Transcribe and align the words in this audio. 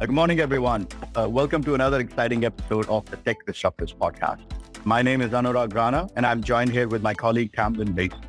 Good 0.00 0.10
morning, 0.10 0.38
everyone. 0.38 0.86
Uh, 1.16 1.28
welcome 1.28 1.64
to 1.64 1.74
another 1.74 1.98
exciting 1.98 2.44
episode 2.44 2.88
of 2.88 3.04
the 3.06 3.16
Tech 3.16 3.44
Disruptors 3.46 3.92
podcast. 3.96 4.38
My 4.84 5.02
name 5.02 5.20
is 5.20 5.32
Anurag 5.32 5.74
Rana, 5.74 6.08
and 6.14 6.24
I'm 6.24 6.40
joined 6.40 6.70
here 6.70 6.86
with 6.86 7.02
my 7.02 7.14
colleague 7.14 7.50
Tamlin 7.50 7.96
Bason. 7.96 8.22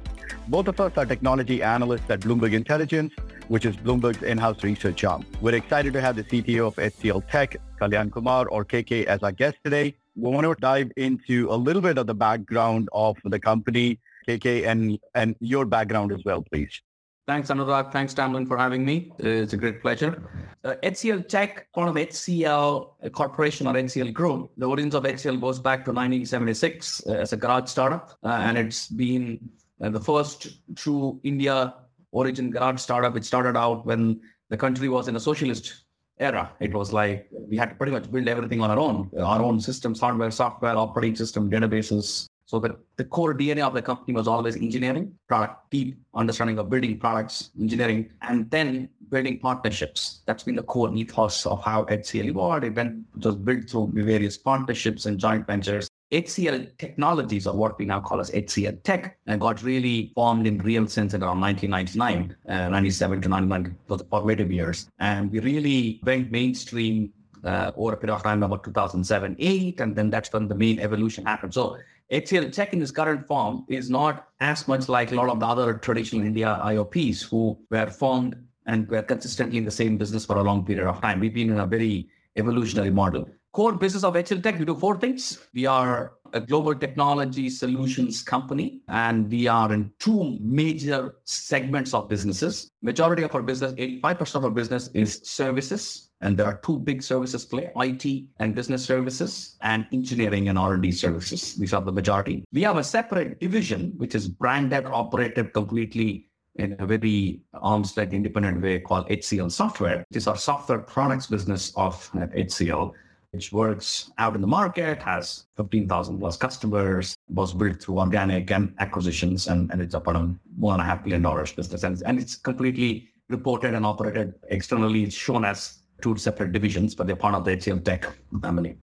Both 0.48 0.68
of 0.68 0.80
us 0.80 0.94
are 0.98 1.06
technology 1.06 1.62
analysts 1.62 2.10
at 2.10 2.22
Bloomberg 2.22 2.54
Intelligence, 2.54 3.14
which 3.50 3.68
is 3.68 3.78
Bloomberg's 3.78 4.24
in-house 4.24 4.64
research 4.64 5.04
arm. 5.04 5.28
We're 5.42 5.54
excited 5.54 5.94
to 5.94 6.02
have 6.02 6.16
the 6.16 6.24
CTO 6.24 6.66
of 6.66 6.76
HCL 6.78 7.30
Tech, 7.30 7.56
Kalyan 7.80 8.12
Kumar, 8.12 8.48
or 8.48 8.66
KK, 8.66 9.06
as 9.06 9.22
our 9.22 9.32
guest 9.32 9.58
today. 9.64 9.96
We 10.16 10.32
want 10.32 10.46
to 10.46 10.56
dive 10.60 10.92
into 10.98 11.50
a 11.52 11.56
little 11.56 11.84
bit 11.84 12.00
of 12.00 12.08
the 12.08 12.16
background 12.16 12.90
of 12.94 13.16
the 13.24 13.40
company, 13.40 14.00
KK, 14.28 14.66
and, 14.66 14.98
and 15.14 15.36
your 15.40 15.66
background 15.66 16.14
as 16.14 16.24
well, 16.26 16.44
please. 16.52 16.82
Thanks, 17.30 17.50
Anurag. 17.52 17.92
Thanks, 17.92 18.16
Tamlin, 18.16 18.48
for 18.48 18.58
having 18.58 18.84
me. 18.84 19.12
It's 19.20 19.54
a 19.54 19.58
great 19.58 19.84
pleasure. 19.84 20.24
Uh, 20.64 20.74
HCL 20.82 21.28
Tech, 21.28 21.72
part 21.74 21.88
of 21.88 21.94
HCL 21.94 23.12
Corporation 23.12 23.68
or 23.68 23.74
HCL 23.76 24.12
Group, 24.14 24.50
the 24.58 24.66
origins 24.66 24.96
of 24.96 25.04
HCL 25.04 25.40
goes 25.40 25.60
back 25.60 25.86
to 25.86 25.92
1976 25.92 27.04
uh, 27.06 27.12
as 27.12 27.32
a 27.32 27.38
garage 27.38 27.70
startup, 27.70 28.18
uh, 28.24 28.30
and 28.30 28.58
it's 28.58 28.88
been 28.88 29.48
uh, 29.80 29.92
the 29.92 30.00
first 30.00 30.48
true 30.76 31.20
India 31.24 31.76
origin 32.12 32.50
garage 32.50 32.82
startup. 32.82 33.16
It 33.16 33.24
started 33.26 33.56
out 33.56 33.86
when 33.86 34.20
the 34.50 34.58
country 34.58 34.90
was 34.90 35.08
in 35.08 35.16
a 35.16 35.20
socialist 35.20 35.84
era. 36.18 36.52
It 36.60 36.74
was 36.74 36.92
like 36.92 37.28
we 37.32 37.58
had 37.58 37.70
to 37.70 37.76
pretty 37.76 37.92
much 37.92 38.12
build 38.12 38.28
everything 38.28 38.60
on 38.60 38.72
our 38.72 38.80
own, 38.80 39.12
our 39.20 39.44
own 39.44 39.62
systems, 39.62 40.00
hardware, 40.00 40.32
software, 40.32 40.76
operating 40.76 41.16
system, 41.16 41.48
databases, 41.48 42.26
so 42.50 42.58
the, 42.58 42.76
the 42.96 43.04
core 43.04 43.36
DNA 43.36 43.62
of 43.62 43.76
the 43.76 43.82
company 43.84 44.12
was 44.16 44.28
always 44.28 44.56
engineering, 44.56 45.14
product, 45.28 45.70
deep 45.70 45.96
understanding 46.16 46.58
of 46.58 46.68
building 46.68 46.98
products, 46.98 47.52
engineering, 47.62 48.10
and 48.24 48.50
then 48.50 48.90
building 49.10 49.38
partnerships. 49.38 50.22
That's 50.26 50.42
been 50.42 50.56
the 50.56 50.64
core 50.64 50.92
ethos 50.92 51.46
of 51.46 51.64
how 51.64 51.84
HCL 51.84 52.26
evolved. 52.26 52.64
It 52.64 52.74
went 52.74 53.06
just 53.20 53.46
built 53.46 53.70
through 53.70 53.92
various 53.94 54.36
partnerships 54.36 55.06
and 55.06 55.20
joint 55.20 55.46
ventures. 55.46 55.92
HCL 56.12 56.76
Technologies, 56.80 57.46
or 57.46 57.56
what 57.56 57.78
we 57.78 57.86
now 57.86 58.00
call 58.00 58.20
as 58.20 58.32
HCL 58.32 58.82
Tech, 58.82 59.20
and 59.28 59.40
got 59.40 59.62
really 59.62 60.12
formed 60.16 60.48
in 60.48 60.58
real 60.58 60.88
sense 60.88 61.14
in 61.14 61.22
around 61.22 61.40
1999, 61.42 62.36
uh, 62.48 62.70
97 62.70 63.22
to 63.22 63.30
99 63.30 63.78
for 63.88 63.98
the 63.98 64.06
formative 64.06 64.52
years. 64.52 64.90
And 64.98 65.32
we 65.32 65.40
really 65.40 66.00
went 66.04 66.32
mainstream 66.32 67.14
uh, 67.44 67.74
over 67.78 67.94
a 67.94 67.98
period 67.98 68.16
of 68.16 68.24
time, 68.24 68.42
about 68.42 68.64
2007, 68.64 69.36
8, 69.38 69.80
and 69.82 69.96
then 69.96 70.10
that's 70.10 70.34
when 70.34 70.48
the 70.48 70.56
main 70.56 70.80
evolution 70.80 71.26
happened. 71.26 71.54
So 71.54 71.78
HCL 72.12 72.52
Tech 72.52 72.74
in 72.74 72.82
its 72.82 72.90
current 72.90 73.28
form 73.28 73.66
is 73.68 73.88
not 73.88 74.30
as 74.40 74.68
much 74.68 74.90
like 74.90 75.12
a 75.12 75.16
lot 75.16 75.30
of 75.30 75.40
the 75.40 75.46
other 75.46 75.76
traditional 75.76 76.26
India 76.26 76.60
IOPs 76.64 77.22
who 77.22 77.56
were 77.70 77.86
formed 77.86 78.36
and 78.66 78.90
were 78.90 79.04
consistently 79.04 79.60
in 79.60 79.66
the 79.66 79.70
same 79.72 79.96
business 79.96 80.26
for 80.26 80.38
a 80.38 80.42
long 80.42 80.66
period 80.66 80.88
of 80.88 81.00
time. 81.02 81.20
We've 81.20 81.34
been 81.34 81.52
in 81.52 81.60
a 81.60 81.68
very 81.68 82.10
evolutionary 82.36 82.90
model. 82.90 83.30
Core 83.60 83.74
business 83.74 84.06
of 84.06 84.14
HCL 84.14 84.42
Tech, 84.42 84.58
we 84.58 84.64
do 84.64 84.74
four 84.74 84.98
things. 84.98 85.38
We 85.54 85.66
are 85.66 86.14
a 86.32 86.40
global 86.40 86.74
technology 86.74 87.50
solutions 87.50 88.22
company, 88.22 88.80
and 88.88 89.30
we 89.30 89.48
are 89.48 89.74
in 89.74 89.92
two 90.00 90.38
major 90.40 91.16
segments 91.26 91.94
of 91.94 92.08
businesses. 92.08 92.72
Majority 92.82 93.24
of 93.24 93.36
our 93.36 93.42
business, 93.42 93.74
85% 93.74 94.36
of 94.36 94.46
our 94.46 94.50
business 94.50 94.90
is 94.94 95.20
services, 95.26 96.10
and 96.22 96.38
there 96.38 96.46
are 96.46 96.62
two 96.64 96.80
big 96.80 97.04
services 97.04 97.44
play, 97.44 97.70
IT 97.76 98.28
and 98.40 98.56
business 98.56 98.86
services 98.86 99.58
and 99.60 99.86
engineering 99.92 100.48
and 100.48 100.58
R&D 100.58 100.94
services. 100.94 101.56
These 101.56 101.74
are 101.74 101.82
the 101.82 101.92
majority. 101.92 102.46
We 102.54 102.62
have 102.62 102.78
a 102.78 102.84
separate 102.86 103.42
division, 103.42 103.92
which 103.98 104.16
is 104.16 104.30
branded, 104.30 104.86
operated 104.86 105.52
completely 105.52 106.30
in 106.56 106.78
a 106.80 106.86
very 106.86 107.42
arm's 107.54 107.98
length 107.98 108.14
independent 108.14 108.62
way 108.62 108.80
called 108.80 109.10
HCL 109.10 109.52
Software. 109.52 110.06
This 110.12 110.24
is 110.24 110.28
our 110.28 110.38
software 110.38 110.80
products 110.80 111.28
business 111.28 111.74
of 111.76 112.10
HCL, 112.14 112.94
which 113.32 113.52
works 113.52 114.12
out 114.18 114.36
in 114.36 114.42
the 114.42 114.48
market, 114.48 115.02
has 115.02 115.46
15,000 115.58 116.20
plus 116.20 116.38
customers, 116.38 117.16
was 117.30 117.54
built 117.54 117.82
through 117.82 118.00
organic 118.00 118.52
and 118.52 118.74
acquisitions, 118.80 119.48
and, 119.48 119.72
and 119.72 119.82
it's 119.82 119.94
about 119.94 120.16
a 120.16 120.36
one 120.58 120.80
and 120.80 120.82
a 120.82 120.86
half 120.86 121.04
billion 121.04 121.22
dollars 121.22 121.52
business. 121.52 121.84
And, 121.84 122.02
and 122.06 122.20
it's 122.20 122.36
completely 122.36 123.10
reported 123.30 123.74
and 123.74 123.86
operated 123.86 124.34
externally. 124.50 125.04
It's 125.04 125.16
shown 125.16 125.46
as 125.46 125.80
two 126.02 126.18
separate 126.18 126.52
divisions, 126.52 126.96
but 126.96 127.08
they're 127.08 127.16
part 127.16 127.36
of 127.36 127.46
the 127.46 127.52
HCL 127.52 127.84
Tech 127.84 128.08
family. 128.42 128.78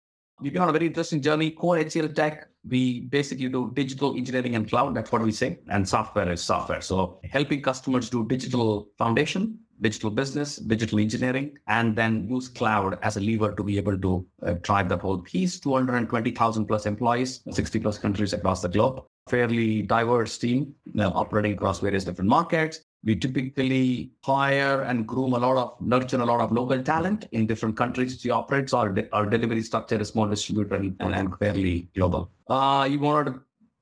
We've 0.41 0.51
been 0.51 0.61
on 0.61 0.69
a 0.69 0.73
very 0.73 0.87
interesting 0.87 1.21
journey. 1.21 1.51
Core 1.51 1.77
HCL 1.77 2.13
Tech, 2.15 2.47
we 2.67 3.01
basically 3.01 3.47
do 3.47 3.71
digital 3.73 4.17
engineering 4.17 4.55
and 4.55 4.67
cloud. 4.67 4.95
That's 4.95 5.11
what 5.11 5.21
we 5.21 5.31
say. 5.31 5.59
And 5.69 5.87
software 5.87 6.29
is 6.31 6.43
software. 6.43 6.81
So 6.81 7.19
helping 7.31 7.61
customers 7.61 8.09
do 8.09 8.25
digital 8.27 8.89
foundation, 8.97 9.59
digital 9.83 10.09
business, 10.09 10.55
digital 10.55 10.99
engineering, 10.99 11.57
and 11.67 11.95
then 11.95 12.27
use 12.27 12.47
cloud 12.47 12.97
as 13.03 13.17
a 13.17 13.19
lever 13.19 13.53
to 13.53 13.63
be 13.63 13.77
able 13.77 13.97
to 13.99 14.25
uh, 14.41 14.53
drive 14.61 14.89
that 14.89 15.01
whole 15.01 15.19
piece. 15.19 15.59
220,000 15.59 16.65
plus 16.65 16.85
employees, 16.85 17.41
60 17.51 17.79
plus 17.79 17.97
countries 17.99 18.33
across 18.33 18.61
the 18.61 18.69
globe. 18.69 19.03
Fairly 19.29 19.83
diverse 19.83 20.37
team 20.37 20.73
operating 20.97 21.53
across 21.53 21.79
various 21.79 22.03
different 22.03 22.29
markets. 22.29 22.79
We 23.05 23.17
typically 23.17 24.11
hire 24.23 24.81
and 24.83 25.05
groom 25.05 25.33
a 25.33 25.37
lot 25.37 25.57
of, 25.57 25.81
nurture 25.81 26.21
a 26.21 26.25
lot 26.25 26.39
of 26.39 26.53
local 26.53 26.81
talent 26.81 27.27
in 27.33 27.45
different 27.45 27.75
countries 27.75 28.23
we 28.23 28.31
operate. 28.31 28.69
So 28.69 28.77
our, 28.79 28.95
our 29.11 29.25
delivery 29.25 29.61
structure 29.61 29.99
is 29.99 30.15
more 30.15 30.29
distributed 30.29 30.95
and, 30.99 31.13
and 31.13 31.37
fairly 31.37 31.89
global. 31.95 32.31
Uh, 32.47 32.87
you 32.89 32.99
wanted 32.99 33.33
to 33.33 33.41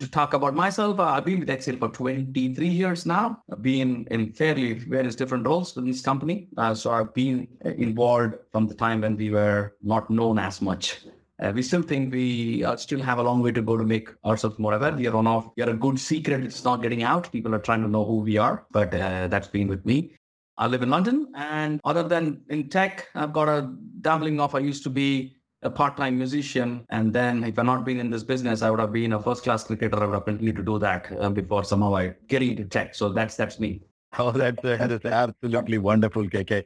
talk 0.09 0.33
about 0.33 0.53
myself. 0.53 0.99
Uh, 0.99 1.03
I've 1.03 1.25
been 1.25 1.39
with 1.39 1.49
HCL 1.49 1.79
for 1.79 1.89
23 1.89 2.67
years 2.67 3.05
now. 3.05 3.41
I've 3.51 3.61
been 3.61 4.07
in 4.11 4.33
fairly 4.33 4.73
various 4.73 5.15
different 5.15 5.45
roles 5.45 5.75
in 5.77 5.85
this 5.85 6.01
company. 6.01 6.47
Uh, 6.57 6.73
so 6.73 6.91
I've 6.91 7.13
been 7.13 7.47
involved 7.63 8.35
from 8.51 8.67
the 8.67 8.75
time 8.75 9.01
when 9.01 9.17
we 9.17 9.29
were 9.29 9.75
not 9.81 10.09
known 10.09 10.39
as 10.39 10.61
much 10.61 11.05
uh, 11.41 11.51
we 11.53 11.63
still 11.63 11.81
think 11.81 12.13
we 12.13 12.63
uh, 12.63 12.75
still 12.75 13.01
have 13.01 13.17
a 13.17 13.23
long 13.23 13.41
way 13.41 13.51
to 13.51 13.61
go 13.61 13.75
to 13.75 13.83
make 13.83 14.09
ourselves 14.23 14.59
more 14.59 14.73
aware. 14.73 14.91
We 14.91 15.07
are 15.07 15.15
on 15.15 15.25
off. 15.25 15.49
We 15.57 15.63
are 15.63 15.69
a 15.69 15.75
good 15.75 15.99
secret. 15.99 16.43
It's 16.43 16.63
not 16.63 16.83
getting 16.83 17.03
out. 17.03 17.31
People 17.31 17.55
are 17.55 17.59
trying 17.59 17.81
to 17.81 17.87
know 17.87 18.05
who 18.05 18.17
we 18.17 18.37
are, 18.37 18.65
but 18.71 18.93
uh, 18.93 19.27
that's 19.27 19.47
been 19.47 19.67
with 19.67 19.85
me. 19.85 20.15
I 20.57 20.67
live 20.67 20.83
in 20.83 20.91
London, 20.91 21.31
and 21.35 21.81
other 21.83 22.03
than 22.03 22.41
in 22.49 22.69
tech, 22.69 23.07
I've 23.15 23.33
got 23.33 23.49
a 23.49 23.73
dabbling 24.01 24.39
off. 24.39 24.53
I 24.53 24.59
used 24.59 24.83
to 24.83 24.91
be 24.91 25.35
a 25.63 25.69
part-time 25.69 26.17
musician, 26.17 26.85
and 26.89 27.13
then 27.13 27.43
if 27.43 27.59
I'd 27.59 27.65
not 27.65 27.85
been 27.85 27.99
in 27.99 28.09
this 28.09 28.23
business, 28.23 28.61
I 28.61 28.69
would 28.71 28.79
have 28.79 28.91
been 28.91 29.13
a 29.13 29.21
first-class 29.21 29.65
cricketer. 29.65 30.01
I 30.01 30.05
would 30.05 30.13
have 30.15 30.25
continued 30.25 30.55
to 30.55 30.63
do 30.63 30.79
that 30.79 31.11
uh, 31.19 31.29
before 31.29 31.63
somehow 31.63 31.95
I 31.95 32.15
get 32.27 32.41
into 32.41 32.65
tech. 32.65 32.95
So 32.95 33.09
that's 33.09 33.35
that's 33.35 33.59
me. 33.59 33.81
Oh, 34.17 34.31
that's, 34.31 34.61
that 34.63 34.91
is 34.91 35.05
absolutely 35.05 35.77
wonderful, 35.77 36.23
KK. 36.23 36.63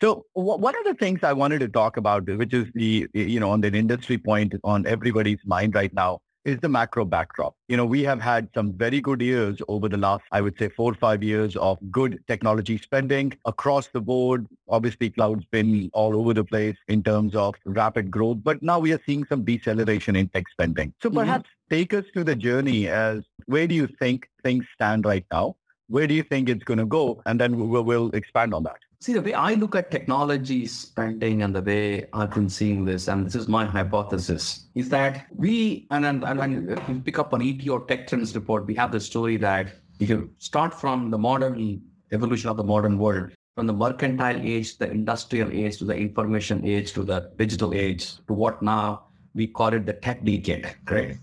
So 0.00 0.24
one 0.32 0.74
of 0.76 0.84
the 0.84 0.94
things 0.94 1.20
I 1.22 1.32
wanted 1.32 1.58
to 1.60 1.68
talk 1.68 1.96
about, 1.96 2.24
which 2.26 2.54
is 2.54 2.66
the, 2.74 3.08
you 3.12 3.40
know, 3.40 3.50
on 3.50 3.60
the 3.60 3.68
industry 3.68 4.16
point 4.16 4.54
on 4.62 4.86
everybody's 4.86 5.40
mind 5.44 5.74
right 5.74 5.92
now, 5.92 6.20
is 6.48 6.58
the 6.60 6.68
macro 6.68 7.04
backdrop. 7.04 7.54
You 7.68 7.76
know, 7.76 7.84
we 7.84 8.02
have 8.04 8.20
had 8.20 8.48
some 8.54 8.72
very 8.72 9.00
good 9.00 9.20
years 9.20 9.60
over 9.68 9.88
the 9.88 9.96
last, 9.96 10.24
I 10.32 10.40
would 10.40 10.58
say, 10.58 10.68
four 10.68 10.92
or 10.92 10.94
five 10.94 11.22
years 11.22 11.56
of 11.56 11.78
good 11.90 12.18
technology 12.26 12.78
spending 12.78 13.34
across 13.44 13.88
the 13.88 14.00
board. 14.00 14.46
Obviously, 14.68 15.10
cloud's 15.10 15.44
been 15.46 15.90
all 15.92 16.16
over 16.16 16.34
the 16.34 16.44
place 16.44 16.76
in 16.88 17.02
terms 17.02 17.34
of 17.34 17.54
rapid 17.64 18.10
growth, 18.10 18.38
but 18.42 18.62
now 18.62 18.78
we 18.78 18.92
are 18.92 19.00
seeing 19.06 19.24
some 19.26 19.44
deceleration 19.44 20.16
in 20.16 20.28
tech 20.28 20.48
spending. 20.50 20.92
So 21.02 21.08
mm-hmm. 21.08 21.18
perhaps 21.18 21.48
mm-hmm. 21.48 21.76
take 21.76 21.94
us 21.94 22.04
through 22.12 22.24
the 22.24 22.36
journey 22.36 22.88
as 22.88 23.22
where 23.46 23.66
do 23.66 23.74
you 23.74 23.86
think 23.86 24.28
things 24.42 24.64
stand 24.74 25.04
right 25.04 25.24
now? 25.30 25.56
Where 25.88 26.06
do 26.06 26.14
you 26.14 26.22
think 26.22 26.48
it's 26.48 26.64
going 26.64 26.78
to 26.78 26.86
go? 26.86 27.22
And 27.26 27.40
then 27.40 27.70
we'll, 27.70 27.82
we'll 27.82 28.10
expand 28.10 28.52
on 28.54 28.62
that. 28.64 28.78
See, 29.00 29.12
the 29.12 29.22
way 29.22 29.32
I 29.32 29.54
look 29.54 29.76
at 29.76 29.92
technology 29.92 30.66
spending 30.66 31.42
and 31.42 31.54
the 31.54 31.62
way 31.62 32.08
I've 32.12 32.32
been 32.32 32.48
seeing 32.48 32.84
this, 32.84 33.06
and 33.06 33.24
this 33.24 33.36
is 33.36 33.46
my 33.46 33.64
hypothesis, 33.64 34.66
is 34.74 34.88
that 34.88 35.26
we, 35.36 35.86
and, 35.92 36.04
and, 36.04 36.24
and 36.24 36.76
you 36.88 37.00
pick 37.04 37.20
up 37.20 37.32
on 37.32 37.40
ET 37.40 37.66
or 37.68 37.86
Tech 37.86 38.08
Trends 38.08 38.34
report, 38.34 38.66
we 38.66 38.74
have 38.74 38.90
the 38.90 38.98
story 38.98 39.36
that 39.36 39.68
if 40.00 40.10
you 40.10 40.30
start 40.38 40.74
from 40.74 41.12
the 41.12 41.18
modern 41.18 41.80
evolution 42.10 42.50
of 42.50 42.56
the 42.56 42.64
modern 42.64 42.98
world, 42.98 43.30
from 43.54 43.68
the 43.68 43.72
mercantile 43.72 44.40
age, 44.40 44.78
the 44.78 44.90
industrial 44.90 45.52
age, 45.52 45.78
to 45.78 45.84
the 45.84 45.94
information 45.94 46.66
age, 46.66 46.92
to 46.94 47.04
the 47.04 47.30
digital 47.36 47.74
age, 47.74 48.16
to 48.26 48.32
what 48.32 48.60
now 48.62 49.04
we 49.32 49.46
call 49.46 49.68
it 49.68 49.86
the 49.86 49.92
tech 49.92 50.24
decade, 50.24 50.74
right? 50.90 51.16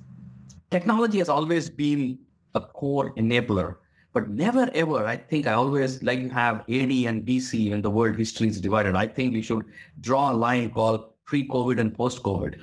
Technology 0.72 1.18
has 1.18 1.28
always 1.28 1.70
been 1.70 2.20
a 2.54 2.62
core 2.62 3.14
enabler 3.16 3.76
but 4.16 4.30
never 4.30 4.70
ever, 4.74 5.06
I 5.06 5.18
think 5.18 5.46
I 5.46 5.52
always 5.52 6.02
like 6.02 6.22
to 6.22 6.30
have 6.30 6.62
AD 6.62 6.94
and 7.10 7.26
BC 7.28 7.72
when 7.72 7.82
the 7.82 7.90
world 7.90 8.16
history 8.16 8.48
is 8.48 8.62
divided. 8.62 8.96
I 8.96 9.08
think 9.08 9.34
we 9.34 9.42
should 9.42 9.66
draw 10.00 10.32
a 10.32 10.34
line 10.34 10.70
called 10.70 11.10
pre-COVID 11.26 11.82
and 11.82 11.94
post-COVID. 11.94 12.56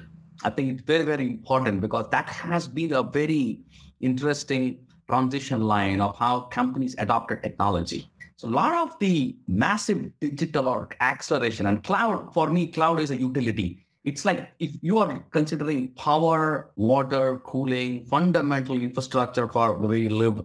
I 0.44 0.48
think 0.48 0.72
it's 0.72 0.80
very, 0.80 1.04
very 1.04 1.26
important 1.26 1.82
because 1.82 2.08
that 2.08 2.26
has 2.30 2.66
been 2.66 2.94
a 2.94 3.02
very 3.02 3.60
interesting 4.00 4.78
transition 5.06 5.60
line 5.64 6.00
of 6.00 6.16
how 6.16 6.40
companies 6.58 6.94
adopted 6.96 7.42
technology. 7.42 8.08
So 8.36 8.48
a 8.48 8.54
lot 8.62 8.72
of 8.88 8.98
the 8.98 9.36
massive 9.46 10.10
digital 10.20 10.88
acceleration 11.00 11.66
and 11.66 11.84
cloud, 11.84 12.32
for 12.32 12.48
me, 12.48 12.66
cloud 12.66 12.98
is 12.98 13.10
a 13.10 13.16
utility. 13.16 13.84
It's 14.04 14.24
like 14.24 14.50
if 14.58 14.70
you 14.80 14.96
are 14.98 15.22
considering 15.30 15.88
power, 15.88 16.70
water, 16.76 17.40
cooling, 17.44 18.06
fundamental 18.06 18.80
infrastructure 18.80 19.46
for 19.48 19.76
way 19.76 19.98
you 19.98 20.08
live, 20.10 20.42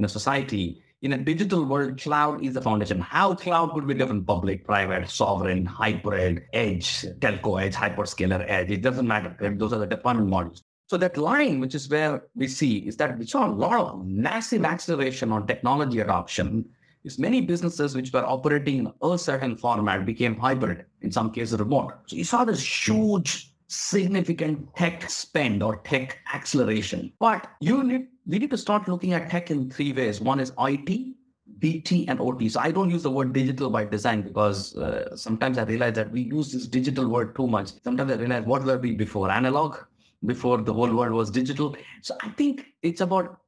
in 0.00 0.04
a 0.06 0.08
society, 0.08 0.82
in 1.02 1.12
a 1.12 1.18
digital 1.18 1.66
world, 1.66 2.00
cloud 2.00 2.42
is 2.42 2.54
the 2.54 2.62
foundation. 2.62 3.00
How 3.00 3.34
cloud 3.34 3.74
could 3.74 3.86
be 3.86 3.92
different, 3.92 4.26
public, 4.26 4.64
private, 4.64 5.10
sovereign, 5.10 5.66
hybrid, 5.66 6.44
edge, 6.54 7.04
telco 7.20 7.62
edge, 7.62 7.74
hyperscaler 7.74 8.42
edge. 8.48 8.70
It 8.70 8.80
doesn't 8.80 9.06
matter. 9.06 9.36
Those 9.58 9.74
are 9.74 9.78
the 9.78 9.86
deployment 9.86 10.28
models. 10.28 10.62
So 10.88 10.96
that 10.96 11.18
line, 11.18 11.60
which 11.60 11.74
is 11.74 11.88
where 11.88 12.24
we 12.34 12.48
see, 12.48 12.78
is 12.78 12.96
that 12.96 13.18
we 13.18 13.26
saw 13.26 13.46
a 13.46 13.52
lot 13.52 13.78
of 13.78 14.06
massive 14.06 14.64
acceleration 14.64 15.32
on 15.32 15.46
technology 15.46 16.00
adoption. 16.00 16.64
Is 17.04 17.18
many 17.18 17.42
businesses 17.42 17.94
which 17.94 18.12
were 18.12 18.24
operating 18.24 18.78
in 18.78 18.92
a 19.02 19.18
certain 19.18 19.56
format 19.56 20.04
became 20.04 20.36
hybrid, 20.36 20.84
in 21.02 21.12
some 21.12 21.30
cases 21.30 21.58
remote. 21.58 21.92
So 22.06 22.16
you 22.16 22.24
saw 22.24 22.44
this 22.44 22.62
huge, 22.62 23.49
significant 23.70 24.74
tech 24.74 25.08
spend 25.08 25.62
or 25.62 25.76
tech 25.78 26.18
acceleration. 26.34 27.12
But 27.20 27.48
you 27.60 27.82
need 27.84 28.08
we 28.26 28.38
need 28.38 28.50
to 28.50 28.58
start 28.58 28.88
looking 28.88 29.12
at 29.12 29.30
tech 29.30 29.50
in 29.50 29.70
three 29.70 29.92
ways. 29.92 30.20
One 30.20 30.40
is 30.40 30.52
IT, 30.58 31.14
BT, 31.58 32.08
and 32.08 32.20
OT. 32.20 32.48
So 32.48 32.60
I 32.60 32.70
don't 32.70 32.90
use 32.90 33.02
the 33.04 33.10
word 33.10 33.32
digital 33.32 33.70
by 33.70 33.84
design 33.84 34.22
because 34.22 34.76
uh, 34.76 35.16
sometimes 35.16 35.56
I 35.56 35.62
realize 35.62 35.94
that 35.94 36.10
we 36.10 36.22
use 36.22 36.52
this 36.52 36.66
digital 36.66 37.08
word 37.08 37.34
too 37.34 37.46
much. 37.46 37.72
Sometimes 37.82 38.12
I 38.12 38.16
realize 38.16 38.44
what 38.44 38.64
were 38.64 38.78
we 38.78 38.92
before? 38.92 39.30
Analog, 39.30 39.78
before 40.26 40.58
the 40.58 40.72
whole 40.72 40.94
world 40.94 41.12
was 41.12 41.30
digital. 41.30 41.76
So 42.02 42.16
I 42.22 42.28
think 42.30 42.66
it's 42.82 43.00
about 43.00 43.38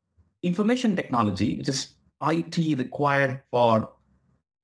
information 0.42 0.96
technology, 0.96 1.58
which 1.58 1.68
is 1.68 1.94
IT 2.22 2.78
required 2.78 3.42
for 3.50 3.90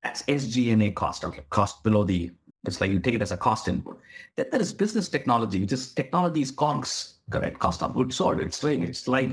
SG&A 0.04 0.93
cost, 0.93 1.25
okay, 1.25 1.43
cost 1.50 1.82
below 1.82 2.04
the, 2.04 2.31
it's 2.68 2.80
like 2.80 2.90
you 2.90 3.00
take 3.00 3.14
it 3.14 3.22
as 3.22 3.32
a 3.32 3.36
cost 3.36 3.68
input. 3.68 3.98
Then 4.36 4.46
there 4.50 4.60
is 4.60 4.72
business 4.72 5.08
technology, 5.08 5.60
which 5.60 5.72
is 5.72 5.92
technology 5.92 6.42
is 6.42 6.50
COGS, 6.50 7.14
correct? 7.30 7.58
Cost 7.58 7.82
of 7.82 7.94
goods 7.94 8.16
sold. 8.16 8.40
It's 8.40 8.62
like, 8.62 8.80
it's 8.80 9.08
like 9.08 9.30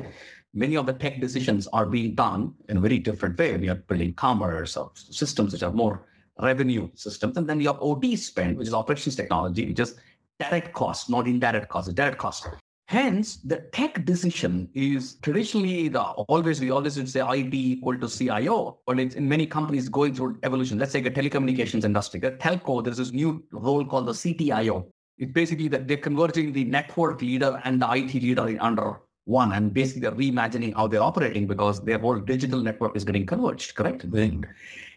many 0.53 0.75
of 0.75 0.85
the 0.85 0.93
tech 0.93 1.19
decisions 1.19 1.67
are 1.67 1.85
being 1.85 2.15
done 2.15 2.53
in 2.69 2.77
a 2.77 2.79
very 2.79 2.97
different 2.97 3.37
way. 3.37 3.55
We 3.57 3.69
are 3.69 3.75
building 3.75 4.13
commerce 4.13 4.75
or 4.77 4.91
systems 4.95 5.53
which 5.53 5.63
are 5.63 5.71
more 5.71 6.07
revenue 6.39 6.89
systems. 6.95 7.37
And 7.37 7.47
then 7.47 7.59
you 7.61 7.67
have 7.67 7.77
OT 7.81 8.15
spend, 8.15 8.57
which 8.57 8.67
is 8.67 8.73
operations 8.73 9.15
technology, 9.15 9.67
which 9.67 9.79
is 9.79 9.95
direct 10.39 10.73
cost, 10.73 11.09
not 11.09 11.27
indirect 11.27 11.69
cost, 11.69 11.93
direct 11.93 12.17
cost. 12.17 12.47
Hence, 12.87 13.37
the 13.37 13.61
tech 13.73 14.05
decision 14.05 14.69
is 14.75 15.15
traditionally 15.23 15.87
the 15.87 16.01
always 16.01 16.61
we 16.61 16.69
always 16.69 16.97
would 16.97 17.09
say 17.09 17.19
IT 17.19 17.53
equal 17.53 17.97
to 17.97 18.07
CIO, 18.07 18.77
but 18.85 18.99
it's 18.99 19.15
in 19.15 19.27
many 19.27 19.47
companies 19.47 19.89
going 19.89 20.13
through 20.13 20.37
evolution. 20.43 20.77
Let's 20.77 20.91
say 20.91 21.01
the 21.01 21.09
telecommunications 21.09 21.83
industry, 21.83 22.19
the 22.19 22.33
telco, 22.33 22.83
there's 22.83 22.97
this 22.97 23.11
new 23.11 23.43
role 23.51 23.83
called 23.85 24.05
the 24.05 24.11
CTIO. 24.11 24.85
It's 25.17 25.31
basically 25.31 25.67
that 25.69 25.87
they're 25.87 25.97
converging 25.97 26.53
the 26.53 26.63
network 26.65 27.21
leader 27.21 27.59
and 27.63 27.81
the 27.81 27.91
IT 27.91 28.13
leader 28.13 28.55
under 28.59 28.99
one 29.23 29.53
and 29.53 29.73
basically 29.73 30.01
they're 30.01 30.11
reimagining 30.11 30.75
how 30.75 30.85
they're 30.85 31.01
operating 31.01 31.47
because 31.47 31.83
their 31.83 31.97
whole 31.97 32.19
digital 32.19 32.61
network 32.61 32.95
is 32.95 33.03
getting 33.03 33.25
converged, 33.25 33.73
correct? 33.73 34.05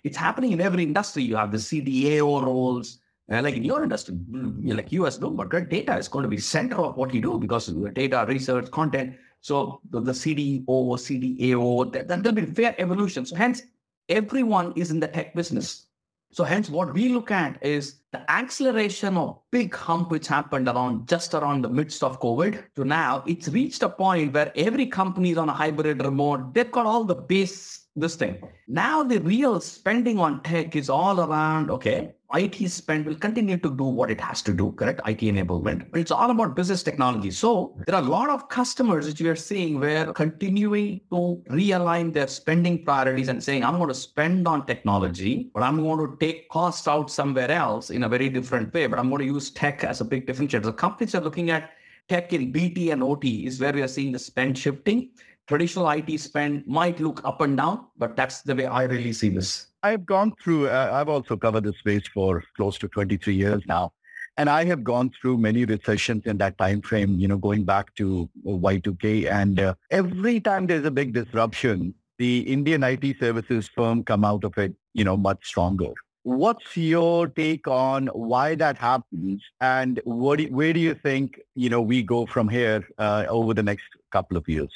It's 0.04 0.16
happening 0.16 0.52
in 0.52 0.60
every 0.60 0.82
industry. 0.82 1.22
You 1.22 1.36
have 1.36 1.50
the 1.50 1.56
CDAO 1.56 2.44
roles, 2.44 2.98
uh, 3.30 3.42
like 3.42 3.54
in 3.54 3.64
your 3.64 3.82
industry, 3.82 4.16
like 4.64 4.90
US 4.92 5.18
Bloomberg, 5.18 5.68
data 5.68 5.96
is 5.96 6.08
going 6.08 6.22
to 6.22 6.28
be 6.28 6.38
center 6.38 6.76
of 6.76 6.96
what 6.96 7.12
you 7.12 7.20
do 7.20 7.38
because 7.38 7.66
data, 7.92 8.24
research, 8.26 8.70
content. 8.70 9.16
So 9.40 9.80
the, 9.90 10.00
the 10.00 10.12
CDO, 10.12 10.64
CDAO, 10.66 11.92
that, 11.92 12.08
that 12.08 12.22
will 12.24 12.32
be 12.32 12.46
fair 12.46 12.74
evolution. 12.78 13.26
So 13.26 13.36
hence, 13.36 13.62
everyone 14.08 14.72
is 14.76 14.90
in 14.90 15.00
the 15.00 15.08
tech 15.08 15.34
business. 15.34 15.86
So 16.30 16.44
hence 16.44 16.68
what 16.68 16.92
we 16.92 17.08
look 17.08 17.30
at 17.30 17.62
is 17.64 18.00
the 18.12 18.30
acceleration 18.30 19.16
of 19.16 19.38
big 19.50 19.74
hump 19.74 20.10
which 20.10 20.26
happened 20.26 20.68
around 20.68 21.08
just 21.08 21.34
around 21.34 21.62
the 21.62 21.68
midst 21.68 22.02
of 22.02 22.20
COVID 22.20 22.64
to 22.76 22.84
now, 22.84 23.24
it's 23.26 23.48
reached 23.48 23.82
a 23.82 23.88
point 23.88 24.34
where 24.34 24.52
every 24.56 24.86
company 24.86 25.30
is 25.30 25.38
on 25.38 25.48
a 25.48 25.54
hybrid 25.54 26.02
remote. 26.02 26.52
They've 26.54 26.70
got 26.70 26.86
all 26.86 27.04
the 27.04 27.14
base 27.14 27.87
this 28.00 28.16
thing. 28.16 28.38
Now 28.66 29.02
the 29.02 29.18
real 29.18 29.60
spending 29.60 30.18
on 30.18 30.42
tech 30.42 30.76
is 30.76 30.90
all 30.90 31.20
around, 31.20 31.70
okay, 31.70 32.12
IT 32.34 32.68
spend 32.70 33.06
will 33.06 33.14
continue 33.14 33.56
to 33.56 33.74
do 33.74 33.84
what 33.84 34.10
it 34.10 34.20
has 34.20 34.42
to 34.42 34.52
do, 34.52 34.72
correct? 34.72 35.00
IT 35.06 35.20
enablement. 35.20 35.90
But 35.90 36.00
it's 36.00 36.10
all 36.10 36.30
about 36.30 36.54
business 36.54 36.82
technology. 36.82 37.30
So 37.30 37.74
there 37.86 37.96
are 37.96 38.02
a 38.02 38.04
lot 38.04 38.28
of 38.28 38.50
customers 38.50 39.06
which 39.06 39.22
we 39.22 39.28
are 39.30 39.36
seeing 39.36 39.80
where 39.80 40.12
continuing 40.12 41.00
to 41.10 41.42
realign 41.48 42.12
their 42.12 42.28
spending 42.28 42.84
priorities 42.84 43.28
and 43.28 43.42
saying, 43.42 43.64
I'm 43.64 43.76
going 43.76 43.88
to 43.88 43.94
spend 43.94 44.46
on 44.46 44.66
technology, 44.66 45.50
but 45.54 45.62
I'm 45.62 45.82
going 45.82 46.06
to 46.06 46.16
take 46.18 46.50
costs 46.50 46.86
out 46.86 47.10
somewhere 47.10 47.50
else 47.50 47.88
in 47.88 48.02
a 48.02 48.08
very 48.08 48.28
different 48.28 48.74
way. 48.74 48.86
But 48.86 48.98
I'm 48.98 49.08
going 49.08 49.20
to 49.20 49.32
use 49.32 49.50
tech 49.50 49.82
as 49.82 50.02
a 50.02 50.04
big 50.04 50.26
differentiator. 50.26 50.64
So 50.64 50.72
companies 50.72 51.14
are 51.14 51.22
looking 51.22 51.48
at 51.48 51.70
tech 52.10 52.32
in 52.34 52.52
BT 52.52 52.90
and 52.90 53.02
OT 53.02 53.46
is 53.46 53.60
where 53.60 53.72
we 53.72 53.82
are 53.82 53.88
seeing 53.88 54.12
the 54.12 54.18
spend 54.18 54.58
shifting. 54.58 55.10
Traditional 55.48 55.88
IT 55.88 56.20
spend 56.20 56.66
might 56.66 57.00
look 57.00 57.24
up 57.24 57.40
and 57.40 57.56
down, 57.56 57.86
but 57.96 58.16
that's 58.16 58.42
the 58.42 58.54
way 58.54 58.66
I 58.66 58.82
really 58.82 59.14
see 59.14 59.30
this. 59.30 59.68
I've 59.82 60.04
gone 60.04 60.34
through, 60.42 60.68
uh, 60.68 60.90
I've 60.92 61.08
also 61.08 61.38
covered 61.38 61.64
this 61.64 61.78
space 61.78 62.06
for 62.12 62.44
close 62.54 62.76
to 62.78 62.88
23 62.88 63.34
years 63.34 63.62
now. 63.66 63.92
And 64.36 64.50
I 64.50 64.64
have 64.66 64.84
gone 64.84 65.10
through 65.20 65.38
many 65.38 65.64
recessions 65.64 66.26
in 66.26 66.36
that 66.38 66.58
time 66.58 66.82
frame, 66.82 67.18
you 67.18 67.26
know, 67.26 67.38
going 67.38 67.64
back 67.64 67.94
to 67.94 68.28
Y2K. 68.46 69.30
And 69.30 69.58
uh, 69.58 69.74
every 69.90 70.38
time 70.38 70.66
there's 70.66 70.84
a 70.84 70.90
big 70.90 71.14
disruption, 71.14 71.94
the 72.18 72.40
Indian 72.40 72.82
IT 72.84 73.18
services 73.18 73.68
firm 73.74 74.04
come 74.04 74.24
out 74.24 74.44
of 74.44 74.56
it, 74.58 74.74
you 74.92 75.02
know, 75.02 75.16
much 75.16 75.46
stronger. 75.46 75.92
What's 76.24 76.76
your 76.76 77.28
take 77.28 77.66
on 77.66 78.08
why 78.08 78.54
that 78.56 78.76
happens, 78.76 79.42
and 79.62 79.98
what 80.04 80.38
do, 80.38 80.44
where 80.48 80.74
do 80.74 80.80
you 80.80 80.94
think 80.94 81.40
you 81.54 81.70
know 81.70 81.80
we 81.80 82.02
go 82.02 82.26
from 82.26 82.50
here 82.50 82.86
uh, 82.98 83.24
over 83.30 83.54
the 83.54 83.62
next 83.62 83.86
couple 84.12 84.36
of 84.36 84.46
years? 84.46 84.70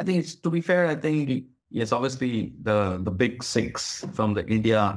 I 0.00 0.04
think 0.04 0.18
it's 0.18 0.34
to 0.36 0.50
be 0.50 0.60
fair. 0.60 0.86
I 0.86 0.94
think 0.94 1.44
yes, 1.70 1.92
obviously 1.92 2.54
the 2.62 3.00
the 3.02 3.10
big 3.10 3.42
six 3.42 4.04
from 4.12 4.34
the 4.34 4.46
India 4.46 4.94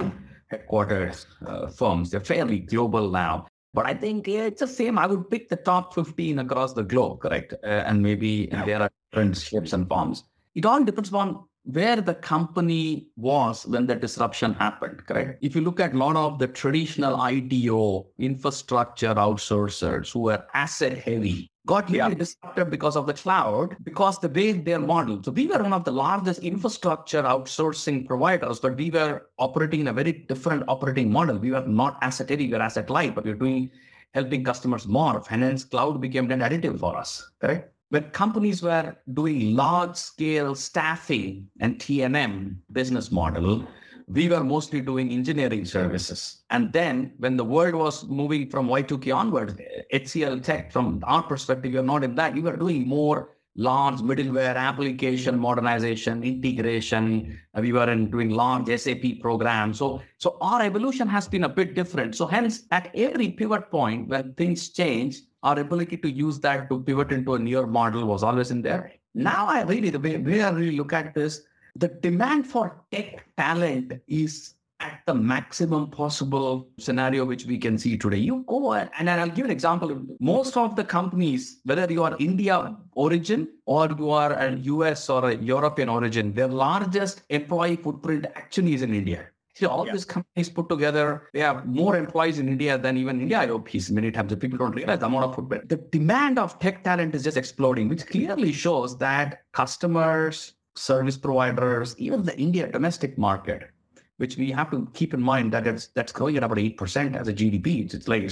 headquarters 0.47 1.27
uh, 1.45 1.67
firms 1.67 2.09
they're 2.09 2.21
fairly 2.21 2.59
global 2.59 3.09
now. 3.09 3.47
But 3.73 3.85
I 3.85 3.94
think 3.94 4.27
yeah, 4.27 4.44
it's 4.44 4.61
the 4.61 4.67
same. 4.67 4.97
I 4.97 5.05
would 5.05 5.29
pick 5.29 5.49
the 5.49 5.55
top 5.55 5.94
15 5.94 6.39
across 6.39 6.73
the 6.73 6.83
globe, 6.83 7.19
correct? 7.19 7.53
Uh, 7.63 7.83
and 7.85 8.01
maybe 8.01 8.49
yeah. 8.51 8.65
there 8.65 8.81
are 8.81 8.89
different 9.11 9.38
shapes 9.38 9.73
and 9.73 9.88
forms. 9.88 10.23
It 10.55 10.65
all 10.65 10.83
depends 10.83 11.13
on 11.13 11.45
where 11.67 11.99
the 11.99 12.15
company 12.15 13.07
was 13.17 13.67
when 13.67 13.85
the 13.85 13.95
disruption 13.95 14.53
happened, 14.53 15.05
correct? 15.05 15.39
If 15.41 15.53
you 15.53 15.61
look 15.61 15.79
at 15.79 15.94
a 15.94 15.97
lot 15.97 16.15
of 16.15 16.39
the 16.39 16.47
traditional 16.47 17.21
ITO 17.21 18.07
infrastructure 18.17 19.13
outsourcers 19.13 20.11
who 20.11 20.21
were 20.21 20.44
asset 20.53 20.97
heavy, 20.97 21.51
got 21.68 21.86
really 21.90 21.98
yeah. 21.98 22.10
disrupted 22.24 22.72
because 22.72 22.96
of 22.96 23.06
the 23.06 23.14
cloud, 23.14 23.78
because 23.84 24.18
the 24.18 24.30
way 24.30 24.54
their 24.54 24.80
model. 24.80 25.22
So 25.22 25.31
we 25.31 25.46
were 25.46 25.62
one 25.62 25.74
of 25.74 25.84
the 25.84 25.92
largest 25.92 26.40
infrastructure 26.40 27.22
outsourcing 27.22 28.08
providers, 28.08 28.60
but 28.60 28.75
we 28.75 28.90
were 28.90 29.28
operating 29.38 29.81
in 29.81 29.88
a 29.90 29.94
very 29.94 30.14
different 30.14 30.64
operating 30.68 31.12
model. 31.12 31.38
We 31.38 31.52
were 31.52 31.68
not 31.68 32.00
asset 32.02 32.30
heavy, 32.30 32.48
we 32.48 32.54
were 32.54 32.64
asset 32.64 32.90
light, 32.90 33.14
but 33.14 33.25
we 33.25 33.31
were 33.31 33.44
doing 33.46 33.69
helping 34.16 34.44
customers 34.44 34.88
morph. 34.88 35.28
And 35.30 35.44
hence 35.44 35.64
cloud 35.64 36.02
became 36.02 36.31
an 36.31 36.40
additive 36.40 36.80
for 36.80 36.97
us, 36.97 37.30
correct? 37.40 37.71
when 37.90 38.04
companies 38.12 38.62
were 38.62 38.95
doing 39.14 39.56
large 39.56 39.95
scale 39.95 40.56
staffing 40.56 41.47
and 41.59 41.80
T&M 41.80 42.62
business 42.71 43.12
model, 43.12 43.66
we 44.07 44.30
were 44.30 44.44
mostly 44.44 44.80
doing 44.80 45.11
engineering 45.11 45.66
services. 45.66 46.44
And 46.49 46.71
then 46.71 47.14
when 47.18 47.35
the 47.35 47.44
world 47.44 47.76
was 47.76 48.06
moving 48.06 48.49
from 48.49 48.68
Y2K 48.68 49.14
onwards, 49.14 49.56
HCL 49.94 50.44
Tech, 50.44 50.71
from 50.71 51.04
our 51.04 51.23
perspective, 51.23 51.73
we 51.73 51.78
are 51.80 51.83
not 51.83 52.04
in 52.04 52.16
that. 52.16 52.33
We 52.33 52.42
were 52.42 52.56
doing 52.56 52.87
more 52.87 53.35
large 53.57 53.99
middleware 53.99 54.56
application 54.56 55.37
modernization, 55.37 56.23
integration. 56.23 57.37
Uh, 57.54 57.61
we 57.61 57.73
were 57.73 57.92
in 57.92 58.09
doing 58.09 58.30
large 58.30 58.68
SAP 58.80 59.19
programs. 59.19 59.80
So, 59.80 60.02
so 60.19 60.37
our 60.40 60.61
evolution 60.61 61.07
has 61.07 61.28
been 61.28 61.44
a 61.44 61.49
bit 61.49 61.73
different. 61.76 62.16
So 62.16 62.28
hence, 62.28 62.64
at 62.71 62.92
every 62.95 63.31
pivot 63.31 63.69
point 63.71 64.07
when 64.07 64.33
things 64.35 64.69
change, 64.69 65.21
our 65.44 65.59
ability 65.59 65.97
to 65.97 66.09
use 66.09 66.40
that 66.42 66.69
to 66.69 66.81
pivot 66.81 67.11
into 67.11 67.33
a 67.33 67.40
newer 67.40 67.68
model 67.68 68.06
was 68.06 68.23
always 68.23 68.52
in 68.52 68.61
there. 68.61 68.94
Now 69.16 69.47
I 69.47 69.64
really, 69.64 69.90
the 69.90 69.99
way, 69.99 70.18
way 70.18 70.44
I 70.44 70.52
really 70.52 70.78
look 70.78 70.94
at 70.94 71.16
this, 71.16 71.42
the 71.80 71.88
demand 71.88 72.48
for 72.48 72.84
tech 72.92 73.26
talent 73.38 73.94
is 74.07 74.56
at 74.80 75.02
the 75.07 75.14
maximum 75.14 75.90
possible 75.90 76.69
scenario 76.78 77.26
which 77.26 77.46
we 77.46 77.57
can 77.57 77.78
see 77.78 77.98
today. 77.98 78.18
You 78.18 78.44
go 78.48 78.74
and 78.74 79.10
I'll 79.10 79.30
give 79.30 79.46
an 79.46 79.52
example. 79.52 80.00
Most 80.19 80.56
of 80.56 80.76
the 80.76 80.84
companies, 80.84 81.62
whether 81.64 81.92
you 81.92 82.04
are 82.04 82.16
India 82.19 82.76
origin 82.94 83.48
or 83.66 83.90
you 83.98 84.12
are 84.12 84.34
a 84.34 84.56
US 84.56 85.10
or 85.10 85.31
a 85.31 85.36
European 85.36 85.90
origin, 85.90 86.34
their 86.34 86.48
largest 86.48 87.24
employee 87.30 87.78
footprint 87.78 88.28
actually 88.36 88.76
is 88.76 88.81
in 88.84 88.94
India. 88.94 89.28
So 89.56 89.69
all 89.69 89.88
yeah. 89.88 89.94
these 89.94 90.06
companies 90.06 90.50
put 90.50 90.69
together, 90.69 91.30
they 91.34 91.40
have 91.40 91.66
more 91.66 91.98
employees 91.98 92.38
in 92.38 92.48
India 92.48 92.78
than 92.78 92.96
even 92.96 93.19
India 93.19 93.40
IOPs 93.40 93.90
many 93.90 94.12
times. 94.12 94.36
People 94.36 94.60
don't 94.60 94.76
realize 94.76 95.00
the 95.00 95.07
amount 95.07 95.26
of 95.26 95.36
footprint. 95.36 95.68
The 95.68 95.78
demand 95.78 96.38
of 96.38 96.60
tech 96.60 96.84
talent 96.84 97.16
is 97.16 97.24
just 97.24 97.38
exploding, 97.38 97.90
which 97.90 98.06
clearly 98.06 98.52
shows 98.52 99.00
that 99.00 99.40
customers, 99.54 100.54
service 100.78 101.18
providers, 101.18 101.96
even 101.98 102.24
the 102.24 102.38
India 102.40 102.72
domestic 102.72 103.18
market 103.18 103.69
which 104.18 104.36
we 104.38 104.52
have 104.52 104.69
to 104.72 104.88
keep 104.94 105.14
in 105.14 105.22
mind 105.22 105.52
that 105.54 105.66
it's 105.66 105.88
that's 105.88 106.12
growing 106.12 106.38
at 106.38 106.44
about 106.44 106.57
8% 106.57 107.16
as 107.16 107.28
a 107.28 107.34
GDP. 107.34 107.86
It's, 107.86 107.94
it's 107.94 108.07
like 108.07 108.24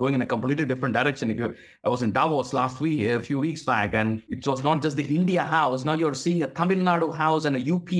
going 0.00 0.14
in 0.14 0.22
a 0.22 0.26
completely 0.26 0.64
different 0.64 0.94
direction. 0.94 1.30
If 1.30 1.38
you, 1.38 1.54
I 1.84 1.88
was 1.90 2.02
in 2.02 2.10
Davos 2.10 2.52
last 2.54 2.80
week, 2.80 3.02
a 3.02 3.20
few 3.20 3.38
weeks 3.38 3.62
back, 3.62 3.94
and 3.94 4.22
it 4.30 4.46
was 4.46 4.64
not 4.64 4.80
just 4.82 4.96
the 4.96 5.04
India 5.14 5.42
house. 5.42 5.84
Now 5.84 5.92
you're 5.92 6.14
seeing 6.14 6.42
a 6.42 6.46
Tamil 6.48 6.78
Nadu 6.78 7.14
house 7.14 7.44
and 7.44 7.54
a 7.56 7.72
UP. 7.74 7.90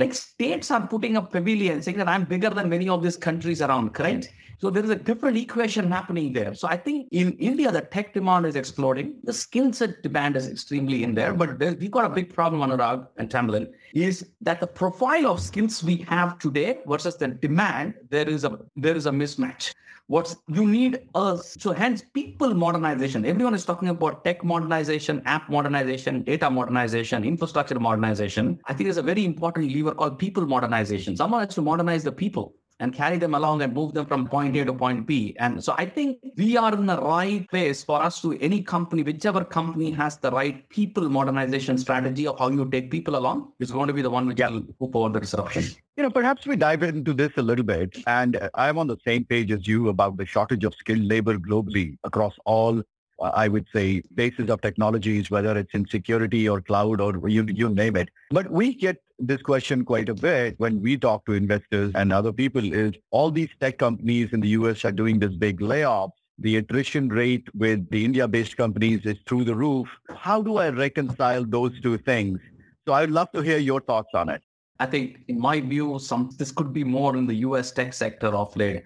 Like 0.00 0.14
states 0.14 0.70
are 0.70 0.86
putting 0.86 1.16
up 1.18 1.30
pavilions 1.30 1.84
saying 1.84 1.98
that 1.98 2.08
I'm 2.08 2.24
bigger 2.24 2.50
than 2.50 2.70
many 2.70 2.88
of 2.88 3.02
these 3.02 3.18
countries 3.18 3.60
around, 3.60 3.92
correct? 3.92 4.32
So 4.62 4.70
there 4.70 4.84
is 4.84 4.90
a 4.90 4.96
different 4.96 5.36
equation 5.36 5.90
happening 5.90 6.32
there. 6.32 6.54
So 6.54 6.68
I 6.68 6.76
think 6.76 7.08
in 7.10 7.32
India, 7.32 7.70
the 7.70 7.82
tech 7.82 8.14
demand 8.14 8.46
is 8.46 8.56
exploding. 8.56 9.16
The 9.24 9.32
skill 9.32 9.72
set 9.72 10.02
demand 10.02 10.36
is 10.36 10.48
extremely 10.48 11.02
in 11.02 11.14
there. 11.14 11.34
But 11.34 11.58
we've 11.58 11.90
got 11.90 12.04
a 12.04 12.14
big 12.18 12.32
problem, 12.32 12.60
Anurag 12.62 13.08
and 13.18 13.28
Tamlin, 13.28 13.66
is 13.92 14.24
that 14.40 14.60
the 14.60 14.68
profile 14.68 15.26
of 15.26 15.40
skills 15.40 15.82
we 15.82 15.96
have 16.08 16.38
today 16.38 16.78
versus 16.86 17.16
the 17.16 17.28
demand, 17.28 17.94
there 18.08 18.28
is 18.28 18.44
a 18.44 18.58
there 18.76 18.96
is 18.96 19.06
a 19.06 19.10
mismatch. 19.10 19.74
What 20.12 20.36
you 20.46 20.66
need 20.66 20.98
a 21.14 21.38
so 21.38 21.72
hence 21.72 22.02
people 22.12 22.52
modernization. 22.52 23.24
Everyone 23.24 23.54
is 23.54 23.64
talking 23.64 23.88
about 23.88 24.26
tech 24.26 24.44
modernization, 24.44 25.22
app 25.24 25.48
modernization, 25.48 26.22
data 26.22 26.50
modernization, 26.50 27.24
infrastructure 27.24 27.80
modernization. 27.80 28.58
I 28.66 28.74
think 28.74 28.88
there's 28.88 28.98
a 28.98 29.02
very 29.02 29.24
important 29.24 29.72
lever 29.72 29.94
called 29.94 30.18
people 30.18 30.44
modernization. 30.44 31.16
Someone 31.16 31.40
has 31.40 31.54
to 31.54 31.62
modernize 31.62 32.04
the 32.04 32.12
people 32.12 32.54
and 32.82 32.92
carry 32.92 33.16
them 33.16 33.34
along 33.34 33.62
and 33.62 33.72
move 33.72 33.94
them 33.94 34.04
from 34.04 34.26
point 34.26 34.56
A 34.56 34.64
to 34.64 34.74
point 34.74 35.06
B. 35.06 35.36
And 35.38 35.62
so 35.62 35.74
I 35.78 35.86
think 35.86 36.18
we 36.36 36.56
are 36.56 36.74
in 36.74 36.86
the 36.86 37.00
right 37.00 37.48
place 37.48 37.82
for 37.84 38.02
us 38.02 38.20
to 38.22 38.36
any 38.40 38.60
company, 38.60 39.04
whichever 39.04 39.44
company 39.44 39.92
has 39.92 40.16
the 40.18 40.32
right 40.32 40.68
people 40.68 41.08
modernization 41.08 41.78
strategy 41.78 42.26
of 42.26 42.38
how 42.40 42.48
you 42.48 42.68
take 42.68 42.90
people 42.90 43.16
along, 43.16 43.52
is 43.60 43.70
going 43.70 43.86
to 43.86 43.94
be 43.94 44.02
the 44.02 44.10
one 44.10 44.26
which 44.26 44.40
will 44.40 44.64
move 44.80 44.96
over 44.96 45.10
the 45.10 45.20
disruption. 45.20 45.64
You 45.96 46.02
know, 46.02 46.10
perhaps 46.10 46.46
we 46.46 46.56
dive 46.56 46.82
into 46.82 47.12
this 47.12 47.32
a 47.36 47.42
little 47.42 47.64
bit. 47.64 47.96
And 48.06 48.50
I'm 48.54 48.78
on 48.78 48.88
the 48.88 48.96
same 49.06 49.24
page 49.24 49.52
as 49.52 49.68
you 49.68 49.88
about 49.88 50.16
the 50.16 50.26
shortage 50.26 50.64
of 50.64 50.74
skilled 50.74 51.04
labor 51.04 51.38
globally 51.38 51.98
across 52.02 52.34
all 52.46 52.82
uh, 53.22 53.30
I 53.34 53.46
would 53.46 53.66
say, 53.72 54.02
basis 54.14 54.50
of 54.50 54.60
technologies, 54.62 55.30
whether 55.30 55.56
it's 55.56 55.72
in 55.74 55.86
security 55.86 56.48
or 56.48 56.60
cloud 56.60 57.00
or 57.00 57.28
you, 57.28 57.44
you 57.44 57.68
name 57.68 57.94
it. 57.94 58.08
But 58.30 58.50
we 58.50 58.74
get 58.74 58.96
this 59.22 59.40
question 59.40 59.84
quite 59.84 60.08
a 60.08 60.14
bit 60.14 60.58
when 60.58 60.82
we 60.82 60.96
talk 60.96 61.24
to 61.26 61.32
investors 61.32 61.92
and 61.94 62.12
other 62.12 62.32
people 62.32 62.72
is 62.72 62.92
all 63.10 63.30
these 63.30 63.48
tech 63.60 63.78
companies 63.78 64.32
in 64.32 64.40
the 64.40 64.48
US 64.48 64.84
are 64.84 64.90
doing 64.92 65.18
this 65.20 65.32
big 65.32 65.60
layoffs. 65.60 66.12
The 66.38 66.56
attrition 66.56 67.08
rate 67.08 67.46
with 67.54 67.88
the 67.90 68.04
India-based 68.04 68.56
companies 68.56 69.02
is 69.04 69.16
through 69.26 69.44
the 69.44 69.54
roof. 69.54 69.86
How 70.10 70.42
do 70.42 70.56
I 70.56 70.70
reconcile 70.70 71.44
those 71.44 71.80
two 71.80 71.98
things? 71.98 72.40
So 72.86 72.94
I'd 72.94 73.10
love 73.10 73.30
to 73.32 73.42
hear 73.42 73.58
your 73.58 73.80
thoughts 73.80 74.10
on 74.12 74.28
it. 74.28 74.42
I 74.80 74.86
think, 74.86 75.20
in 75.28 75.38
my 75.38 75.60
view, 75.60 76.00
some 76.00 76.30
this 76.38 76.50
could 76.50 76.72
be 76.72 76.82
more 76.82 77.16
in 77.16 77.26
the 77.28 77.34
U.S. 77.46 77.70
tech 77.70 77.94
sector 77.94 78.28
of 78.28 78.56
late, 78.56 78.82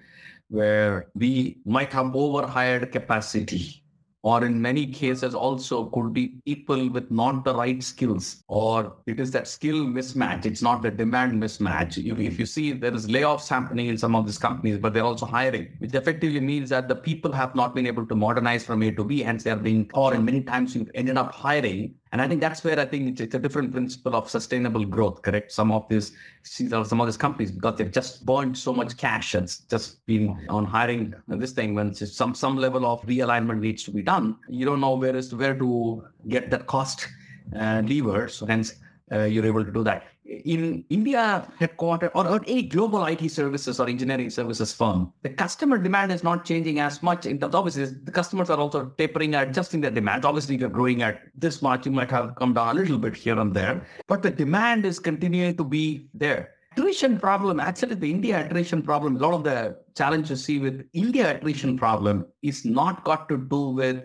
where 0.51 1.07
we 1.15 1.57
might 1.65 1.93
have 1.95 2.15
overhired 2.15 2.93
capacity 2.93 3.83
or 4.27 4.45
in 4.45 4.61
many 4.61 4.85
cases 4.87 5.37
also 5.37 5.85
could 5.95 6.13
be 6.13 6.25
people 6.45 6.89
with 6.89 7.09
not 7.13 7.45
the 7.45 7.55
right 7.55 7.81
skills 7.81 8.43
or 8.49 8.97
it 9.07 9.21
is 9.21 9.31
that 9.31 9.47
skill 9.47 9.85
mismatch. 9.97 10.47
It's 10.47 10.63
not 10.63 10.83
the 10.83 10.91
demand 10.91 11.41
mismatch. 11.41 11.93
If, 11.97 12.37
you 12.41 12.47
see 12.47 12.73
there 12.73 12.93
is 12.93 13.07
layoffs 13.07 13.49
happening 13.49 13.87
in 13.87 13.97
some 13.97 14.17
of 14.17 14.27
these 14.27 14.37
companies 14.37 14.79
but 14.79 14.95
they're 14.95 15.05
also 15.05 15.27
hiring 15.27 15.69
which 15.79 15.95
effectively 15.95 16.41
means 16.41 16.71
that 16.71 16.89
the 16.89 16.97
people 16.97 17.31
have 17.31 17.55
not 17.55 17.73
been 17.73 17.87
able 17.87 18.05
to 18.05 18.17
modernize 18.17 18.65
from 18.65 18.83
a 18.83 18.91
to 18.91 19.05
b 19.05 19.21
hence 19.21 19.45
they're 19.45 19.55
being 19.69 19.89
or 19.95 20.13
and 20.13 20.25
many 20.25 20.43
times 20.43 20.75
you've 20.75 20.91
ended 20.95 21.17
up 21.17 21.33
hiring 21.33 21.95
and 22.17 22.23
I 22.23 22.29
think 22.29 22.41
that's 22.41 22.65
where 22.65 22.81
I 22.81 22.87
think 22.87 23.21
it's, 23.21 23.35
a 23.35 23.39
different 23.39 23.73
principle 23.73 24.17
of 24.17 24.31
sustainable 24.31 24.87
growth, 24.87 25.21
correct? 25.21 25.53
Some 25.53 25.71
of 25.71 25.87
these, 25.91 26.13
some 26.45 26.99
of 26.99 27.07
these 27.07 27.19
companies, 27.19 27.51
because 27.51 27.77
they've 27.77 27.93
just 27.93 28.25
burned 28.25 28.57
so 28.57 28.73
much 28.73 28.97
cash 28.97 29.35
and 29.35 29.55
just 29.69 30.07
been 30.07 30.47
on 30.49 30.65
hiring 30.65 31.13
this 31.29 31.53
thing 31.53 31.75
when 31.75 31.93
some 31.93 32.35
some 32.35 32.57
level 32.57 32.87
of 32.87 33.03
realignment 33.03 33.61
needs 33.61 33.83
to 33.83 33.91
be 33.91 34.01
done. 34.01 34.35
You 34.49 34.65
don't 34.65 34.81
know 34.81 34.95
where 34.95 35.15
is 35.15 35.35
where 35.35 35.55
to 35.59 36.05
get 36.27 36.51
that 36.53 36.67
cost 36.67 37.07
uh, 37.55 37.83
lever. 37.85 38.29
So 38.29 38.47
hence, 38.47 38.77
uh, 39.13 39.25
you're 39.25 39.45
able 39.45 39.67
to 39.67 39.71
do 39.71 39.85
that 39.85 40.05
in 40.27 40.85
India 40.91 41.47
headquartered 41.61 42.11
or, 42.15 42.27
or, 42.27 42.41
any 42.47 42.63
global 42.63 43.05
IT 43.05 43.31
services 43.31 43.79
or 43.81 43.89
engineering 43.89 44.31
services 44.31 44.73
firm, 44.73 45.13
the 45.23 45.29
customer 45.29 45.79
demand 45.79 46.13
is 46.13 46.23
not 46.23 46.45
changing 46.45 46.81
as 46.81 47.03
much. 47.03 47.27
In 47.27 47.39
terms, 47.39 47.55
obviously, 47.55 47.85
the 47.85 48.11
customers 48.11 48.51
are 48.51 48.59
also 48.59 48.93
tapering, 48.99 49.35
adjusting 49.35 49.81
their 49.81 49.91
demand. 49.91 50.25
Obviously, 50.25 50.57
you're 50.57 50.69
growing 50.69 51.03
at 51.03 51.21
this 51.35 51.63
much, 51.63 51.87
you 51.87 51.93
might 51.93 52.11
have 52.11 52.35
come 52.37 52.55
down 52.55 52.77
a 52.77 52.81
little 52.81 52.99
bit 52.99 53.17
here 53.17 53.39
and 53.39 53.55
there, 53.55 53.87
but 54.09 54.23
the 54.23 54.31
demand 54.31 54.85
is 54.85 54.99
continuing 54.99 55.57
to 55.57 55.65
be 55.65 56.09
there. 56.15 56.51
Attrition 56.73 57.19
problem, 57.19 57.59
actually, 57.59 57.95
the 57.95 58.11
India 58.11 58.45
attrition 58.45 58.83
problem, 58.83 59.17
a 59.17 59.19
lot 59.19 59.33
of 59.33 59.45
the 59.45 59.79
challenges 59.97 60.45
see 60.45 60.59
with 60.59 60.87
India 60.93 61.35
attrition 61.35 61.79
problem 61.79 62.27
is 62.43 62.67
not 62.67 63.03
got 63.05 63.29
to 63.31 63.39
do 63.39 63.71
with 63.71 64.05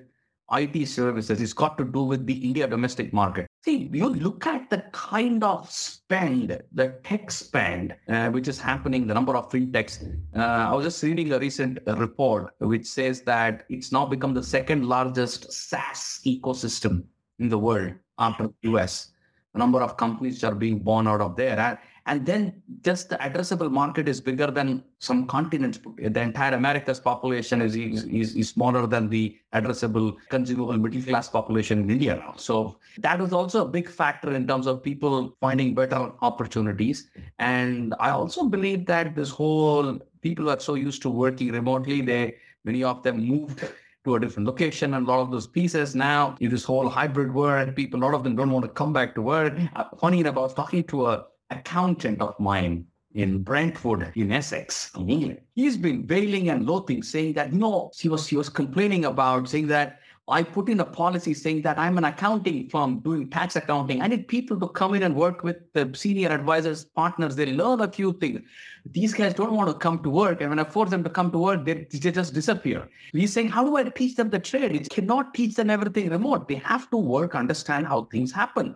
IT 0.53 0.87
services. 0.87 1.41
It's 1.41 1.53
got 1.53 1.77
to 1.77 1.83
do 1.83 2.03
with 2.03 2.25
the 2.25 2.33
India 2.33 2.67
domestic 2.67 3.11
market. 3.11 3.50
See, 3.63 3.91
you 3.93 4.09
look 4.09 4.47
at 4.47 4.71
the 4.71 4.83
kind 4.91 5.43
of 5.43 5.69
spend, 5.69 6.59
the 6.71 6.95
tech 7.03 7.29
spend, 7.29 7.95
uh, 8.07 8.29
which 8.31 8.47
is 8.47 8.59
happening, 8.59 9.05
the 9.05 9.13
number 9.13 9.35
of 9.35 9.51
fintechs. 9.51 10.01
Uh, 10.35 10.39
I 10.39 10.73
was 10.73 10.85
just 10.85 11.03
reading 11.03 11.31
a 11.31 11.37
recent 11.37 11.77
report 11.85 12.55
which 12.57 12.87
says 12.87 13.21
that 13.21 13.65
it's 13.69 13.91
now 13.91 14.07
become 14.07 14.33
the 14.33 14.41
second 14.41 14.87
largest 14.87 15.53
SaaS 15.53 16.21
ecosystem 16.25 17.03
in 17.37 17.49
the 17.49 17.57
world 17.59 17.93
after 18.17 18.47
the 18.47 18.71
US. 18.71 19.11
The 19.53 19.59
number 19.59 19.81
of 19.83 19.95
companies 19.95 20.43
are 20.43 20.55
being 20.55 20.79
born 20.79 21.07
out 21.07 21.21
of 21.21 21.35
there. 21.35 21.79
And 22.07 22.25
then 22.25 22.61
just 22.81 23.09
the 23.09 23.17
addressable 23.17 23.71
market 23.71 24.09
is 24.09 24.19
bigger 24.19 24.47
than 24.47 24.83
some 24.99 25.27
continents. 25.27 25.79
The 25.97 26.21
entire 26.21 26.53
America's 26.53 26.99
population 26.99 27.61
is, 27.61 27.75
is, 27.75 28.35
is 28.35 28.49
smaller 28.49 28.87
than 28.87 29.09
the 29.09 29.37
addressable 29.53 30.15
consumable 30.29 30.77
middle 30.77 31.01
class 31.03 31.29
population 31.29 31.79
in 31.81 31.89
India 31.89 32.15
now. 32.15 32.33
So 32.37 32.77
that 32.99 33.19
was 33.19 33.33
also 33.33 33.65
a 33.65 33.67
big 33.67 33.87
factor 33.87 34.33
in 34.33 34.47
terms 34.47 34.65
of 34.65 34.81
people 34.81 35.35
finding 35.39 35.75
better 35.75 36.11
opportunities. 36.21 37.09
And 37.39 37.93
I 37.99 38.09
also 38.09 38.45
believe 38.45 38.85
that 38.87 39.15
this 39.15 39.29
whole 39.29 39.99
people 40.21 40.49
are 40.49 40.59
so 40.59 40.73
used 40.73 41.01
to 41.03 41.09
working 41.09 41.51
remotely, 41.51 42.01
they 42.01 42.35
many 42.63 42.83
of 42.83 43.03
them 43.03 43.23
moved 43.23 43.63
to 44.03 44.15
a 44.15 44.19
different 44.19 44.47
location 44.47 44.95
and 44.95 45.07
a 45.07 45.09
lot 45.11 45.19
of 45.19 45.31
those 45.31 45.45
pieces 45.45 45.95
now 45.95 46.35
in 46.39 46.49
this 46.49 46.63
whole 46.63 46.89
hybrid 46.89 47.33
world 47.33 47.75
people 47.75 47.99
a 47.99 48.03
lot 48.03 48.13
of 48.15 48.23
them 48.23 48.35
don't 48.35 48.49
want 48.49 48.65
to 48.65 48.69
come 48.69 48.91
back 48.91 49.13
to 49.13 49.21
work 49.21 49.53
uh, 49.75 49.83
funny 49.99 50.19
enough 50.19 50.55
talking 50.55 50.83
to 50.83 51.05
a 51.07 51.25
accountant 51.51 52.21
of 52.21 52.39
mine 52.39 52.85
in 53.13 53.43
Brentwood, 53.43 54.11
in 54.15 54.31
Essex, 54.31 54.91
in 54.95 55.09
England. 55.09 55.41
He's 55.53 55.77
been 55.77 56.03
bailing 56.03 56.49
and 56.49 56.65
loathing, 56.65 57.03
saying 57.03 57.33
that 57.33 57.53
no, 57.53 57.91
he 57.95 58.09
was 58.09 58.27
he 58.27 58.37
was 58.37 58.49
complaining 58.49 59.05
about 59.05 59.49
saying 59.49 59.67
that 59.67 59.99
I 60.31 60.43
put 60.43 60.69
in 60.69 60.79
a 60.79 60.85
policy 60.85 61.33
saying 61.33 61.61
that 61.63 61.77
I'm 61.77 61.97
an 61.97 62.05
accounting 62.05 62.69
firm 62.69 62.99
doing 62.99 63.29
tax 63.29 63.55
accounting. 63.55 64.01
I 64.01 64.07
need 64.07 64.27
people 64.27 64.59
to 64.59 64.67
come 64.69 64.93
in 64.95 65.03
and 65.03 65.15
work 65.15 65.43
with 65.43 65.57
the 65.73 65.91
senior 65.93 66.29
advisors, 66.29 66.85
partners. 66.85 67.35
They 67.35 67.47
learn 67.47 67.81
a 67.81 67.91
few 67.91 68.13
things. 68.13 68.41
These 68.89 69.13
guys 69.13 69.33
don't 69.33 69.53
want 69.53 69.69
to 69.69 69.75
come 69.75 70.01
to 70.03 70.09
work. 70.09 70.41
And 70.41 70.49
when 70.49 70.59
I 70.59 70.63
force 70.63 70.89
them 70.89 71.03
to 71.03 71.09
come 71.09 71.31
to 71.31 71.37
work, 71.37 71.65
they, 71.65 71.85
they 71.91 72.11
just 72.11 72.33
disappear. 72.33 72.89
He's 73.11 73.33
saying, 73.33 73.49
how 73.49 73.63
do 73.65 73.75
I 73.75 73.83
teach 73.83 74.15
them 74.15 74.29
the 74.29 74.39
trade? 74.39 74.75
It 74.75 74.89
cannot 74.89 75.33
teach 75.33 75.55
them 75.55 75.69
everything 75.69 76.09
remote. 76.09 76.47
They 76.47 76.55
have 76.55 76.89
to 76.91 76.97
work, 76.97 77.35
understand 77.35 77.87
how 77.87 78.05
things 78.05 78.31
happen. 78.31 78.75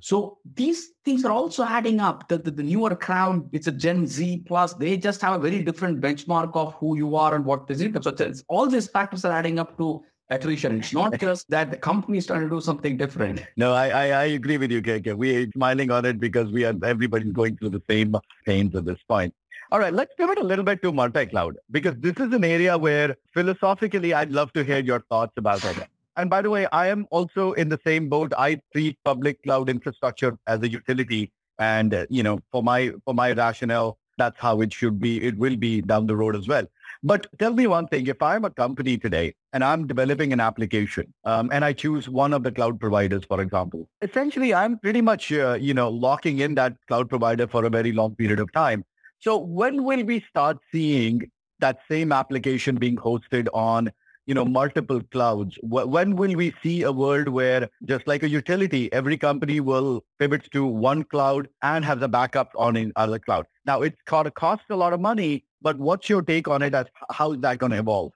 So 0.00 0.38
these 0.54 0.92
things 1.04 1.24
are 1.24 1.32
also 1.32 1.64
adding 1.64 2.00
up. 2.00 2.28
The, 2.28 2.38
the, 2.38 2.50
the, 2.50 2.62
newer 2.62 2.96
crowd, 2.96 3.48
it's 3.52 3.66
a 3.66 3.72
Gen 3.72 4.06
Z 4.06 4.44
plus, 4.46 4.74
they 4.74 4.96
just 4.96 5.20
have 5.20 5.34
a 5.34 5.38
very 5.38 5.62
different 5.62 6.00
benchmark 6.00 6.54
of 6.54 6.74
who 6.74 6.96
you 6.96 7.16
are 7.16 7.34
and 7.34 7.44
what 7.44 7.70
is 7.70 7.80
it. 7.80 8.02
So 8.02 8.32
all 8.48 8.66
these 8.66 8.88
factors 8.88 9.24
are 9.24 9.32
adding 9.32 9.58
up 9.58 9.76
to 9.78 10.02
attrition. 10.30 10.78
It's 10.78 10.92
not 10.92 11.18
just 11.20 11.48
that 11.50 11.70
the 11.70 11.76
company 11.76 12.18
is 12.18 12.26
trying 12.26 12.42
to 12.42 12.48
do 12.48 12.60
something 12.60 12.96
different. 12.96 13.44
No, 13.56 13.72
I, 13.72 13.88
I, 13.88 14.06
I 14.08 14.24
agree 14.24 14.58
with 14.58 14.70
you, 14.70 14.82
KK. 14.82 15.16
We're 15.16 15.50
smiling 15.52 15.90
on 15.90 16.04
it 16.04 16.20
because 16.20 16.50
we 16.50 16.64
are 16.64 16.74
everybody's 16.84 17.32
going 17.32 17.56
through 17.56 17.70
the 17.70 17.82
same 17.88 18.16
pains 18.44 18.74
at 18.74 18.84
this 18.84 18.98
point. 19.08 19.34
All 19.72 19.80
right, 19.80 19.92
let's 19.92 20.14
pivot 20.14 20.38
a 20.38 20.44
little 20.44 20.64
bit 20.64 20.80
to 20.82 20.92
multi-cloud 20.92 21.56
because 21.72 21.94
this 21.98 22.16
is 22.18 22.32
an 22.32 22.44
area 22.44 22.78
where 22.78 23.16
philosophically 23.34 24.14
I'd 24.14 24.30
love 24.30 24.52
to 24.52 24.62
hear 24.62 24.78
your 24.78 25.00
thoughts 25.08 25.32
about 25.36 25.64
it. 25.64 25.88
And 26.16 26.30
by 26.30 26.40
the 26.40 26.50
way, 26.50 26.66
I 26.72 26.86
am 26.86 27.06
also 27.10 27.52
in 27.52 27.68
the 27.68 27.78
same 27.84 28.08
boat. 28.08 28.32
I 28.38 28.60
treat 28.72 28.96
public 29.04 29.42
cloud 29.42 29.68
infrastructure 29.68 30.38
as 30.46 30.62
a 30.62 30.68
utility. 30.68 31.32
And, 31.58 31.92
uh, 31.92 32.06
you 32.08 32.22
know, 32.22 32.38
for 32.52 32.62
my, 32.62 32.92
for 33.04 33.12
my 33.12 33.32
rationale, 33.32 33.98
that's 34.18 34.38
how 34.38 34.60
it 34.60 34.72
should 34.72 34.98
be. 34.98 35.22
It 35.22 35.36
will 35.36 35.56
be 35.56 35.82
down 35.82 36.06
the 36.06 36.16
road 36.16 36.36
as 36.36 36.48
well. 36.48 36.66
But 37.06 37.28
tell 37.38 37.52
me 37.52 37.68
one 37.68 37.86
thing, 37.86 38.08
if 38.08 38.20
I'm 38.20 38.44
a 38.44 38.50
company 38.50 38.98
today 38.98 39.32
and 39.52 39.62
I'm 39.62 39.86
developing 39.86 40.32
an 40.32 40.40
application 40.40 41.14
um, 41.22 41.50
and 41.52 41.64
I 41.64 41.72
choose 41.72 42.08
one 42.08 42.32
of 42.32 42.42
the 42.42 42.50
cloud 42.50 42.80
providers, 42.80 43.22
for 43.28 43.40
example, 43.40 43.88
essentially 44.02 44.52
I'm 44.52 44.76
pretty 44.80 45.00
much, 45.00 45.32
uh, 45.32 45.56
you 45.60 45.72
know, 45.72 45.88
locking 45.88 46.40
in 46.40 46.56
that 46.56 46.74
cloud 46.88 47.08
provider 47.08 47.46
for 47.46 47.64
a 47.64 47.70
very 47.70 47.92
long 47.92 48.16
period 48.16 48.40
of 48.40 48.50
time. 48.52 48.84
So 49.20 49.36
when 49.36 49.84
will 49.84 50.02
we 50.02 50.24
start 50.28 50.58
seeing 50.72 51.30
that 51.60 51.78
same 51.88 52.10
application 52.10 52.74
being 52.74 52.96
hosted 52.96 53.46
on 53.54 53.92
you 54.26 54.34
know, 54.34 54.44
multiple 54.44 55.00
clouds. 55.12 55.56
When 55.62 56.16
will 56.16 56.34
we 56.34 56.52
see 56.60 56.82
a 56.82 56.90
world 56.90 57.28
where 57.28 57.68
just 57.84 58.08
like 58.08 58.24
a 58.24 58.28
utility, 58.28 58.92
every 58.92 59.16
company 59.16 59.60
will 59.60 60.04
pivot 60.18 60.50
to 60.52 60.66
one 60.66 61.04
cloud 61.04 61.48
and 61.62 61.84
have 61.84 62.00
the 62.00 62.08
backup 62.08 62.50
on 62.56 62.76
another 62.76 63.20
cloud? 63.20 63.46
Now 63.64 63.82
it's 63.82 63.96
cost 64.04 64.62
a 64.68 64.76
lot 64.76 64.92
of 64.92 65.00
money, 65.00 65.44
but 65.62 65.78
what's 65.78 66.08
your 66.08 66.22
take 66.22 66.48
on 66.48 66.62
it 66.62 66.74
how 67.10 67.32
is 67.32 67.40
that 67.40 67.58
going 67.58 67.72
to 67.72 67.78
evolve? 67.78 68.12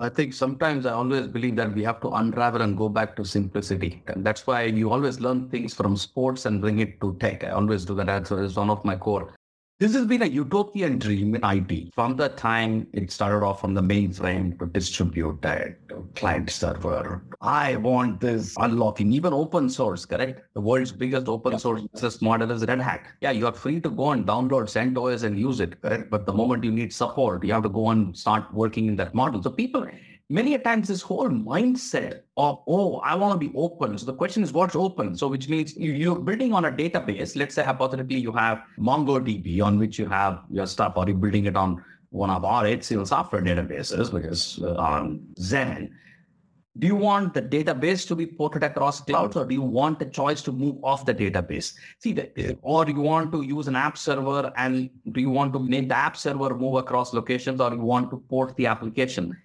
I 0.00 0.08
think 0.08 0.34
sometimes 0.34 0.86
I 0.86 0.92
always 0.92 1.28
believe 1.28 1.54
that 1.56 1.72
we 1.72 1.84
have 1.84 2.00
to 2.00 2.10
unravel 2.10 2.62
and 2.62 2.76
go 2.76 2.88
back 2.88 3.14
to 3.16 3.24
simplicity. 3.24 4.02
And 4.08 4.26
that's 4.26 4.44
why 4.44 4.62
you 4.62 4.90
always 4.90 5.20
learn 5.20 5.48
things 5.50 5.72
from 5.72 5.96
sports 5.96 6.46
and 6.46 6.60
bring 6.60 6.80
it 6.80 7.00
to 7.00 7.16
tech. 7.20 7.44
I 7.44 7.50
always 7.50 7.84
do 7.84 7.94
that 7.94 8.08
as 8.08 8.56
one 8.56 8.70
of 8.70 8.84
my 8.84 8.96
core. 8.96 9.32
This 9.80 9.92
has 9.94 10.06
been 10.06 10.22
a 10.22 10.26
utopian 10.26 11.00
dream 11.00 11.34
in 11.34 11.40
IT. 11.42 11.92
From 11.94 12.14
the 12.14 12.28
time 12.28 12.86
it 12.92 13.10
started 13.10 13.44
off 13.44 13.60
from 13.60 13.74
the 13.74 13.82
mainframe 13.82 14.56
to 14.60 14.66
distributed 14.66 15.76
to 15.88 16.08
client 16.14 16.48
server. 16.48 17.24
I 17.40 17.74
want 17.74 18.20
this 18.20 18.54
unlocking, 18.56 19.12
even 19.12 19.32
open 19.32 19.68
source, 19.68 20.04
correct? 20.04 20.42
The 20.54 20.60
world's 20.60 20.92
biggest 20.92 21.26
open 21.26 21.58
source 21.58 21.82
business 21.92 22.22
model 22.22 22.52
is 22.52 22.64
Red 22.64 22.80
Hat. 22.80 23.04
Yeah, 23.20 23.32
you 23.32 23.48
are 23.48 23.52
free 23.52 23.80
to 23.80 23.90
go 23.90 24.12
and 24.12 24.24
download 24.24 24.70
CentOS 24.70 25.24
and 25.24 25.36
use 25.36 25.58
it, 25.58 25.82
correct? 25.82 26.08
But 26.08 26.24
the 26.24 26.32
moment 26.32 26.62
you 26.62 26.70
need 26.70 26.92
support, 26.92 27.42
you 27.42 27.52
have 27.52 27.64
to 27.64 27.68
go 27.68 27.90
and 27.90 28.16
start 28.16 28.54
working 28.54 28.86
in 28.86 28.94
that 28.94 29.12
model. 29.12 29.42
So 29.42 29.50
people 29.50 29.88
many 30.34 30.54
a 30.54 30.58
times 30.58 30.88
this 30.88 31.00
whole 31.00 31.28
mindset 31.28 32.22
of 32.36 32.58
oh 32.66 32.96
i 33.10 33.14
want 33.14 33.32
to 33.34 33.40
be 33.46 33.52
open. 33.56 33.96
So 33.96 34.06
the 34.06 34.18
question 34.22 34.42
is 34.42 34.52
what's 34.52 34.76
open? 34.84 35.16
So 35.16 35.28
which 35.28 35.48
means 35.48 35.76
you're 35.76 36.18
building 36.28 36.52
on 36.52 36.64
a 36.70 36.72
database. 36.72 37.36
Let's 37.36 37.54
say 37.54 37.64
hypothetically 37.70 38.20
you 38.28 38.32
have 38.32 38.62
mongodb 38.78 39.62
on 39.62 39.78
which 39.78 39.98
you 39.98 40.06
have 40.06 40.40
your 40.50 40.66
stuff 40.66 40.94
or 40.96 41.06
you're 41.08 41.22
building 41.26 41.46
it 41.52 41.56
on 41.64 41.84
one 42.10 42.30
of 42.30 42.44
our 42.44 42.64
HCL 42.64 43.06
software 43.06 43.42
databases 43.42 44.12
which 44.12 44.24
is 44.24 44.58
uh, 44.62 44.74
on 44.74 45.20
Zen. 45.38 45.94
Do 46.76 46.88
you 46.88 46.96
want 46.96 47.34
the 47.34 47.42
database 47.42 48.04
to 48.08 48.16
be 48.16 48.26
ported 48.26 48.64
across 48.64 49.00
clouds 49.00 49.36
or 49.36 49.44
do 49.46 49.54
you 49.54 49.62
want 49.62 50.00
the 50.00 50.06
choice 50.06 50.42
to 50.42 50.50
move 50.50 50.76
off 50.82 51.06
the 51.06 51.14
database? 51.14 51.72
See 52.00 52.12
the, 52.12 52.58
or 52.62 52.84
you 52.88 53.00
want 53.00 53.30
to 53.30 53.42
use 53.42 53.68
an 53.68 53.76
app 53.76 53.96
server 53.96 54.52
and 54.56 54.90
do 55.12 55.20
you 55.20 55.30
want 55.30 55.52
to 55.52 55.60
make 55.60 55.88
the 55.88 55.96
app 55.96 56.16
server 56.16 56.52
move 56.52 56.74
across 56.74 57.14
locations 57.14 57.60
or 57.60 57.72
you 57.72 57.86
want 57.94 58.10
to 58.10 58.16
port 58.28 58.56
the 58.56 58.66
application 58.66 59.36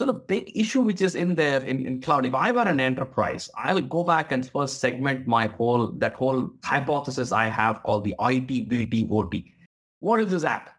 so 0.00 0.06
the 0.06 0.14
big 0.14 0.50
issue 0.54 0.80
which 0.80 1.02
is 1.02 1.14
in 1.14 1.34
there 1.34 1.62
in, 1.62 1.84
in 1.84 2.00
cloud, 2.00 2.24
if 2.24 2.34
I 2.34 2.52
were 2.52 2.62
an 2.62 2.80
enterprise, 2.80 3.50
I 3.54 3.74
will 3.74 3.82
go 3.82 4.02
back 4.02 4.32
and 4.32 4.50
first 4.50 4.80
segment 4.80 5.26
my 5.26 5.46
whole, 5.46 5.88
that 5.98 6.14
whole 6.14 6.48
hypothesis 6.64 7.32
I 7.32 7.48
have 7.48 7.82
called 7.82 8.04
the 8.04 8.14
IT, 8.18 8.46
BT, 8.46 9.06
OT. 9.10 9.52
What 9.98 10.20
is 10.20 10.30
this 10.30 10.44
app? 10.44 10.70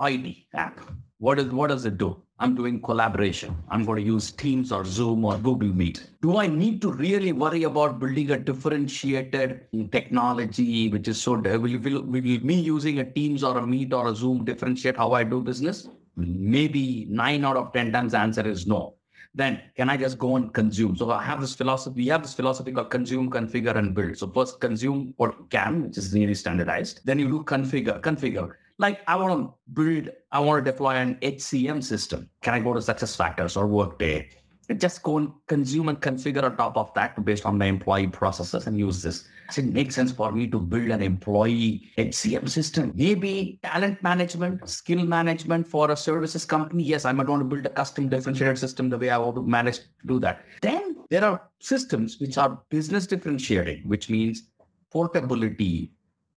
IT 0.00 0.34
app. 0.54 0.80
What 1.18 1.38
is 1.38 1.52
what 1.52 1.68
does 1.68 1.84
it 1.84 1.98
do? 1.98 2.22
I'm 2.38 2.54
doing 2.54 2.80
collaboration. 2.80 3.54
I'm 3.68 3.84
going 3.84 4.02
to 4.02 4.02
use 4.02 4.32
Teams 4.32 4.72
or 4.72 4.86
Zoom 4.86 5.26
or 5.26 5.36
Google 5.36 5.74
Meet. 5.74 6.08
Do 6.22 6.38
I 6.38 6.46
need 6.46 6.80
to 6.80 6.90
really 6.90 7.32
worry 7.32 7.64
about 7.64 7.98
building 7.98 8.30
a 8.30 8.38
differentiated 8.38 9.66
technology, 9.92 10.88
which 10.88 11.06
is 11.06 11.20
so 11.20 11.32
will, 11.32 11.60
will, 11.60 12.02
will 12.02 12.22
me 12.22 12.54
using 12.54 13.00
a 13.00 13.04
Teams 13.04 13.44
or 13.44 13.58
a 13.58 13.66
Meet 13.66 13.92
or 13.92 14.08
a 14.08 14.16
Zoom 14.16 14.46
differentiate 14.46 14.96
how 14.96 15.12
I 15.12 15.22
do 15.22 15.42
business? 15.42 15.86
Maybe 16.16 17.06
nine 17.08 17.44
out 17.44 17.56
of 17.56 17.72
10 17.72 17.92
times 17.92 18.12
the 18.12 18.18
answer 18.18 18.46
is 18.46 18.66
no. 18.66 18.94
Then 19.34 19.60
can 19.76 19.88
I 19.88 19.96
just 19.96 20.18
go 20.18 20.36
and 20.36 20.52
consume? 20.52 20.96
So 20.96 21.10
I 21.10 21.22
have 21.22 21.40
this 21.40 21.54
philosophy, 21.54 22.02
we 22.02 22.08
have 22.08 22.22
this 22.22 22.34
philosophy 22.34 22.72
called 22.72 22.90
consume, 22.90 23.30
configure, 23.30 23.76
and 23.76 23.94
build. 23.94 24.16
So 24.16 24.28
first 24.28 24.60
consume 24.60 25.14
or 25.18 25.34
can, 25.50 25.84
which 25.84 25.98
is 25.98 26.12
really 26.12 26.34
standardized. 26.34 27.00
Then 27.04 27.18
you 27.18 27.28
do 27.28 27.44
configure, 27.44 28.00
configure. 28.00 28.52
Like 28.78 29.00
I 29.06 29.14
want 29.16 29.40
to 29.40 29.54
build, 29.72 30.10
I 30.32 30.40
want 30.40 30.64
to 30.64 30.70
deploy 30.70 30.96
an 30.96 31.16
HCM 31.22 31.84
system. 31.84 32.28
Can 32.42 32.54
I 32.54 32.60
go 32.60 32.72
to 32.72 32.80
SuccessFactors 32.80 33.56
or 33.56 33.66
Workday? 33.66 34.30
just 34.78 35.02
go 35.02 35.18
and 35.18 35.32
consume 35.46 35.88
and 35.88 36.00
configure 36.00 36.44
on 36.44 36.56
top 36.56 36.76
of 36.76 36.92
that 36.94 37.22
based 37.24 37.44
on 37.44 37.58
the 37.58 37.64
employee 37.64 38.06
processes 38.06 38.66
and 38.66 38.78
use 38.78 39.02
this. 39.02 39.26
It 39.58 39.66
makes 39.66 39.94
sense 39.94 40.12
for 40.12 40.32
me 40.32 40.46
to 40.48 40.58
build 40.58 40.90
an 40.90 41.02
employee 41.02 41.90
HCM 41.98 42.48
system. 42.48 42.92
Maybe 42.94 43.58
talent 43.62 44.02
management, 44.02 44.68
skill 44.68 45.04
management 45.04 45.66
for 45.66 45.90
a 45.90 45.96
services 45.96 46.44
company. 46.44 46.82
Yes, 46.82 47.04
I 47.04 47.12
might 47.12 47.28
want 47.28 47.40
to 47.40 47.44
build 47.44 47.66
a 47.66 47.70
custom 47.70 48.08
differentiated 48.08 48.58
system 48.58 48.88
the 48.88 48.98
way 48.98 49.10
I 49.10 49.18
want 49.18 49.36
to 49.36 49.42
manage 49.42 49.78
to 49.78 50.06
do 50.06 50.20
that. 50.20 50.44
Then 50.62 50.96
there 51.10 51.24
are 51.24 51.42
systems 51.58 52.18
which 52.20 52.38
are 52.38 52.60
business 52.70 53.06
differentiating, 53.06 53.82
which 53.86 54.08
means 54.08 54.44
portability, 54.90 55.92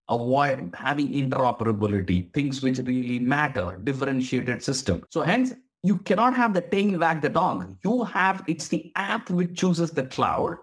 avoid 0.10 0.74
having 0.76 1.12
interoperability, 1.14 2.34
things 2.34 2.62
which 2.62 2.80
really 2.80 3.20
matter, 3.20 3.80
differentiated 3.84 4.64
system. 4.64 5.04
So 5.10 5.22
hence 5.22 5.54
you 5.84 5.98
cannot 5.98 6.36
have 6.36 6.54
the 6.54 6.62
tail 6.62 6.98
wag 7.00 7.22
the 7.22 7.30
dog. 7.30 7.76
You 7.84 8.04
have, 8.04 8.44
it's 8.48 8.68
the 8.70 8.92
app 8.96 9.30
which 9.30 9.58
chooses 9.58 9.92
the 9.92 10.04
cloud. 10.04 10.58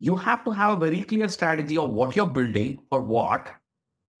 You 0.00 0.16
have 0.16 0.44
to 0.44 0.50
have 0.50 0.76
a 0.76 0.86
very 0.86 1.02
clear 1.02 1.28
strategy 1.28 1.76
of 1.76 1.90
what 1.90 2.14
you're 2.14 2.26
building 2.26 2.78
for 2.88 3.00
what. 3.00 3.48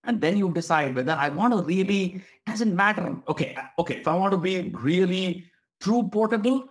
And 0.04 0.20
then 0.20 0.36
you 0.36 0.52
decide 0.52 0.94
whether 0.96 1.12
I 1.12 1.28
want 1.28 1.52
to 1.52 1.62
really, 1.62 2.22
doesn't 2.46 2.74
matter. 2.74 3.16
Okay, 3.28 3.56
okay, 3.78 3.96
if 3.96 4.08
I 4.08 4.14
want 4.14 4.32
to 4.32 4.38
be 4.38 4.70
really 4.74 5.44
true 5.80 6.08
portable, 6.10 6.64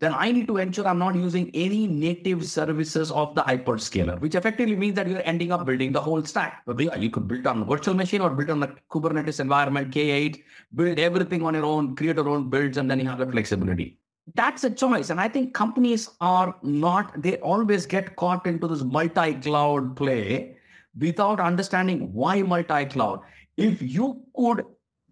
then 0.00 0.12
I 0.12 0.32
need 0.32 0.48
to 0.48 0.56
ensure 0.56 0.88
I'm 0.88 0.98
not 0.98 1.14
using 1.14 1.48
any 1.54 1.86
native 1.86 2.44
services 2.44 3.12
of 3.12 3.36
the 3.36 3.42
hyperscaler, 3.42 4.20
which 4.20 4.34
effectively 4.34 4.74
means 4.74 4.96
that 4.96 5.06
you're 5.06 5.22
ending 5.24 5.52
up 5.52 5.64
building 5.64 5.92
the 5.92 6.00
whole 6.00 6.24
stack. 6.24 6.62
You 6.66 7.08
could 7.08 7.28
build 7.28 7.46
on 7.46 7.62
a 7.62 7.64
virtual 7.64 7.94
machine 7.94 8.20
or 8.20 8.30
build 8.30 8.50
on 8.50 8.60
the 8.60 8.74
Kubernetes 8.90 9.38
environment, 9.38 9.94
K8, 9.94 10.42
build 10.74 10.98
everything 10.98 11.44
on 11.44 11.54
your 11.54 11.64
own, 11.64 11.94
create 11.94 12.16
your 12.16 12.28
own 12.28 12.50
builds, 12.50 12.78
and 12.78 12.90
then 12.90 12.98
you 12.98 13.08
have 13.08 13.18
the 13.18 13.26
flexibility. 13.26 14.00
That's 14.34 14.64
a 14.64 14.70
choice. 14.70 15.10
And 15.10 15.20
I 15.20 15.28
think 15.28 15.52
companies 15.52 16.10
are 16.20 16.54
not, 16.62 17.20
they 17.20 17.38
always 17.38 17.86
get 17.86 18.16
caught 18.16 18.46
into 18.46 18.68
this 18.68 18.82
multi-cloud 18.82 19.96
play 19.96 20.56
without 20.98 21.40
understanding 21.40 22.12
why 22.12 22.42
multi-cloud. 22.42 23.20
If 23.56 23.82
you 23.82 24.22
could 24.36 24.64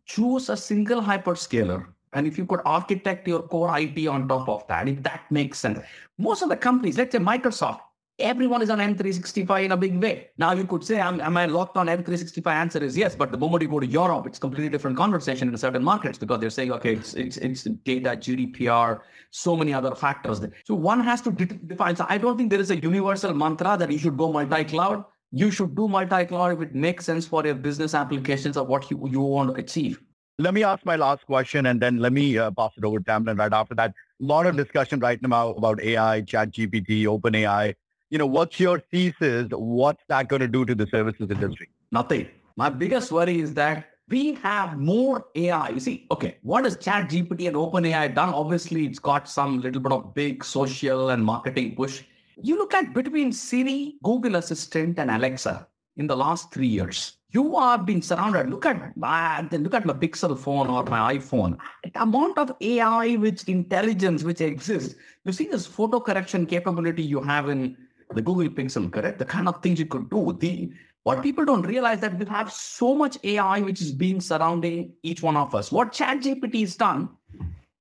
choose 0.06 0.48
a 0.48 0.56
single 0.56 1.02
hyperscaler 1.02 1.86
and 2.12 2.26
if 2.26 2.38
you 2.38 2.46
could 2.46 2.60
architect 2.64 3.26
your 3.28 3.42
core 3.42 3.76
IT 3.78 4.06
on 4.06 4.28
top 4.28 4.48
of 4.48 4.66
that, 4.68 4.88
if 4.88 5.02
that 5.02 5.22
makes 5.30 5.58
sense. 5.58 5.80
Most 6.18 6.42
of 6.42 6.48
the 6.48 6.56
companies, 6.56 6.98
let's 6.98 7.12
say 7.12 7.18
Microsoft, 7.18 7.80
everyone 8.20 8.62
is 8.62 8.70
on 8.70 8.78
M365 8.78 9.64
in 9.64 9.72
a 9.72 9.76
big 9.76 10.00
way. 10.02 10.28
Now 10.38 10.52
you 10.52 10.64
could 10.64 10.85
say, 10.85 10.98
am, 10.98 11.20
am 11.20 11.37
I 11.37 11.46
locked 11.46 11.76
on 11.76 11.87
M365? 11.87 12.46
Answer 12.46 12.83
is 12.83 12.96
yes. 12.96 13.16
But 13.16 13.33
the 13.33 13.38
moment 13.38 13.62
you 13.62 13.68
go 13.68 13.80
to 13.80 13.87
Europe, 13.87 14.26
it's 14.26 14.38
completely 14.38 14.68
different 14.68 14.96
conversation 14.96 15.48
in 15.48 15.56
certain 15.56 15.83
markets 15.83 16.18
because 16.18 16.40
they're 16.40 16.50
saying, 16.50 16.72
okay, 16.72 16.94
it's, 16.94 17.14
it's, 17.14 17.37
it's 17.38 17.64
data, 17.64 18.11
GDPR, 18.11 19.00
so 19.30 19.56
many 19.56 19.72
other 19.72 19.94
factors. 19.94 20.40
So 20.64 20.74
one 20.74 21.00
has 21.00 21.20
to 21.22 21.30
define. 21.30 21.96
So 21.96 22.06
I 22.09 22.18
don't 22.18 22.37
think 22.37 22.50
there 22.50 22.61
is 22.61 22.70
a 22.70 22.76
universal 22.76 23.35
mantra 23.35 23.76
that 23.78 23.90
you 23.90 23.98
should 23.98 24.16
go 24.16 24.33
multi-cloud. 24.33 25.04
You 25.33 25.50
should 25.50 25.74
do 25.74 25.88
multi-cloud 25.88 26.54
if 26.54 26.61
it 26.61 26.74
makes 26.74 27.04
sense 27.04 27.26
for 27.26 27.44
your 27.44 27.54
business 27.54 27.94
applications 27.94 28.56
or 28.56 28.64
what 28.64 28.90
you, 28.90 29.09
you 29.11 29.20
want 29.20 29.54
to 29.54 29.61
achieve. 29.61 30.00
Let 30.40 30.54
me 30.54 30.64
ask 30.64 30.87
my 30.87 30.96
last 30.96 31.26
question 31.26 31.66
and 31.66 31.80
then 31.80 31.98
let 31.98 32.14
me 32.14 32.38
uh, 32.38 32.50
pass 32.50 32.70
it 32.76 32.85
over 32.85 32.98
to 32.98 33.04
Tamlin 33.04 33.38
right 33.38 33.52
after 33.52 33.74
that. 33.74 33.90
A 33.90 34.24
lot 34.24 34.46
of 34.46 34.56
discussion 34.56 34.98
right 34.98 35.20
now 35.20 35.50
about 35.50 35.83
AI, 35.83 36.22
ChatGPT, 36.22 37.06
open 37.06 37.35
AI. 37.35 37.74
You 38.10 38.18
know, 38.18 38.26
what's 38.26 38.58
your 38.58 38.80
thesis? 38.80 39.46
What's 39.52 40.02
that 40.08 40.28
going 40.28 40.40
to 40.40 40.48
do 40.48 40.64
to 40.64 40.74
the 40.74 40.86
services 40.88 41.30
industry? 41.30 41.70
Nothing. 41.92 42.28
My 42.56 42.68
biggest 42.68 43.12
worry 43.12 43.40
is 43.40 43.54
that 43.54 43.86
we 44.08 44.34
have 44.34 44.76
more 44.78 45.26
AI. 45.36 45.68
You 45.68 45.78
see, 45.78 46.08
okay, 46.10 46.36
what 46.42 46.64
has 46.64 46.76
ChatGPT 46.76 47.46
and 47.46 47.56
OpenAI 47.56 48.12
done? 48.12 48.30
Obviously, 48.30 48.84
it's 48.84 48.98
got 48.98 49.28
some 49.28 49.60
little 49.60 49.80
bit 49.80 49.92
of 49.92 50.12
big 50.12 50.44
social 50.44 51.10
and 51.10 51.24
marketing 51.24 51.76
push. 51.76 52.02
You 52.42 52.58
look 52.58 52.74
at 52.74 52.92
between 52.92 53.32
Siri, 53.32 53.94
Google 54.02 54.34
Assistant, 54.34 54.98
and 54.98 55.08
Alexa 55.08 55.68
in 55.96 56.08
the 56.08 56.16
last 56.16 56.52
three 56.52 56.66
years 56.66 57.18
you 57.32 57.56
are 57.56 57.78
being 57.78 58.02
surrounded. 58.02 58.50
Look 58.50 58.66
at 58.66 58.96
my 58.96 59.42
look 59.52 59.74
at 59.74 59.86
my 59.86 59.92
Pixel 59.92 60.36
phone 60.36 60.68
or 60.68 60.84
my 60.84 61.16
iPhone. 61.16 61.56
The 61.84 62.02
amount 62.02 62.38
of 62.38 62.52
AI, 62.60 63.14
which 63.16 63.44
intelligence 63.44 64.24
which 64.24 64.40
exists. 64.40 64.96
You 65.24 65.32
see 65.32 65.46
this 65.46 65.66
photo 65.66 66.00
correction 66.00 66.46
capability 66.46 67.02
you 67.02 67.20
have 67.22 67.48
in 67.48 67.76
the 68.14 68.22
Google 68.22 68.48
Pixel, 68.48 68.90
correct? 68.92 69.18
The 69.18 69.24
kind 69.24 69.48
of 69.48 69.62
things 69.62 69.78
you 69.78 69.86
could 69.86 70.10
do. 70.10 70.36
The 70.38 70.70
what 71.02 71.22
people 71.22 71.46
don't 71.46 71.62
realize 71.62 72.00
that 72.00 72.18
we 72.18 72.26
have 72.26 72.52
so 72.52 72.94
much 72.94 73.16
AI 73.24 73.60
which 73.60 73.80
is 73.80 73.90
being 73.90 74.20
surrounding 74.20 74.92
each 75.02 75.22
one 75.22 75.36
of 75.36 75.54
us. 75.54 75.72
What 75.72 75.92
ChatGPT 75.92 76.60
has 76.60 76.76
done 76.76 77.08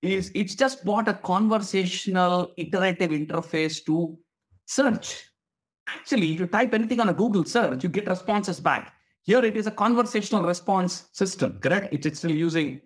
is 0.02 0.32
it's 0.34 0.56
just 0.56 0.86
bought 0.86 1.10
a 1.10 1.14
conversational 1.14 2.54
iterative 2.56 3.12
interface 3.12 3.84
to 3.88 4.18
search. 4.66 5.26
Actually, 5.90 6.34
if 6.34 6.40
you 6.40 6.48
type 6.48 6.74
anything 6.74 7.02
on 7.02 7.10
a 7.10 7.14
Google 7.14 7.44
search, 7.44 7.84
you 7.84 7.90
get 7.90 8.08
responses 8.08 8.62
back 8.62 8.94
here 9.30 9.46
it 9.46 9.56
is 9.56 9.68
a 9.68 9.72
conversational 9.72 10.44
response 10.44 11.10
system, 11.12 11.60
correct? 11.60 11.94
It's 11.94 12.18
still 12.18 12.32
using, 12.32 12.82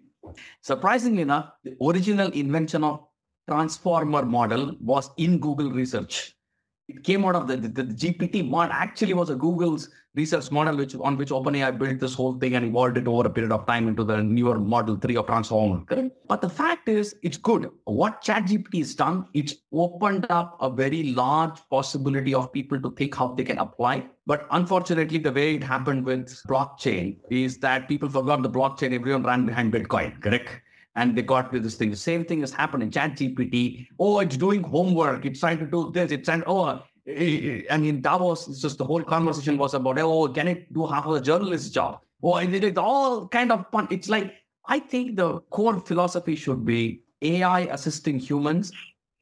surprisingly 0.61 1.21
enough, 1.21 1.53
the 1.63 1.73
original 1.81 2.29
invention 2.31 2.83
of 2.83 3.05
transformer 3.49 4.25
model 4.25 4.75
was 4.81 5.09
in 5.15 5.39
Google 5.39 5.71
research. 5.71 6.35
It 6.87 7.03
came 7.03 7.23
out 7.25 7.35
of 7.35 7.47
the, 7.47 7.55
the, 7.57 7.83
the 7.83 7.93
GPT 7.93 8.47
model 8.47 8.73
actually 8.73 9.13
was 9.13 9.29
a 9.29 9.35
Google's 9.35 9.89
research 10.15 10.51
model, 10.51 10.77
which 10.77 10.93
on 10.95 11.17
which 11.17 11.29
OpenAI 11.29 11.77
built 11.77 11.99
this 11.99 12.13
whole 12.13 12.37
thing 12.37 12.55
and 12.55 12.65
evolved 12.65 12.97
it 12.97 13.07
over 13.07 13.27
a 13.27 13.29
period 13.29 13.51
of 13.51 13.65
time 13.65 13.87
into 13.87 14.03
the 14.03 14.21
newer 14.21 14.59
model 14.59 14.95
three 14.95 15.15
of 15.15 15.25
Transformer. 15.25 15.83
But 16.27 16.41
the 16.41 16.49
fact 16.49 16.87
is, 16.89 17.15
it's 17.23 17.37
good. 17.37 17.69
What 17.85 18.21
ChatGPT 18.23 18.79
has 18.79 18.95
done, 18.95 19.25
it's 19.33 19.55
opened 19.71 20.27
up 20.29 20.57
a 20.61 20.69
very 20.69 21.13
large 21.13 21.57
possibility 21.69 22.33
of 22.33 22.51
people 22.51 22.79
to 22.81 22.91
think 22.91 23.15
how 23.15 23.33
they 23.33 23.43
can 23.43 23.57
apply. 23.57 24.05
But 24.25 24.45
unfortunately, 24.51 25.17
the 25.17 25.31
way 25.31 25.55
it 25.55 25.63
happened 25.63 26.05
with 26.05 26.29
blockchain 26.47 27.17
is 27.31 27.57
that 27.59 27.87
people 27.87 28.09
forgot 28.09 28.43
the 28.43 28.49
blockchain. 28.49 28.93
Everyone 28.93 29.23
ran 29.23 29.45
behind 29.45 29.73
Bitcoin, 29.73 30.21
correct? 30.21 30.61
And 30.95 31.17
they 31.17 31.21
got 31.21 31.51
to 31.51 31.59
this 31.59 31.75
thing. 31.75 31.89
The 31.89 31.95
same 31.95 32.25
thing 32.25 32.41
has 32.41 32.51
happened 32.51 32.83
in 32.83 32.91
ChatGPT. 32.91 33.87
Oh, 33.99 34.19
it's 34.19 34.37
doing 34.37 34.63
homework. 34.63 35.25
It's 35.25 35.39
trying 35.39 35.59
to 35.59 35.65
do 35.65 35.91
this. 35.91 36.11
It's 36.11 36.25
trying, 36.25 36.43
oh, 36.45 36.83
eh, 37.07 37.11
eh, 37.11 37.61
and 37.69 37.85
in 37.85 38.01
Davos, 38.01 38.47
it's 38.47 38.61
just 38.61 38.77
the 38.77 38.85
whole 38.85 39.03
conversation 39.03 39.57
was 39.57 39.73
about, 39.73 39.97
oh, 39.99 40.27
can 40.27 40.47
it 40.47 40.71
do 40.71 40.85
half 40.85 41.05
of 41.05 41.15
the 41.15 41.21
journalist's 41.21 41.69
job? 41.69 41.99
Oh, 42.21 42.35
and 42.35 42.53
it 42.53 42.63
is 42.63 42.77
all 42.77 43.27
kind 43.27 43.51
of 43.51 43.65
fun. 43.71 43.87
It's 43.89 44.07
like, 44.07 44.33
I 44.67 44.79
think 44.79 45.17
the 45.17 45.39
core 45.49 45.79
philosophy 45.79 46.35
should 46.35 46.63
be 46.65 47.01
AI 47.21 47.61
assisting 47.61 48.19
humans. 48.19 48.71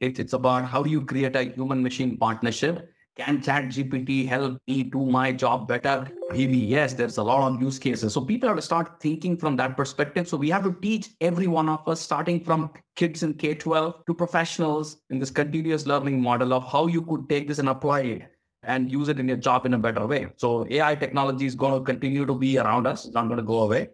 It, 0.00 0.18
it's 0.18 0.34
about 0.34 0.66
how 0.66 0.82
do 0.82 0.90
you 0.90 1.04
create 1.04 1.36
a 1.36 1.44
human 1.44 1.82
machine 1.82 2.16
partnership 2.16 2.91
can 3.16 3.42
ChatGPT 3.42 4.26
help 4.26 4.58
me 4.66 4.84
do 4.84 5.04
my 5.04 5.32
job 5.32 5.68
better? 5.68 6.08
Maybe 6.30 6.56
yes, 6.56 6.94
there's 6.94 7.18
a 7.18 7.22
lot 7.22 7.52
of 7.52 7.60
use 7.60 7.78
cases. 7.78 8.14
So 8.14 8.22
people 8.22 8.48
have 8.48 8.56
to 8.56 8.62
start 8.62 9.00
thinking 9.00 9.36
from 9.36 9.56
that 9.56 9.76
perspective. 9.76 10.26
So 10.26 10.36
we 10.38 10.48
have 10.50 10.64
to 10.64 10.74
teach 10.80 11.10
every 11.20 11.46
one 11.46 11.68
of 11.68 11.86
us, 11.86 12.00
starting 12.00 12.42
from 12.42 12.70
kids 12.96 13.22
in 13.22 13.34
K-12 13.34 14.06
to 14.06 14.14
professionals 14.14 15.02
in 15.10 15.18
this 15.18 15.30
continuous 15.30 15.86
learning 15.86 16.22
model 16.22 16.54
of 16.54 16.66
how 16.70 16.86
you 16.86 17.02
could 17.02 17.28
take 17.28 17.48
this 17.48 17.58
and 17.58 17.68
apply 17.68 18.00
it 18.00 18.22
and 18.62 18.90
use 18.90 19.08
it 19.08 19.18
in 19.18 19.28
your 19.28 19.36
job 19.36 19.66
in 19.66 19.74
a 19.74 19.78
better 19.78 20.06
way. 20.06 20.28
So 20.36 20.66
AI 20.70 20.94
technology 20.94 21.46
is 21.46 21.54
going 21.54 21.78
to 21.78 21.84
continue 21.84 22.24
to 22.24 22.34
be 22.34 22.58
around 22.58 22.86
us. 22.86 23.04
It's 23.04 23.14
not 23.14 23.26
going 23.26 23.38
to 23.38 23.44
go 23.44 23.62
away. 23.62 23.88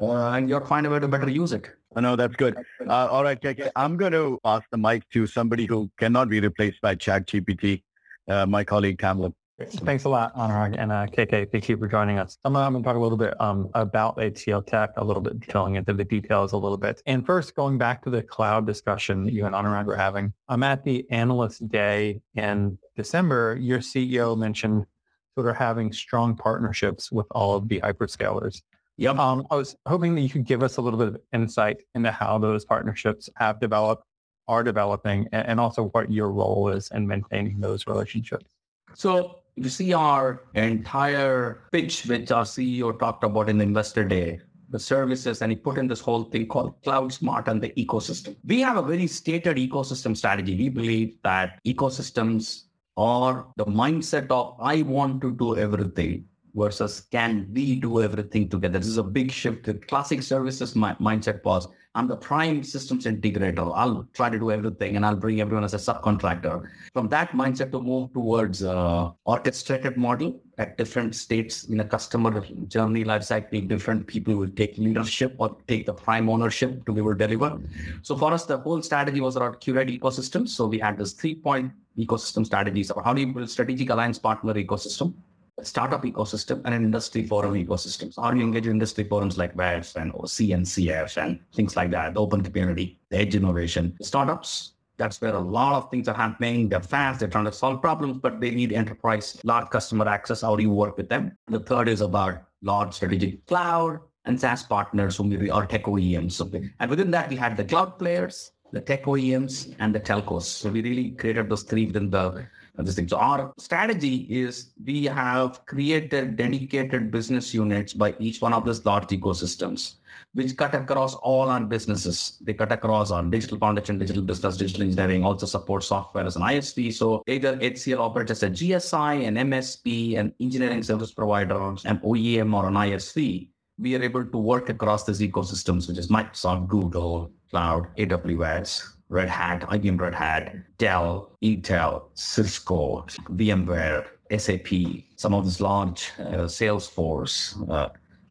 Uh, 0.00 0.30
and 0.30 0.48
you'll 0.48 0.64
find 0.64 0.86
a 0.86 0.90
way 0.90 0.98
to 0.98 1.08
better 1.08 1.30
use 1.30 1.52
it. 1.52 1.70
I 1.96 2.00
know 2.00 2.16
that's 2.16 2.36
good. 2.36 2.56
Uh, 2.86 3.08
all 3.10 3.24
right, 3.24 3.40
KK. 3.40 3.70
I'm 3.74 3.96
going 3.96 4.12
to 4.12 4.38
pass 4.44 4.62
the 4.70 4.78
mic 4.78 5.08
to 5.10 5.26
somebody 5.26 5.66
who 5.66 5.90
cannot 5.98 6.28
be 6.28 6.38
replaced 6.38 6.80
by 6.80 6.94
ChatGPT 6.94 7.82
uh, 8.28 8.46
my 8.46 8.64
colleague 8.64 8.98
Tamlin. 8.98 9.32
Thanks 9.60 10.04
a 10.04 10.08
lot, 10.08 10.32
Anurag 10.36 10.76
and 10.78 10.92
uh, 10.92 11.06
KK. 11.06 11.50
Thank 11.50 11.68
you 11.68 11.76
for 11.76 11.88
joining 11.88 12.16
us. 12.20 12.38
I'm, 12.44 12.54
I'm 12.54 12.74
going 12.74 12.84
to 12.84 12.86
talk 12.86 12.96
a 12.96 13.00
little 13.00 13.18
bit 13.18 13.34
um, 13.40 13.68
about 13.74 14.16
HCL 14.16 14.68
Tech, 14.68 14.90
a 14.96 15.04
little 15.04 15.20
bit 15.20 15.40
detailing 15.40 15.74
into 15.74 15.92
the 15.92 16.04
details 16.04 16.52
a 16.52 16.56
little 16.56 16.76
bit. 16.76 17.02
And 17.06 17.26
first, 17.26 17.56
going 17.56 17.76
back 17.76 18.04
to 18.04 18.10
the 18.10 18.22
cloud 18.22 18.66
discussion 18.66 19.24
that 19.24 19.32
you 19.32 19.46
and 19.46 19.56
Anurag 19.56 19.86
were 19.86 19.96
having, 19.96 20.32
I'm 20.48 20.62
at 20.62 20.84
the 20.84 21.04
analyst 21.10 21.68
day 21.68 22.20
in 22.36 22.78
December. 22.94 23.58
Your 23.60 23.80
CEO 23.80 24.38
mentioned 24.38 24.86
sort 25.34 25.48
of 25.48 25.56
having 25.56 25.92
strong 25.92 26.36
partnerships 26.36 27.10
with 27.10 27.26
all 27.32 27.56
of 27.56 27.68
the 27.68 27.80
hyperscalers. 27.80 28.62
Yep. 28.98 29.16
Um, 29.16 29.46
I 29.50 29.56
was 29.56 29.76
hoping 29.86 30.14
that 30.16 30.20
you 30.20 30.28
could 30.28 30.44
give 30.44 30.62
us 30.62 30.76
a 30.76 30.82
little 30.82 30.98
bit 30.98 31.08
of 31.08 31.20
insight 31.32 31.78
into 31.96 32.12
how 32.12 32.38
those 32.38 32.64
partnerships 32.64 33.28
have 33.36 33.58
developed 33.60 34.04
are 34.48 34.64
developing 34.64 35.28
and 35.32 35.60
also 35.60 35.84
what 35.90 36.10
your 36.10 36.30
role 36.30 36.70
is 36.70 36.90
in 36.90 37.06
maintaining 37.06 37.60
those 37.60 37.86
relationships. 37.86 38.54
So 38.94 39.40
you 39.56 39.68
see 39.68 39.92
our 39.92 40.44
entire 40.54 41.64
pitch, 41.72 42.06
which 42.06 42.30
our 42.32 42.44
CEO 42.44 42.98
talked 42.98 43.24
about 43.24 43.48
in 43.48 43.58
the 43.58 43.64
investor 43.64 44.04
day, 44.04 44.40
the 44.70 44.78
services, 44.78 45.42
and 45.42 45.52
he 45.52 45.56
put 45.56 45.78
in 45.78 45.86
this 45.86 46.00
whole 46.00 46.24
thing 46.24 46.46
called 46.46 46.74
Cloud 46.82 47.12
Smart 47.12 47.48
and 47.48 47.60
the 47.62 47.70
ecosystem. 47.70 48.36
We 48.44 48.60
have 48.60 48.76
a 48.76 48.82
very 48.82 49.06
stated 49.06 49.56
ecosystem 49.56 50.16
strategy. 50.16 50.56
We 50.56 50.68
believe 50.68 51.18
that 51.22 51.60
ecosystems 51.66 52.64
are 52.96 53.46
the 53.56 53.66
mindset 53.66 54.30
of 54.30 54.56
I 54.60 54.82
want 54.82 55.20
to 55.22 55.32
do 55.32 55.56
everything 55.56 56.24
versus 56.58 57.06
can 57.12 57.48
we 57.52 57.76
do 57.76 58.02
everything 58.02 58.48
together. 58.48 58.78
This 58.78 58.88
is 58.88 58.98
a 58.98 59.02
big 59.02 59.30
shift. 59.30 59.66
The 59.66 59.74
classic 59.74 60.22
services 60.22 60.74
mindset 60.74 61.44
was 61.44 61.68
I'm 61.94 62.06
the 62.06 62.16
prime 62.16 62.62
systems 62.62 63.06
integrator. 63.06 63.72
I'll 63.74 64.06
try 64.12 64.30
to 64.30 64.38
do 64.38 64.52
everything 64.52 64.94
and 64.94 65.04
I'll 65.04 65.16
bring 65.16 65.40
everyone 65.40 65.64
as 65.64 65.74
a 65.74 65.78
subcontractor. 65.78 66.68
From 66.92 67.08
that 67.08 67.30
mindset 67.32 67.72
to 67.72 67.80
move 67.80 68.12
towards 68.12 68.62
uh, 68.62 69.10
orchestrated 69.24 69.96
model 69.96 70.40
at 70.58 70.76
different 70.78 71.16
states 71.16 71.64
in 71.64 71.80
a 71.80 71.84
customer 71.84 72.44
journey 72.68 73.04
lifecycle, 73.04 73.66
different 73.66 74.06
people 74.06 74.36
will 74.36 74.50
take 74.50 74.78
leadership 74.78 75.34
or 75.38 75.56
take 75.66 75.86
the 75.86 75.92
prime 75.94 76.28
ownership 76.28 76.84
to 76.86 76.92
be 76.92 77.00
able 77.00 77.16
to 77.16 77.26
deliver. 77.26 77.60
So 78.02 78.16
for 78.16 78.32
us, 78.32 78.44
the 78.44 78.58
whole 78.58 78.80
strategy 78.82 79.20
was 79.20 79.36
around 79.36 79.58
curate 79.58 79.88
ecosystems. 79.88 80.50
So 80.50 80.66
we 80.66 80.78
had 80.78 80.98
this 80.98 81.14
three 81.14 81.34
point 81.34 81.72
ecosystem 81.98 82.46
strategies 82.46 82.90
about 82.90 83.06
how 83.06 83.12
do 83.12 83.22
you 83.22 83.32
build 83.32 83.50
strategic 83.50 83.90
alliance 83.90 84.20
partner 84.20 84.54
ecosystem 84.54 85.14
startup 85.62 86.02
ecosystem 86.04 86.60
and 86.64 86.74
an 86.74 86.84
industry 86.84 87.26
forum 87.26 87.54
ecosystems? 87.54 88.14
How 88.20 88.30
do 88.30 88.38
you 88.38 88.44
engage 88.44 88.66
in 88.66 88.72
industry 88.72 89.04
forums 89.04 89.38
like 89.38 89.54
WEF 89.56 89.96
and 89.96 90.12
CNCF 90.12 91.16
and 91.22 91.40
things 91.54 91.76
like 91.76 91.90
that, 91.90 92.14
the 92.14 92.20
open 92.20 92.42
community, 92.42 92.98
the 93.10 93.18
edge 93.18 93.34
innovation. 93.34 93.96
Startups, 94.00 94.72
that's 94.96 95.20
where 95.20 95.34
a 95.34 95.38
lot 95.38 95.74
of 95.74 95.90
things 95.90 96.08
are 96.08 96.14
happening. 96.14 96.68
They're 96.68 96.80
fast, 96.80 97.20
they're 97.20 97.28
trying 97.28 97.44
to 97.44 97.52
solve 97.52 97.80
problems, 97.80 98.18
but 98.18 98.40
they 98.40 98.50
need 98.50 98.72
enterprise, 98.72 99.40
large 99.44 99.70
customer 99.70 100.08
access. 100.08 100.42
How 100.42 100.56
do 100.56 100.62
you 100.62 100.70
work 100.70 100.96
with 100.96 101.08
them? 101.08 101.36
The 101.46 101.60
third 101.60 101.88
is 101.88 102.00
about 102.00 102.42
large 102.62 102.94
strategic 102.94 103.46
cloud 103.46 104.00
and 104.24 104.38
SaaS 104.38 104.64
partners 104.64 105.16
whom 105.16 105.30
we 105.30 105.50
are 105.50 105.66
tech 105.66 105.84
OEMs. 105.84 106.70
And 106.80 106.90
within 106.90 107.10
that, 107.12 107.30
we 107.30 107.36
had 107.36 107.56
the 107.56 107.64
cloud 107.64 107.98
players, 107.98 108.52
the 108.72 108.80
tech 108.80 109.04
OEMs, 109.04 109.74
and 109.78 109.94
the 109.94 110.00
telcos. 110.00 110.42
So 110.42 110.68
we 110.68 110.82
really 110.82 111.12
created 111.12 111.48
those 111.48 111.62
three 111.62 111.86
within 111.86 112.10
the 112.10 112.46
this 112.84 112.94
thing. 112.94 113.08
So 113.08 113.16
our 113.16 113.52
strategy 113.58 114.26
is 114.30 114.70
we 114.84 115.04
have 115.04 115.64
created 115.66 116.36
dedicated 116.36 117.10
business 117.10 117.52
units 117.52 117.92
by 117.92 118.14
each 118.18 118.40
one 118.40 118.54
of 118.54 118.64
these 118.64 118.84
large 118.86 119.08
ecosystems, 119.08 119.94
which 120.34 120.56
cut 120.56 120.74
across 120.74 121.14
all 121.16 121.48
our 121.48 121.60
businesses. 121.60 122.38
They 122.40 122.54
cut 122.54 122.70
across 122.72 123.10
our 123.10 123.22
digital 123.22 123.58
foundation, 123.58 123.98
digital 123.98 124.22
business, 124.22 124.56
digital 124.56 124.82
engineering, 124.82 125.24
also 125.24 125.46
support 125.46 125.82
software 125.82 126.24
as 126.24 126.36
an 126.36 126.42
ISV. 126.42 126.94
So 126.94 127.22
either 127.26 127.56
HCL 127.56 127.98
operates 127.98 128.30
as 128.30 128.42
a 128.42 128.50
GSI, 128.50 129.26
an 129.26 129.34
MSP, 129.34 130.18
an 130.18 130.32
engineering 130.40 130.82
service 130.82 131.12
provider, 131.12 131.58
an 131.84 131.98
OEM 131.98 132.54
or 132.54 132.68
an 132.68 132.74
ISV. 132.74 133.48
We 133.80 133.94
are 133.94 134.02
able 134.02 134.24
to 134.24 134.38
work 134.38 134.68
across 134.70 135.04
these 135.04 135.20
ecosystems, 135.20 135.88
which 135.88 135.98
is 135.98 136.08
Microsoft, 136.08 136.68
Google, 136.68 137.32
Cloud, 137.50 137.94
AWS, 137.96 138.97
Red 139.08 139.28
Hat, 139.28 139.62
IBM 139.62 139.98
Red 140.00 140.14
Hat, 140.14 140.54
Dell, 140.78 141.30
Intel, 141.42 142.04
Cisco, 142.14 143.06
VMware, 143.30 144.06
SAP, 144.36 145.04
some 145.16 145.34
of 145.34 145.44
these 145.44 145.60
large 145.60 146.12
uh, 146.18 146.46
Salesforce, 146.46 147.70
uh, 147.70 147.88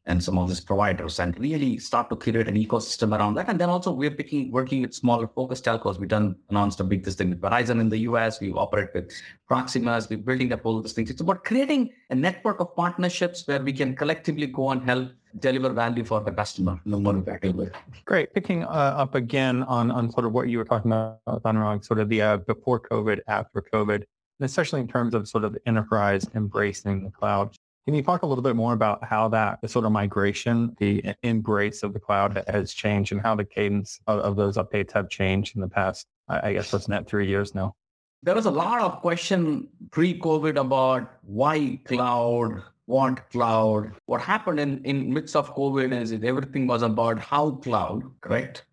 and 0.07 0.23
some 0.23 0.37
of 0.37 0.47
these 0.47 0.61
providers 0.61 1.19
and 1.19 1.37
really 1.39 1.77
start 1.77 2.09
to 2.09 2.15
create 2.15 2.47
an 2.47 2.55
ecosystem 2.55 3.17
around 3.17 3.35
that. 3.35 3.49
And 3.49 3.59
then 3.59 3.69
also 3.69 3.91
we're 3.91 4.11
picking, 4.11 4.51
working 4.51 4.81
with 4.81 4.93
smaller 4.93 5.27
focused 5.27 5.65
telcos. 5.65 5.99
We've 5.99 6.09
done 6.09 6.35
announced 6.49 6.79
a 6.79 6.83
big 6.83 7.03
this 7.03 7.15
thing 7.15 7.29
with 7.29 7.41
Verizon 7.41 7.79
in 7.81 7.89
the 7.89 7.99
US. 8.09 8.39
We 8.39 8.51
operate 8.53 8.89
with 8.93 9.11
Proximus. 9.47 10.09
We're 10.09 10.17
building 10.17 10.51
up 10.53 10.65
all 10.65 10.81
these 10.81 10.93
things. 10.93 11.11
It's 11.11 11.21
about 11.21 11.43
creating 11.43 11.91
a 12.09 12.15
network 12.15 12.59
of 12.61 12.75
partnerships 12.75 13.45
where 13.47 13.61
we 13.61 13.73
can 13.73 13.95
collectively 13.95 14.47
go 14.47 14.71
and 14.71 14.81
help 14.81 15.09
deliver 15.39 15.69
value 15.69 16.03
for 16.03 16.21
the 16.21 16.31
customer 16.31 16.79
in 16.85 17.03
more 17.03 17.17
effective. 17.17 17.71
Great. 18.05 18.33
Picking 18.33 18.63
uh, 18.63 18.95
up 19.03 19.13
again 19.13 19.63
on, 19.63 19.91
on 19.91 20.09
sort 20.11 20.25
of 20.25 20.31
what 20.31 20.47
you 20.47 20.57
were 20.57 20.65
talking 20.65 20.91
about, 20.91 21.19
Anurag, 21.43 21.85
sort 21.85 21.99
of 21.99 22.07
the 22.09 22.21
uh, 22.21 22.37
before 22.37 22.79
COVID, 22.79 23.19
after 23.27 23.61
COVID, 23.73 24.03
especially 24.39 24.79
in 24.79 24.87
terms 24.87 25.13
of 25.13 25.27
sort 25.27 25.43
of 25.43 25.57
enterprise 25.65 26.25
embracing 26.33 27.03
the 27.03 27.11
cloud. 27.11 27.55
Can 27.87 27.95
you 27.95 28.03
talk 28.03 28.23
a 28.23 28.25
little 28.25 28.41
bit 28.41 28.57
more 28.57 28.73
about 28.73 29.01
how 29.05 29.29
that 29.29 29.59
sort 29.69 29.85
of 29.85 29.93
migration, 29.93 30.75
the 30.77 31.15
embrace 31.23 31.83
of 31.83 31.93
the 31.93 32.01
cloud 32.01 32.43
has 32.49 32.73
changed 32.73 33.13
and 33.13 33.21
how 33.21 33.33
the 33.33 33.45
cadence 33.45 34.01
of, 34.07 34.19
of 34.19 34.35
those 34.35 34.57
updates 34.57 34.91
have 34.91 35.07
changed 35.07 35.55
in 35.55 35.61
the 35.61 35.69
past, 35.69 36.05
I, 36.27 36.51
guess, 36.51 36.73
what's 36.73 36.89
net 36.89 37.07
three 37.07 37.29
years 37.29 37.55
now? 37.55 37.75
There 38.23 38.35
was 38.35 38.45
a 38.45 38.51
lot 38.51 38.81
of 38.81 38.99
question 38.99 39.69
pre-COVID 39.91 40.59
about 40.59 41.13
why 41.21 41.79
cloud, 41.85 42.61
what 42.87 43.29
cloud. 43.29 43.93
What 44.05 44.19
happened 44.19 44.59
in, 44.59 44.83
in 44.83 45.13
midst 45.13 45.37
of 45.37 45.55
COVID 45.55 45.93
is 45.97 46.11
everything 46.11 46.67
was 46.67 46.81
about 46.81 47.19
how 47.19 47.51
cloud, 47.51 48.03
correct? 48.19 48.65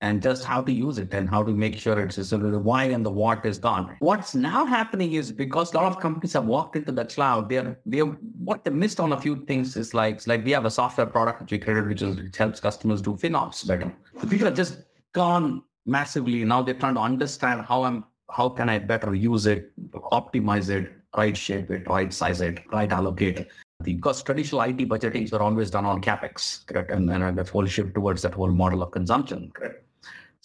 And 0.00 0.22
just 0.22 0.44
how 0.44 0.62
to 0.62 0.72
use 0.72 0.98
it 0.98 1.12
and 1.12 1.28
how 1.28 1.42
to 1.42 1.52
make 1.52 1.76
sure 1.76 1.98
it's 2.00 2.28
so 2.28 2.38
the 2.38 2.58
why 2.58 2.84
and 2.84 3.04
the 3.04 3.10
what 3.10 3.44
is 3.44 3.58
gone. 3.58 3.96
What's 3.98 4.34
now 4.34 4.64
happening 4.64 5.14
is 5.14 5.32
because 5.32 5.72
a 5.74 5.76
lot 5.76 5.86
of 5.86 6.00
companies 6.00 6.32
have 6.34 6.44
walked 6.44 6.76
into 6.76 6.92
the 6.92 7.04
cloud, 7.04 7.48
they're 7.48 7.78
they 7.84 8.00
what 8.00 8.64
they 8.64 8.70
missed 8.70 9.00
on 9.00 9.12
a 9.12 9.20
few 9.20 9.44
things 9.46 9.76
is 9.76 9.94
like 9.94 10.26
like 10.26 10.44
we 10.44 10.52
have 10.52 10.64
a 10.64 10.70
software 10.70 11.06
product 11.06 11.40
which 11.40 11.52
we 11.52 11.58
created 11.58 11.88
which, 11.88 12.02
is, 12.02 12.16
which 12.16 12.36
helps 12.36 12.60
customers 12.60 13.02
do 13.02 13.14
FinOps 13.14 13.66
better. 13.66 13.92
The 14.20 14.26
people 14.26 14.46
have 14.46 14.56
just 14.56 14.82
gone 15.12 15.62
massively. 15.86 16.44
Now 16.44 16.62
they're 16.62 16.74
trying 16.74 16.94
to 16.94 17.00
understand 17.00 17.62
how 17.62 17.82
I'm 17.82 18.04
how 18.30 18.48
can 18.50 18.68
I 18.68 18.78
better 18.78 19.14
use 19.14 19.46
it, 19.46 19.72
optimize 20.12 20.68
it, 20.68 20.92
right 21.16 21.36
shape 21.36 21.70
it, 21.70 21.88
right 21.88 22.12
size 22.12 22.40
it, 22.40 22.60
right 22.70 22.92
allocate 22.92 23.38
it 23.38 23.48
because 23.82 24.22
traditional 24.22 24.60
IT 24.62 24.88
budgetings 24.88 25.32
were 25.32 25.40
always 25.40 25.70
done 25.70 25.86
on 25.86 26.00
capex, 26.02 26.66
correct? 26.66 26.90
And 26.90 27.08
then 27.08 27.34
the 27.34 27.44
whole 27.44 27.66
shift 27.66 27.94
towards 27.94 28.22
that 28.22 28.34
whole 28.34 28.50
model 28.50 28.82
of 28.82 28.90
consumption, 28.90 29.50
correct? 29.54 29.84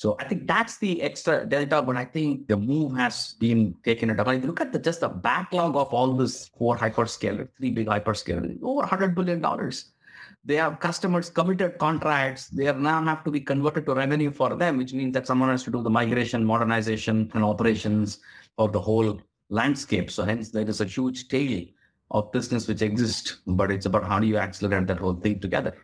So 0.03 0.17
I 0.19 0.25
think 0.25 0.47
that's 0.47 0.79
the 0.79 1.01
extra 1.01 1.45
delta, 1.45 1.81
but 1.81 1.95
I 1.95 2.03
think 2.03 2.49
the 2.49 2.57
move 2.57 2.93
has 2.97 3.35
been 3.39 3.73
taken 3.85 4.09
up. 4.09 4.27
And 4.27 4.35
if 4.35 4.43
you 4.43 4.49
look 4.49 4.59
at 4.59 4.73
the, 4.73 4.79
just 4.79 4.99
the 4.99 5.07
backlog 5.07 5.77
of 5.77 5.93
all 5.93 6.11
this 6.11 6.49
four 6.57 6.75
hyperscalers, 6.75 7.47
three 7.57 7.71
big 7.71 7.87
hyperscalers, 7.87 8.61
over 8.61 8.85
$100 8.85 9.15
billion. 9.15 9.41
They 10.43 10.55
have 10.55 10.81
customers 10.81 11.29
committed 11.29 11.77
contracts. 11.77 12.49
They 12.49 12.65
now 12.73 13.01
have 13.01 13.23
to 13.23 13.31
be 13.31 13.39
converted 13.39 13.85
to 13.85 13.95
revenue 13.95 14.31
for 14.31 14.57
them, 14.57 14.75
which 14.75 14.91
means 14.93 15.13
that 15.13 15.25
someone 15.25 15.47
has 15.47 15.63
to 15.63 15.71
do 15.71 15.81
the 15.81 15.89
migration, 15.89 16.43
modernization, 16.43 17.31
and 17.33 17.41
operations 17.41 18.19
of 18.57 18.73
the 18.73 18.81
whole 18.81 19.21
landscape. 19.47 20.11
So 20.11 20.25
hence 20.25 20.49
there 20.49 20.67
is 20.67 20.81
a 20.81 20.85
huge 20.85 21.29
tail 21.29 21.63
of 22.11 22.29
business 22.33 22.67
which 22.67 22.81
exists, 22.81 23.37
but 23.47 23.71
it's 23.71 23.85
about 23.85 24.03
how 24.03 24.19
do 24.19 24.27
you 24.27 24.35
accelerate 24.35 24.87
that 24.87 24.99
whole 24.99 25.15
thing 25.15 25.39
together. 25.39 25.77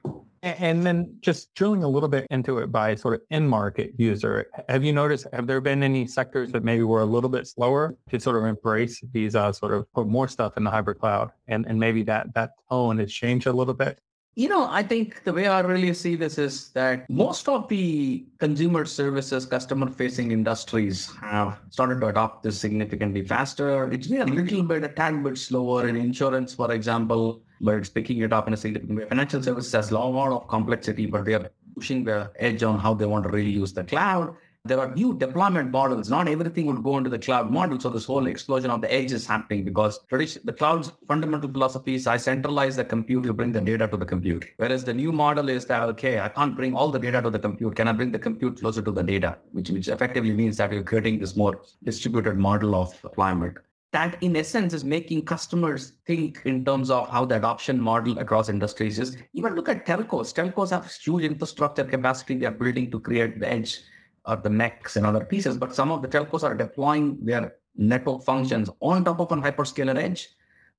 And 0.43 0.85
then 0.85 1.17
just 1.21 1.53
drilling 1.55 1.83
a 1.83 1.87
little 1.87 2.09
bit 2.09 2.27
into 2.29 2.59
it 2.59 2.71
by 2.71 2.95
sort 2.95 3.15
of 3.15 3.21
end 3.31 3.49
market 3.49 3.93
user, 3.97 4.49
have 4.67 4.83
you 4.83 4.93
noticed, 4.93 5.27
have 5.33 5.47
there 5.47 5.61
been 5.61 5.83
any 5.83 6.07
sectors 6.07 6.51
that 6.51 6.63
maybe 6.63 6.83
were 6.83 7.01
a 7.01 7.05
little 7.05 7.29
bit 7.29 7.47
slower 7.47 7.95
to 8.09 8.19
sort 8.19 8.37
of 8.37 8.45
embrace 8.45 9.01
these 9.11 9.35
uh, 9.35 9.51
sort 9.51 9.73
of 9.73 9.91
put 9.93 10.07
more 10.07 10.27
stuff 10.27 10.57
in 10.57 10.63
the 10.63 10.71
hybrid 10.71 10.99
cloud? 10.99 11.31
And, 11.47 11.65
and 11.67 11.79
maybe 11.79 12.03
that, 12.03 12.33
that 12.35 12.51
tone 12.69 12.99
has 12.99 13.11
changed 13.11 13.47
a 13.47 13.53
little 13.53 13.73
bit? 13.73 13.99
You 14.35 14.47
know, 14.47 14.69
I 14.69 14.83
think 14.83 15.23
the 15.25 15.33
way 15.33 15.47
I 15.47 15.59
really 15.59 15.93
see 15.93 16.15
this 16.15 16.37
is 16.37 16.69
that 16.69 17.09
most 17.09 17.49
of 17.49 17.67
the 17.67 18.25
consumer 18.37 18.85
services, 18.85 19.45
customer 19.45 19.89
facing 19.89 20.31
industries 20.31 21.11
have 21.19 21.59
started 21.71 21.99
to 21.99 22.07
adopt 22.07 22.43
this 22.43 22.57
significantly 22.57 23.25
faster. 23.25 23.91
It's 23.91 24.07
been 24.07 24.21
a 24.21 24.25
little 24.25 24.63
bit, 24.63 24.85
a 24.85 24.89
tad 24.89 25.21
bit 25.23 25.37
slower 25.37 25.89
in 25.89 25.97
insurance, 25.97 26.53
for 26.53 26.71
example, 26.71 27.41
but 27.61 27.75
it's 27.75 27.89
picking 27.89 28.19
it 28.19 28.33
up 28.33 28.47
in 28.47 28.53
a 28.53 28.57
significant 28.57 28.99
way. 28.99 29.05
Financial 29.05 29.41
services 29.41 29.71
has 29.73 29.91
a 29.91 29.97
lot 29.97 30.31
of 30.31 30.47
complexity, 30.47 31.05
but 31.05 31.25
they 31.25 31.33
are 31.33 31.49
pushing 31.75 32.03
the 32.03 32.31
edge 32.37 32.63
on 32.63 32.79
how 32.79 32.93
they 32.93 33.05
want 33.05 33.23
to 33.23 33.29
really 33.29 33.51
use 33.51 33.73
the 33.73 33.83
cloud 33.83 34.35
there 34.65 34.79
are 34.79 34.93
new 34.93 35.17
deployment 35.17 35.71
models. 35.71 36.09
Not 36.09 36.27
everything 36.27 36.65
would 36.65 36.83
go 36.83 36.97
into 36.97 37.09
the 37.09 37.17
cloud 37.17 37.49
model. 37.49 37.79
So 37.79 37.89
this 37.89 38.05
whole 38.05 38.27
explosion 38.27 38.69
of 38.69 38.81
the 38.81 38.93
edge 38.93 39.11
is 39.11 39.25
happening 39.25 39.63
because 39.63 39.99
the 40.09 40.55
cloud's 40.57 40.91
fundamental 41.07 41.49
philosophy 41.49 41.95
is 41.95 42.07
I 42.07 42.17
centralize 42.17 42.75
the 42.75 42.83
compute, 42.83 43.25
you 43.25 43.33
bring 43.33 43.53
the 43.53 43.61
data 43.61 43.87
to 43.87 43.97
the 43.97 44.05
compute. 44.05 44.45
Whereas 44.57 44.83
the 44.83 44.93
new 44.93 45.11
model 45.11 45.49
is 45.49 45.65
that, 45.65 45.83
okay, 45.83 46.19
I 46.19 46.29
can't 46.29 46.55
bring 46.55 46.75
all 46.75 46.91
the 46.91 46.99
data 46.99 47.21
to 47.21 47.29
the 47.29 47.39
compute. 47.39 47.75
Can 47.75 47.87
I 47.87 47.93
bring 47.93 48.11
the 48.11 48.19
compute 48.19 48.59
closer 48.59 48.81
to 48.81 48.91
the 48.91 49.03
data? 49.03 49.37
Which, 49.51 49.69
which 49.69 49.87
effectively 49.87 50.33
means 50.33 50.57
that 50.57 50.73
you're 50.73 50.83
creating 50.83 51.19
this 51.19 51.35
more 51.35 51.61
distributed 51.83 52.37
model 52.37 52.75
of 52.75 53.01
deployment 53.01 53.57
that 53.91 54.21
in 54.21 54.35
essence 54.35 54.73
is 54.73 54.83
making 54.83 55.25
customers 55.25 55.93
think 56.05 56.41
in 56.45 56.63
terms 56.63 56.91
of 56.91 57.09
how 57.09 57.25
the 57.25 57.35
adoption 57.35 57.81
model 57.81 58.19
across 58.19 58.49
industries 58.49 58.99
is. 58.99 59.17
Even 59.33 59.55
look 59.55 59.67
at 59.67 59.85
telcos. 59.85 60.33
Telcos 60.33 60.69
have 60.69 60.91
huge 60.91 61.23
infrastructure 61.23 61.83
capacity 61.83 62.35
they're 62.35 62.51
building 62.51 62.91
to 62.91 62.99
create 62.99 63.39
the 63.39 63.49
edge 63.49 63.79
or 64.25 64.35
the 64.35 64.49
NECs 64.49 64.95
and 64.95 65.05
other 65.05 65.25
pieces, 65.25 65.57
but 65.57 65.73
some 65.73 65.91
of 65.91 66.01
the 66.01 66.07
telcos 66.07 66.43
are 66.43 66.53
deploying 66.53 67.17
their 67.21 67.55
network 67.75 68.23
functions 68.23 68.69
on 68.79 69.03
top 69.03 69.19
of 69.19 69.31
a 69.31 69.35
hyperscaler 69.41 69.97
edge. 69.97 70.29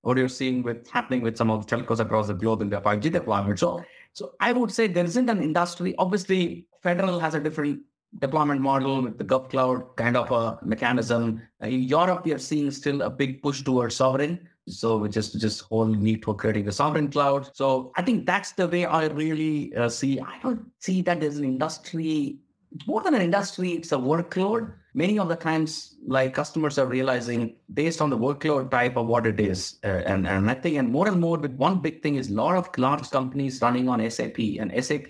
What 0.02 0.16
you're 0.16 0.28
seeing 0.28 0.62
with 0.62 0.88
happening 0.88 1.20
with 1.20 1.36
some 1.36 1.50
of 1.50 1.66
the 1.66 1.76
telcos 1.76 1.98
across 1.98 2.28
the 2.28 2.34
globe 2.34 2.62
in 2.62 2.70
their 2.70 2.80
5G 2.80 3.12
deployment. 3.12 3.58
So, 3.58 3.84
so 4.12 4.32
I 4.40 4.52
would 4.52 4.70
say 4.70 4.86
there 4.86 5.04
isn't 5.04 5.28
an 5.28 5.42
industry. 5.42 5.94
Obviously, 5.98 6.66
federal 6.82 7.18
has 7.18 7.34
a 7.34 7.40
different 7.40 7.80
deployment 8.18 8.60
model 8.60 9.02
with 9.02 9.18
the 9.18 9.24
GovCloud 9.24 9.96
kind 9.96 10.16
of 10.16 10.30
a 10.30 10.58
mechanism. 10.64 11.42
In 11.60 11.82
Europe, 11.82 12.24
we 12.24 12.32
are 12.32 12.38
seeing 12.38 12.70
still 12.70 13.02
a 13.02 13.10
big 13.10 13.42
push 13.42 13.62
towards 13.62 13.96
sovereign. 13.96 14.48
So 14.68 15.04
is 15.04 15.32
just 15.32 15.62
whole 15.62 15.86
need 15.86 16.24
for 16.24 16.34
creating 16.34 16.64
the 16.64 16.72
sovereign 16.72 17.10
cloud. 17.10 17.50
So 17.54 17.92
I 17.96 18.02
think 18.02 18.26
that's 18.26 18.52
the 18.52 18.68
way 18.68 18.84
I 18.84 19.06
really 19.06 19.74
uh, 19.74 19.88
see. 19.88 20.20
I 20.20 20.38
don't 20.42 20.70
see 20.78 21.02
that 21.02 21.22
as 21.22 21.38
an 21.38 21.44
industry 21.44 22.38
more 22.86 23.02
than 23.02 23.14
an 23.14 23.22
industry, 23.22 23.72
it's 23.72 23.92
a 23.92 23.96
workload. 23.96 24.72
Many 24.94 25.18
of 25.18 25.28
the 25.28 25.36
times, 25.36 25.96
like 26.06 26.34
customers 26.34 26.78
are 26.78 26.86
realizing 26.86 27.56
based 27.74 28.00
on 28.00 28.10
the 28.10 28.18
workload 28.18 28.70
type 28.70 28.96
of 28.96 29.06
what 29.06 29.26
it 29.26 29.40
is. 29.40 29.78
Uh, 29.84 30.02
and, 30.06 30.26
and 30.26 30.50
I 30.50 30.54
think, 30.54 30.76
and 30.76 30.90
more 30.90 31.08
and 31.08 31.20
more 31.20 31.38
with 31.38 31.52
one 31.54 31.80
big 31.80 32.02
thing 32.02 32.16
is 32.16 32.30
a 32.30 32.34
lot 32.34 32.56
of 32.56 32.68
large 32.78 33.10
companies 33.10 33.60
running 33.62 33.88
on 33.88 34.08
SAP 34.10 34.38
and 34.58 34.72
SAP, 34.84 35.08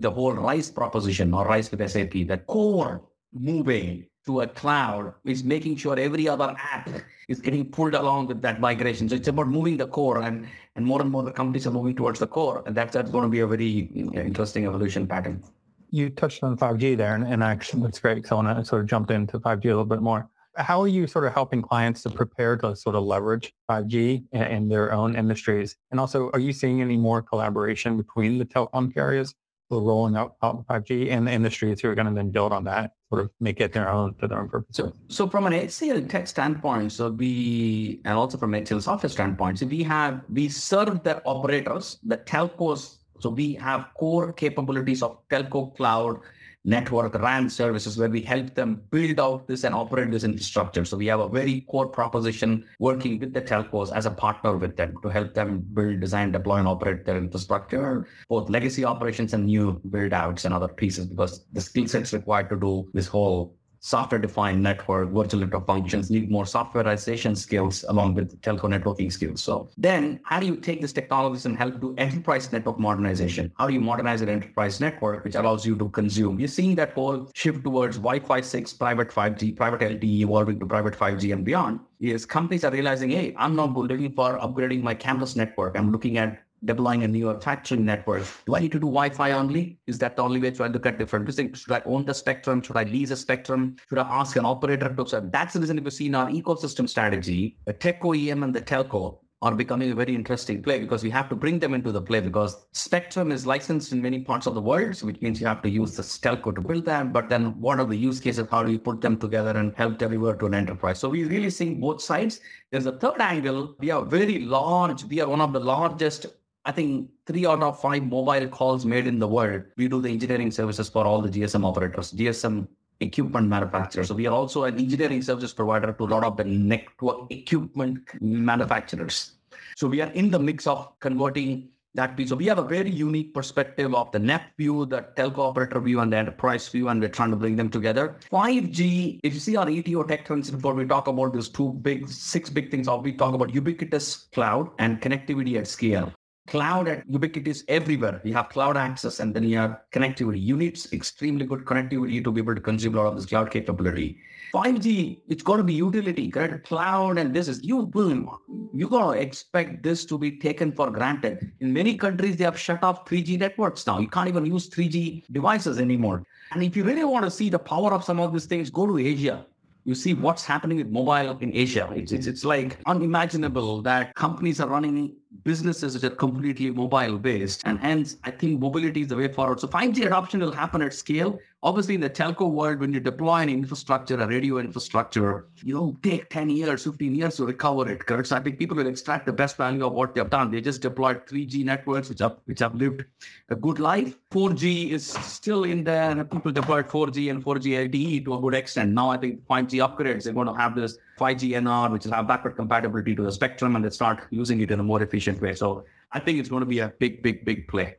the 0.00 0.10
whole 0.10 0.32
RISE 0.32 0.70
proposition 0.70 1.34
or 1.34 1.46
RISE 1.46 1.70
with 1.70 1.90
SAP, 1.90 2.12
the 2.26 2.40
core 2.46 3.02
moving 3.32 4.06
to 4.26 4.40
a 4.42 4.46
cloud 4.46 5.14
is 5.24 5.44
making 5.44 5.76
sure 5.76 5.98
every 5.98 6.28
other 6.28 6.54
app 6.58 6.88
is 7.28 7.40
getting 7.40 7.64
pulled 7.64 7.94
along 7.94 8.26
with 8.26 8.42
that 8.42 8.60
migration. 8.60 9.08
So 9.08 9.16
it's 9.16 9.28
about 9.28 9.48
moving 9.48 9.76
the 9.76 9.86
core 9.86 10.22
and, 10.22 10.46
and 10.76 10.84
more 10.84 11.00
and 11.00 11.10
more 11.10 11.22
the 11.22 11.32
companies 11.32 11.66
are 11.66 11.70
moving 11.70 11.96
towards 11.96 12.20
the 12.20 12.26
core. 12.26 12.62
And 12.66 12.76
that's, 12.76 12.92
that's 12.92 13.10
going 13.10 13.24
to 13.24 13.30
be 13.30 13.40
a 13.40 13.46
very 13.46 13.90
interesting 14.14 14.66
evolution 14.66 15.06
pattern 15.06 15.42
you 15.90 16.10
touched 16.10 16.42
on 16.42 16.56
5G 16.56 16.96
there, 16.96 17.14
and, 17.14 17.26
and 17.26 17.42
actually 17.42 17.82
that's 17.82 17.98
great. 17.98 18.26
So 18.26 18.36
I 18.36 18.42
want 18.42 18.58
to 18.58 18.64
sort 18.64 18.82
of 18.82 18.88
jump 18.88 19.10
into 19.10 19.38
5G 19.38 19.64
a 19.64 19.68
little 19.68 19.84
bit 19.84 20.02
more. 20.02 20.28
How 20.56 20.80
are 20.82 20.88
you 20.88 21.06
sort 21.06 21.24
of 21.24 21.32
helping 21.32 21.62
clients 21.62 22.02
to 22.02 22.10
prepare 22.10 22.56
to 22.58 22.74
sort 22.74 22.96
of 22.96 23.04
leverage 23.04 23.54
5G 23.70 24.24
in, 24.32 24.68
their 24.68 24.92
own 24.92 25.14
industries? 25.14 25.76
And 25.90 26.00
also, 26.00 26.30
are 26.32 26.40
you 26.40 26.52
seeing 26.52 26.82
any 26.82 26.96
more 26.96 27.22
collaboration 27.22 27.96
between 27.96 28.38
the 28.38 28.44
telecom 28.44 28.92
carriers 28.92 29.34
rolling 29.70 30.16
out 30.16 30.38
5G 30.40 31.10
and 31.10 31.26
the 31.26 31.32
industries 31.32 31.80
who 31.80 31.88
are 31.88 31.94
going 31.94 32.06
to 32.06 32.14
then 32.14 32.30
build 32.30 32.52
on 32.52 32.64
that, 32.64 32.92
sort 33.10 33.22
of 33.22 33.30
make 33.40 33.60
it 33.60 33.72
their 33.72 33.88
own 33.88 34.14
for 34.14 34.28
their 34.28 34.40
own 34.40 34.48
purpose? 34.48 34.76
So, 34.76 34.92
so 35.08 35.28
from 35.28 35.46
an 35.46 35.52
HCL 35.52 36.08
tech 36.08 36.26
standpoint, 36.26 36.92
so 36.92 37.10
we, 37.10 38.00
and 38.04 38.14
also 38.14 38.38
from 38.38 38.52
HCL 38.52 38.82
software 38.82 39.10
standpoint, 39.10 39.58
so 39.58 39.66
we 39.66 39.82
have, 39.82 40.22
we 40.32 40.48
serve 40.48 41.02
the 41.02 41.22
operators, 41.24 41.98
the 42.04 42.18
telcos 42.18 42.98
so 43.20 43.30
we 43.30 43.54
have 43.54 43.88
core 43.98 44.32
capabilities 44.32 45.02
of 45.02 45.18
telco 45.28 45.74
cloud 45.76 46.20
network 46.64 47.14
RAN 47.14 47.48
services 47.48 47.96
where 47.98 48.08
we 48.08 48.20
help 48.20 48.54
them 48.54 48.82
build 48.90 49.18
out 49.20 49.46
this 49.46 49.64
and 49.64 49.74
operate 49.74 50.10
this 50.10 50.24
infrastructure. 50.24 50.84
So 50.84 50.96
we 50.96 51.06
have 51.06 51.20
a 51.20 51.28
very 51.28 51.62
core 51.62 51.88
proposition 51.88 52.64
working 52.78 53.18
with 53.18 53.32
the 53.32 53.40
telcos 53.40 53.92
as 53.94 54.06
a 54.06 54.10
partner 54.10 54.56
with 54.56 54.76
them 54.76 54.94
to 55.02 55.08
help 55.08 55.34
them 55.34 55.64
build, 55.72 56.00
design, 56.00 56.32
deploy, 56.32 56.56
and 56.56 56.68
operate 56.68 57.04
their 57.04 57.16
infrastructure, 57.16 58.06
both 58.28 58.50
legacy 58.50 58.84
operations 58.84 59.34
and 59.34 59.46
new 59.46 59.80
build 59.90 60.12
outs 60.12 60.44
and 60.44 60.54
other 60.54 60.68
pieces 60.68 61.06
because 61.06 61.46
the 61.52 61.60
skill 61.60 61.86
sets 61.86 62.12
required 62.12 62.48
to 62.50 62.56
do 62.56 62.88
this 62.92 63.06
whole 63.06 63.57
software-defined 63.88 64.62
network, 64.62 65.08
virtual 65.08 65.40
network 65.40 65.66
functions 65.66 66.10
need 66.10 66.30
more 66.30 66.44
softwareization 66.44 67.34
skills 67.34 67.84
along 67.88 68.14
with 68.14 68.38
telco 68.42 68.66
networking 68.74 69.10
skills. 69.10 69.42
So 69.42 69.70
then 69.78 70.20
how 70.24 70.40
do 70.40 70.46
you 70.46 70.56
take 70.56 70.82
this 70.82 70.92
technologies 70.92 71.46
and 71.46 71.56
help 71.56 71.80
do 71.80 71.94
enterprise 71.96 72.52
network 72.52 72.78
modernization? 72.78 73.50
How 73.56 73.66
do 73.66 73.72
you 73.72 73.80
modernize 73.80 74.20
an 74.20 74.28
enterprise 74.28 74.78
network, 74.78 75.24
which 75.24 75.36
allows 75.36 75.64
you 75.64 75.74
to 75.76 75.88
consume? 75.88 76.38
You're 76.38 76.48
seeing 76.48 76.74
that 76.74 76.92
whole 76.92 77.30
shift 77.34 77.64
towards 77.64 77.96
Wi-Fi 77.96 78.42
6, 78.42 78.72
private 78.74 79.08
5G, 79.08 79.56
private 79.56 79.80
LTE 79.80 80.20
evolving 80.20 80.60
to 80.60 80.66
private 80.66 80.94
5G 80.94 81.32
and 81.32 81.44
beyond 81.44 81.80
is 82.00 82.24
companies 82.24 82.64
are 82.64 82.70
realizing, 82.70 83.10
hey, 83.10 83.34
I'm 83.36 83.56
not 83.56 83.74
looking 83.74 84.12
for 84.12 84.38
upgrading 84.38 84.82
my 84.82 84.94
campus 84.94 85.34
network. 85.34 85.76
I'm 85.76 85.90
looking 85.90 86.18
at 86.18 86.42
deploying 86.64 87.04
a 87.04 87.08
new 87.08 87.26
manufacturing 87.26 87.84
network. 87.84 88.24
Do 88.46 88.54
I 88.56 88.60
need 88.60 88.72
to 88.72 88.78
do 88.78 88.86
Wi-Fi 88.86 89.32
only? 89.32 89.78
Is 89.86 89.98
that 89.98 90.16
the 90.16 90.22
only 90.22 90.40
way 90.40 90.50
to 90.50 90.66
look 90.66 90.86
at 90.86 90.98
different 90.98 91.32
things? 91.32 91.60
Should 91.60 91.72
I 91.72 91.82
own 91.84 92.04
the 92.04 92.14
spectrum? 92.14 92.62
Should 92.62 92.76
I 92.76 92.84
lease 92.84 93.10
a 93.10 93.16
spectrum? 93.16 93.76
Should 93.88 93.98
I 93.98 94.08
ask 94.08 94.36
an 94.36 94.44
operator 94.44 94.94
to 94.94 95.06
serve? 95.06 95.30
That's 95.32 95.54
the 95.54 95.60
reason 95.60 95.78
if 95.78 95.84
you 95.84 95.90
see 95.90 96.06
in 96.06 96.14
our 96.14 96.28
ecosystem 96.30 96.88
strategy, 96.88 97.58
the 97.64 97.72
tech 97.72 98.02
OEM 98.02 98.44
and 98.44 98.54
the 98.54 98.60
telco 98.60 99.18
are 99.40 99.54
becoming 99.54 99.92
a 99.92 99.94
very 99.94 100.16
interesting 100.16 100.60
play 100.60 100.80
because 100.80 101.04
we 101.04 101.10
have 101.10 101.28
to 101.28 101.36
bring 101.36 101.60
them 101.60 101.72
into 101.72 101.92
the 101.92 102.02
play 102.02 102.20
because 102.20 102.66
spectrum 102.72 103.30
is 103.30 103.46
licensed 103.46 103.92
in 103.92 104.02
many 104.02 104.18
parts 104.18 104.48
of 104.48 104.54
the 104.54 104.60
world, 104.60 104.96
so 104.96 105.06
which 105.06 105.20
means 105.20 105.40
you 105.40 105.46
have 105.46 105.62
to 105.62 105.70
use 105.70 105.94
the 105.94 106.02
telco 106.02 106.52
to 106.52 106.60
build 106.60 106.84
them. 106.84 107.12
But 107.12 107.28
then 107.28 107.58
what 107.60 107.78
are 107.78 107.84
the 107.84 107.96
use 107.96 108.18
cases? 108.18 108.48
How 108.50 108.64
do 108.64 108.72
you 108.72 108.80
put 108.80 109.00
them 109.00 109.16
together 109.16 109.50
and 109.50 109.72
help 109.76 109.98
deliver 109.98 110.34
to 110.34 110.46
an 110.46 110.54
enterprise? 110.54 110.98
So 110.98 111.08
we 111.08 111.22
really 111.22 111.50
see 111.50 111.74
both 111.74 112.02
sides. 112.02 112.40
There's 112.72 112.86
a 112.86 112.98
third 112.98 113.20
angle. 113.20 113.76
We 113.78 113.92
are 113.92 114.04
very 114.04 114.40
large. 114.40 115.04
We 115.04 115.20
are 115.20 115.28
one 115.28 115.40
of 115.40 115.52
the 115.52 115.60
largest 115.60 116.26
I 116.68 116.70
think 116.70 117.08
three 117.24 117.46
out 117.46 117.62
of 117.62 117.80
five 117.80 118.02
mobile 118.02 118.46
calls 118.46 118.84
made 118.84 119.06
in 119.06 119.18
the 119.18 119.26
world, 119.26 119.62
we 119.78 119.88
do 119.88 120.02
the 120.02 120.10
engineering 120.10 120.50
services 120.50 120.90
for 120.90 121.06
all 121.06 121.22
the 121.22 121.30
GSM 121.30 121.64
operators, 121.64 122.12
GSM 122.12 122.68
equipment 123.00 123.48
manufacturers. 123.48 124.08
So 124.08 124.14
we 124.14 124.26
are 124.26 124.34
also 124.34 124.64
an 124.64 124.78
engineering 124.78 125.22
services 125.22 125.54
provider 125.54 125.94
to 125.94 126.04
a 126.04 126.10
lot 126.14 126.24
of 126.24 126.36
the 126.36 126.44
network 126.44 127.30
equipment 127.30 128.00
manufacturers. 128.20 129.32
So 129.76 129.88
we 129.88 130.02
are 130.02 130.10
in 130.10 130.30
the 130.30 130.38
mix 130.38 130.66
of 130.66 130.92
converting 131.00 131.70
that 131.94 132.18
piece. 132.18 132.28
So 132.28 132.36
we 132.36 132.44
have 132.48 132.58
a 132.58 132.64
very 132.64 132.90
unique 132.90 133.32
perspective 133.32 133.94
of 133.94 134.12
the 134.12 134.18
NEP 134.18 134.42
view, 134.58 134.84
the 134.84 135.06
telco 135.16 135.38
operator 135.38 135.80
view, 135.80 136.00
and 136.00 136.12
the 136.12 136.18
enterprise 136.18 136.68
view, 136.68 136.88
and 136.88 137.00
we're 137.00 137.08
trying 137.08 137.30
to 137.30 137.36
bring 137.36 137.56
them 137.56 137.70
together. 137.70 138.16
5G, 138.30 139.20
if 139.22 139.32
you 139.32 139.40
see 139.40 139.56
our 139.56 139.64
ETO 139.64 140.06
tech 140.06 140.26
trends 140.26 140.52
report, 140.52 140.76
we 140.76 140.84
talk 140.84 141.06
about 141.06 141.32
these 141.32 141.48
two 141.48 141.72
big, 141.80 142.06
six 142.10 142.50
big 142.50 142.70
things. 142.70 142.90
We 142.90 143.14
talk 143.14 143.32
about 143.32 143.54
ubiquitous 143.54 144.28
cloud 144.34 144.68
and 144.78 145.00
connectivity 145.00 145.56
at 145.56 145.66
scale. 145.66 146.12
Cloud 146.48 147.02
ubiquitous 147.08 147.62
everywhere. 147.68 148.20
You 148.24 148.34
have 148.34 148.48
cloud 148.48 148.76
access 148.76 149.20
and 149.20 149.34
then 149.34 149.44
you 149.44 149.58
have 149.58 149.80
connectivity. 149.92 150.42
You 150.42 150.56
need 150.56 150.78
extremely 150.92 151.46
good 151.46 151.64
connectivity 151.64 152.22
to 152.24 152.32
be 152.32 152.40
able 152.40 152.54
to 152.54 152.60
consume 152.60 152.94
a 152.94 153.02
lot 153.02 153.08
of 153.08 153.16
this 153.16 153.26
cloud 153.26 153.50
capability. 153.50 154.18
5G, 154.54 155.20
it's 155.28 155.42
got 155.42 155.58
to 155.58 155.62
be 155.62 155.74
utility, 155.74 156.30
correct? 156.30 156.66
Cloud 156.66 157.18
and 157.18 157.34
this 157.34 157.48
is 157.48 157.62
you 157.62 157.90
will 157.92 158.40
you 158.72 158.88
gotta 158.88 159.18
expect 159.20 159.82
this 159.82 160.06
to 160.06 160.16
be 160.16 160.38
taken 160.38 160.72
for 160.72 160.90
granted. 160.90 161.52
In 161.60 161.72
many 161.72 161.96
countries, 161.96 162.36
they 162.36 162.44
have 162.44 162.58
shut 162.58 162.82
off 162.82 163.04
3G 163.04 163.38
networks 163.38 163.86
now. 163.86 163.98
You 163.98 164.08
can't 164.08 164.28
even 164.28 164.46
use 164.46 164.70
3G 164.70 165.24
devices 165.30 165.78
anymore. 165.78 166.24
And 166.52 166.62
if 166.62 166.76
you 166.76 166.84
really 166.84 167.04
want 167.04 167.24
to 167.26 167.30
see 167.30 167.50
the 167.50 167.58
power 167.58 167.92
of 167.92 168.04
some 168.04 168.20
of 168.20 168.32
these 168.32 168.46
things, 168.46 168.70
go 168.70 168.86
to 168.86 168.98
Asia 168.98 169.44
you 169.88 169.94
see 169.94 170.12
what's 170.12 170.44
happening 170.44 170.76
with 170.76 170.88
mobile 170.88 171.38
in 171.40 171.50
Asia. 171.54 171.90
It's, 171.96 172.12
it's, 172.12 172.26
it's 172.26 172.44
like 172.44 172.78
unimaginable 172.84 173.80
that 173.82 174.14
companies 174.14 174.60
are 174.60 174.68
running 174.68 175.16
businesses 175.44 175.94
which 175.94 176.04
are 176.04 176.14
completely 176.14 176.70
mobile 176.70 177.18
based. 177.18 177.62
And 177.64 177.78
hence, 177.78 178.16
I 178.24 178.30
think 178.30 178.60
mobility 178.60 179.02
is 179.02 179.08
the 179.08 179.16
way 179.16 179.28
forward. 179.28 179.60
So 179.60 179.68
5G 179.68 180.06
adoption 180.06 180.40
will 180.40 180.52
happen 180.52 180.82
at 180.82 180.94
scale. 180.94 181.38
Obviously, 181.62 181.96
in 181.96 182.00
the 182.00 182.08
telco 182.08 182.50
world, 182.50 182.78
when 182.78 182.92
you 182.92 183.00
deploy 183.00 183.40
an 183.40 183.48
infrastructure, 183.48 184.18
a 184.20 184.26
radio 184.26 184.58
infrastructure, 184.58 185.46
you 185.56 185.74
know, 185.74 185.96
take 186.02 186.30
10 186.30 186.50
years, 186.50 186.84
15 186.84 187.14
years 187.14 187.36
to 187.36 187.46
recover 187.46 187.90
it. 187.90 188.06
Correct. 188.06 188.28
So 188.28 188.36
I 188.36 188.40
think 188.40 188.58
people 188.58 188.76
will 188.76 188.86
extract 188.86 189.26
the 189.26 189.32
best 189.32 189.56
value 189.56 189.84
of 189.84 189.92
what 189.92 190.14
they've 190.14 190.30
done. 190.30 190.50
They 190.50 190.60
just 190.60 190.82
deployed 190.82 191.26
3G 191.26 191.64
networks, 191.64 192.08
which 192.08 192.20
have 192.20 192.36
which 192.44 192.60
have 192.60 192.74
lived 192.74 193.04
a 193.50 193.56
good 193.56 193.80
life. 193.80 194.16
4G 194.30 194.90
is 194.90 195.06
still 195.06 195.64
in 195.64 195.84
there, 195.84 196.24
people 196.24 196.52
deployed 196.52 196.86
4G 196.86 197.30
and 197.30 197.44
4G 197.44 197.90
LTE 197.90 198.24
to 198.24 198.34
a 198.34 198.40
good 198.40 198.54
extent. 198.54 198.92
Now 198.92 199.10
I 199.10 199.16
think 199.16 199.44
5G 199.46 199.86
upgrades, 199.86 200.24
they're 200.24 200.32
going 200.32 200.46
to 200.46 200.54
have 200.54 200.74
this 200.74 200.96
5G 201.18 201.50
NR, 201.50 201.90
which 201.90 202.06
is 202.06 202.12
have 202.12 202.28
backward 202.28 202.56
compatibility 202.56 203.14
to 203.14 203.22
the 203.22 203.32
spectrum, 203.32 203.76
and 203.76 203.84
they 203.84 203.90
start 203.90 204.26
using 204.30 204.60
it 204.60 204.70
in 204.70 204.80
a 204.80 204.82
more 204.82 205.02
efficient 205.02 205.40
way. 205.40 205.54
So 205.54 205.84
I 206.12 206.20
think 206.20 206.38
it's 206.38 206.48
going 206.48 206.60
to 206.60 206.66
be 206.66 206.78
a 206.78 206.92
big, 206.98 207.22
big, 207.22 207.44
big 207.44 207.68
play. 207.68 207.96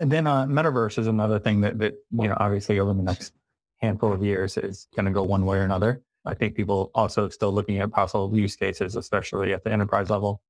And 0.00 0.10
then 0.10 0.26
uh, 0.26 0.46
metaverse 0.46 0.98
is 0.98 1.06
another 1.06 1.38
thing 1.38 1.60
that, 1.60 1.78
that, 1.78 1.94
you 2.10 2.28
know, 2.28 2.36
obviously 2.38 2.80
over 2.80 2.92
the 2.92 3.02
next 3.02 3.32
handful 3.80 4.12
of 4.12 4.24
years 4.24 4.56
is 4.56 4.88
going 4.96 5.06
to 5.06 5.12
go 5.12 5.22
one 5.22 5.46
way 5.46 5.58
or 5.58 5.62
another. 5.62 6.02
I 6.24 6.34
think 6.34 6.56
people 6.56 6.90
also 6.94 7.28
still 7.28 7.52
looking 7.52 7.78
at 7.78 7.92
possible 7.92 8.34
use 8.34 8.56
cases, 8.56 8.96
especially 8.96 9.52
at 9.52 9.62
the 9.62 9.72
enterprise 9.72 10.10
level. 10.10 10.40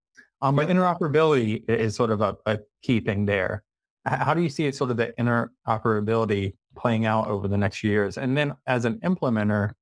Um, 0.40 0.56
but 0.56 0.68
interoperability 0.68 1.68
is 1.68 1.94
sort 1.96 2.10
of 2.10 2.20
a, 2.20 2.36
a 2.46 2.58
key 2.82 3.00
thing 3.00 3.26
there. 3.26 3.64
How 4.04 4.34
do 4.34 4.42
you 4.42 4.50
see 4.50 4.66
it 4.66 4.74
sort 4.74 4.90
of 4.90 4.98
the 4.98 5.14
interoperability 5.18 6.54
playing 6.76 7.06
out 7.06 7.28
over 7.28 7.48
the 7.48 7.56
next 7.56 7.82
years? 7.82 8.18
And 8.18 8.36
then 8.36 8.54
as 8.66 8.84
an 8.84 8.98
implementer, 9.00 9.72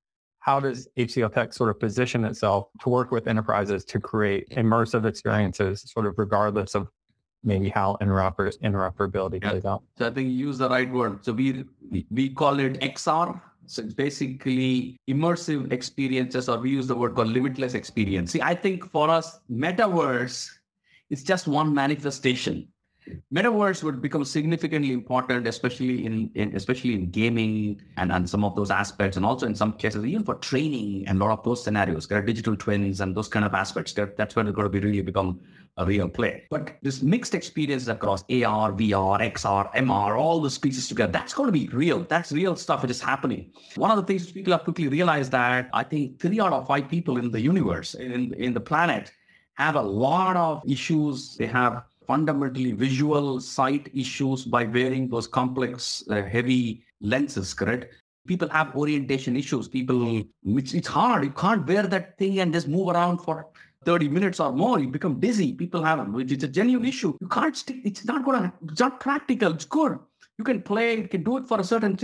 how 0.42 0.58
does 0.58 0.88
HCL 0.98 1.32
Tech 1.32 1.52
sort 1.52 1.70
of 1.70 1.78
position 1.78 2.24
itself 2.24 2.66
to 2.80 2.88
work 2.88 3.12
with 3.12 3.28
enterprises 3.28 3.84
to 3.84 4.00
create 4.00 4.50
immersive 4.50 5.04
experiences, 5.06 5.84
sort 5.86 6.04
of 6.04 6.18
regardless 6.18 6.74
of 6.74 6.88
maybe 7.44 7.68
how 7.68 7.96
interoper- 8.00 8.58
interoperability 8.58 9.40
yeah. 9.40 9.50
plays 9.50 9.64
out. 9.64 9.84
So 9.96 10.08
I 10.08 10.10
think 10.10 10.28
you 10.28 10.34
use 10.34 10.58
the 10.58 10.68
right 10.68 10.90
word. 10.90 11.24
So 11.24 11.32
we 11.32 11.64
we 12.10 12.28
call 12.30 12.58
it 12.58 12.80
XR. 12.80 13.40
So 13.66 13.82
it's 13.82 13.94
basically 13.94 14.96
immersive 15.08 15.72
experiences, 15.72 16.48
or 16.48 16.58
we 16.58 16.70
use 16.70 16.88
the 16.88 16.96
word 16.96 17.14
called 17.14 17.28
limitless 17.28 17.74
experience. 17.74 18.32
See, 18.32 18.42
I 18.42 18.56
think 18.56 18.84
for 18.90 19.08
us, 19.08 19.38
metaverse 19.48 20.50
is 21.10 21.22
just 21.22 21.46
one 21.46 21.72
manifestation. 21.72 22.66
Metaverse 23.32 23.82
would 23.82 24.00
become 24.00 24.24
significantly 24.24 24.92
important, 24.92 25.46
especially 25.46 26.06
in, 26.06 26.30
in 26.34 26.54
especially 26.54 26.94
in 26.94 27.10
gaming 27.10 27.80
and, 27.96 28.12
and 28.12 28.28
some 28.28 28.44
of 28.44 28.54
those 28.54 28.70
aspects, 28.70 29.16
and 29.16 29.26
also 29.26 29.46
in 29.46 29.54
some 29.54 29.72
cases 29.72 30.04
even 30.04 30.24
for 30.24 30.36
training 30.36 31.06
and 31.08 31.20
a 31.20 31.24
lot 31.24 31.38
of 31.38 31.44
those 31.44 31.62
scenarios. 31.62 32.06
There 32.06 32.18
are 32.18 32.22
digital 32.22 32.56
twins 32.56 33.00
and 33.00 33.14
those 33.14 33.28
kind 33.28 33.44
of 33.44 33.54
aspects. 33.54 33.92
That's 33.92 34.36
when 34.36 34.46
it's 34.46 34.54
going 34.54 34.66
to 34.66 34.68
be 34.70 34.80
really 34.80 35.02
become 35.02 35.40
a 35.78 35.86
real 35.86 36.08
play. 36.08 36.44
But 36.50 36.76
this 36.82 37.02
mixed 37.02 37.34
experience 37.34 37.88
across 37.88 38.22
AR, 38.24 38.72
VR, 38.72 39.20
XR, 39.32 39.74
MR, 39.74 40.18
all 40.18 40.40
those 40.40 40.58
pieces 40.58 40.86
together, 40.86 41.12
that's 41.12 41.32
going 41.32 41.46
to 41.46 41.52
be 41.52 41.68
real. 41.68 42.00
That's 42.04 42.30
real 42.30 42.56
stuff 42.56 42.84
It 42.84 42.90
is 42.90 43.00
happening. 43.00 43.52
One 43.76 43.90
of 43.90 43.96
the 43.96 44.02
things 44.02 44.30
people 44.30 44.52
have 44.52 44.64
quickly 44.64 44.88
realized 44.88 45.32
that 45.32 45.70
I 45.72 45.82
think 45.82 46.20
three 46.20 46.40
out 46.40 46.52
of 46.52 46.66
five 46.66 46.88
people 46.88 47.16
in 47.16 47.30
the 47.30 47.40
universe, 47.40 47.94
in, 47.94 48.34
in 48.34 48.52
the 48.52 48.60
planet, 48.60 49.10
have 49.54 49.76
a 49.76 49.82
lot 49.82 50.36
of 50.36 50.62
issues. 50.70 51.36
They 51.36 51.46
have 51.46 51.84
fundamentally 52.06 52.72
visual 52.72 53.40
sight 53.40 53.88
issues 53.94 54.44
by 54.44 54.64
wearing 54.64 55.08
those 55.08 55.26
complex, 55.26 56.04
uh, 56.10 56.22
heavy 56.22 56.82
lenses, 57.00 57.54
correct? 57.54 57.94
People 58.26 58.48
have 58.50 58.74
orientation 58.76 59.36
issues. 59.36 59.68
People, 59.68 60.22
it's, 60.44 60.74
it's 60.74 60.88
hard. 60.88 61.24
You 61.24 61.30
can't 61.30 61.66
wear 61.66 61.82
that 61.84 62.18
thing 62.18 62.38
and 62.40 62.52
just 62.52 62.68
move 62.68 62.88
around 62.88 63.18
for 63.18 63.46
30 63.84 64.08
minutes 64.08 64.38
or 64.38 64.52
more, 64.52 64.78
you 64.78 64.88
become 64.88 65.18
dizzy. 65.18 65.52
People 65.52 65.82
have 65.82 66.06
it's 66.16 66.44
a 66.44 66.48
genuine 66.48 66.86
issue. 66.86 67.16
You 67.20 67.26
can't 67.26 67.56
stick, 67.56 67.78
it's 67.84 68.04
not 68.04 68.24
gonna, 68.24 68.52
it's 68.68 68.80
not 68.80 69.00
practical, 69.00 69.52
it's 69.52 69.64
good. 69.64 69.98
You 70.38 70.44
can 70.44 70.62
play, 70.62 70.98
you 70.98 71.08
can 71.08 71.24
do 71.24 71.36
it 71.38 71.46
for 71.46 71.60
a 71.60 71.64
certain 71.64 71.96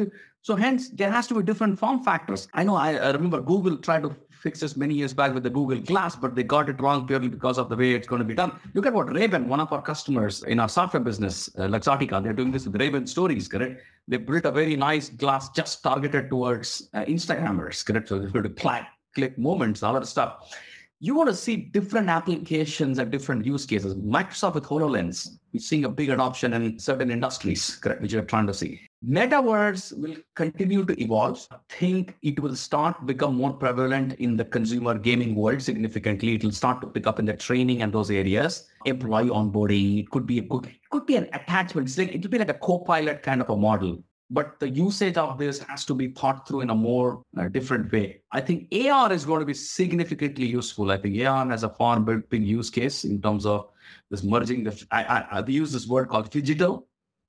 so 0.42 0.56
hence 0.56 0.88
there 0.90 1.10
has 1.10 1.26
to 1.28 1.34
be 1.34 1.42
different 1.42 1.78
form 1.78 2.02
factors. 2.02 2.48
I 2.54 2.64
know 2.64 2.76
I, 2.76 2.94
I 2.94 3.10
remember 3.10 3.40
Google 3.40 3.76
tried 3.76 4.04
to 4.04 4.16
fix 4.38 4.60
this 4.60 4.76
many 4.76 4.94
years 4.94 5.12
back 5.12 5.34
with 5.34 5.42
the 5.42 5.50
Google 5.50 5.80
Glass, 5.80 6.16
but 6.16 6.34
they 6.34 6.42
got 6.42 6.68
it 6.68 6.80
wrong 6.80 7.06
purely 7.06 7.28
because 7.28 7.58
of 7.58 7.68
the 7.68 7.76
way 7.76 7.94
it's 7.94 8.06
going 8.06 8.20
to 8.20 8.24
be 8.24 8.34
done. 8.34 8.52
Look 8.74 8.86
at 8.86 8.92
what 8.92 9.12
Ray-Ban, 9.12 9.48
one 9.48 9.60
of 9.60 9.72
our 9.72 9.82
customers 9.82 10.42
in 10.44 10.60
our 10.60 10.68
software 10.68 11.02
business, 11.02 11.48
uh, 11.58 11.62
Luxottica, 11.62 12.22
they're 12.22 12.32
doing 12.32 12.52
this 12.52 12.66
with 12.66 12.80
Ray-Ban 12.80 13.06
stories, 13.06 13.48
correct? 13.48 13.82
They 14.06 14.16
built 14.16 14.44
a 14.44 14.50
very 14.50 14.76
nice 14.76 15.08
glass 15.08 15.50
just 15.50 15.82
targeted 15.82 16.30
towards 16.30 16.88
uh, 16.94 17.04
Instagrammers, 17.04 17.84
correct? 17.84 18.08
So 18.08 18.18
they're 18.18 18.30
going 18.30 18.44
to 18.44 18.50
click, 18.50 18.84
click 19.14 19.36
moments, 19.38 19.82
all 19.82 19.94
that 19.94 20.06
stuff 20.06 20.54
you 21.00 21.14
want 21.14 21.28
to 21.28 21.34
see 21.34 21.56
different 21.56 22.08
applications 22.08 22.98
and 22.98 23.10
different 23.10 23.44
use 23.46 23.64
cases. 23.64 23.94
Microsoft 23.94 24.54
with 24.54 24.64
HoloLens, 24.64 25.38
we're 25.52 25.60
seeing 25.60 25.84
a 25.84 25.88
big 25.88 26.10
adoption 26.10 26.52
in 26.52 26.78
certain 26.78 27.10
industries, 27.10 27.76
correct, 27.76 28.02
which 28.02 28.12
you're 28.12 28.22
trying 28.22 28.48
to 28.48 28.54
see. 28.54 28.87
Metaverse 29.06 29.96
will 29.96 30.16
continue 30.34 30.84
to 30.84 31.00
evolve. 31.00 31.46
I 31.52 31.56
think 31.68 32.16
it 32.22 32.40
will 32.40 32.56
start 32.56 33.06
become 33.06 33.36
more 33.36 33.52
prevalent 33.52 34.14
in 34.14 34.36
the 34.36 34.44
consumer 34.44 34.98
gaming 34.98 35.36
world 35.36 35.62
significantly. 35.62 36.34
It 36.34 36.42
will 36.42 36.50
start 36.50 36.80
to 36.80 36.88
pick 36.88 37.06
up 37.06 37.20
in 37.20 37.24
the 37.26 37.34
training 37.34 37.82
and 37.82 37.92
those 37.92 38.10
areas. 38.10 38.68
Employee 38.86 39.28
onboarding, 39.28 40.00
it 40.00 40.10
could 40.10 40.26
be 40.26 40.38
a 40.38 40.42
good, 40.42 40.66
it 40.66 40.90
could 40.90 41.06
be 41.06 41.14
an 41.14 41.28
attachment. 41.32 41.88
It's 41.88 41.96
like, 41.96 42.12
it'll 42.12 42.30
be 42.30 42.38
like 42.38 42.50
a 42.50 42.54
co-pilot 42.54 43.22
kind 43.22 43.40
of 43.40 43.50
a 43.50 43.56
model 43.56 44.02
but 44.30 44.58
the 44.60 44.68
usage 44.68 45.16
of 45.16 45.38
this 45.38 45.58
has 45.60 45.84
to 45.86 45.94
be 45.94 46.08
thought 46.08 46.46
through 46.46 46.60
in 46.60 46.70
a 46.70 46.74
more 46.74 47.22
uh, 47.38 47.48
different 47.48 47.90
way. 47.90 48.20
I 48.30 48.40
think 48.40 48.68
AR 48.72 49.12
is 49.12 49.24
going 49.24 49.40
to 49.40 49.46
be 49.46 49.54
significantly 49.54 50.46
useful. 50.46 50.90
I 50.90 50.98
think 50.98 51.18
AR 51.24 51.48
has 51.48 51.62
a 51.62 51.70
far 51.70 51.98
big 52.00 52.44
use 52.44 52.68
case 52.68 53.04
in 53.04 53.22
terms 53.22 53.46
of 53.46 53.70
this 54.10 54.22
merging. 54.22 54.64
The, 54.64 54.86
I, 54.90 55.04
I, 55.04 55.38
I 55.38 55.46
use 55.46 55.72
this 55.72 55.86
word 55.86 56.08
called 56.08 56.30
phygital, 56.30 56.84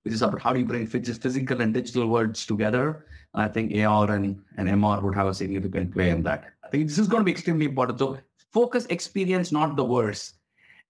which 0.09 0.15
is 0.15 0.23
about 0.23 0.41
how 0.41 0.51
do 0.51 0.59
you 0.59 0.65
bring 0.65 0.87
physical 0.87 1.61
and 1.61 1.71
digital 1.71 2.07
worlds 2.07 2.43
together. 2.43 3.05
I 3.35 3.47
think 3.47 3.75
AR 3.75 4.09
and, 4.09 4.41
and 4.57 4.67
MR 4.67 5.03
would 5.03 5.13
have 5.13 5.27
a 5.27 5.35
significant 5.35 5.93
play 5.93 6.09
in 6.09 6.23
that. 6.23 6.45
I 6.63 6.69
think 6.69 6.87
this 6.87 6.97
is 6.97 7.07
going 7.07 7.21
to 7.21 7.25
be 7.25 7.31
extremely 7.31 7.67
important. 7.67 7.99
So 7.99 8.17
focus 8.51 8.87
experience, 8.89 9.51
not 9.51 9.75
the 9.75 9.85
words. 9.85 10.33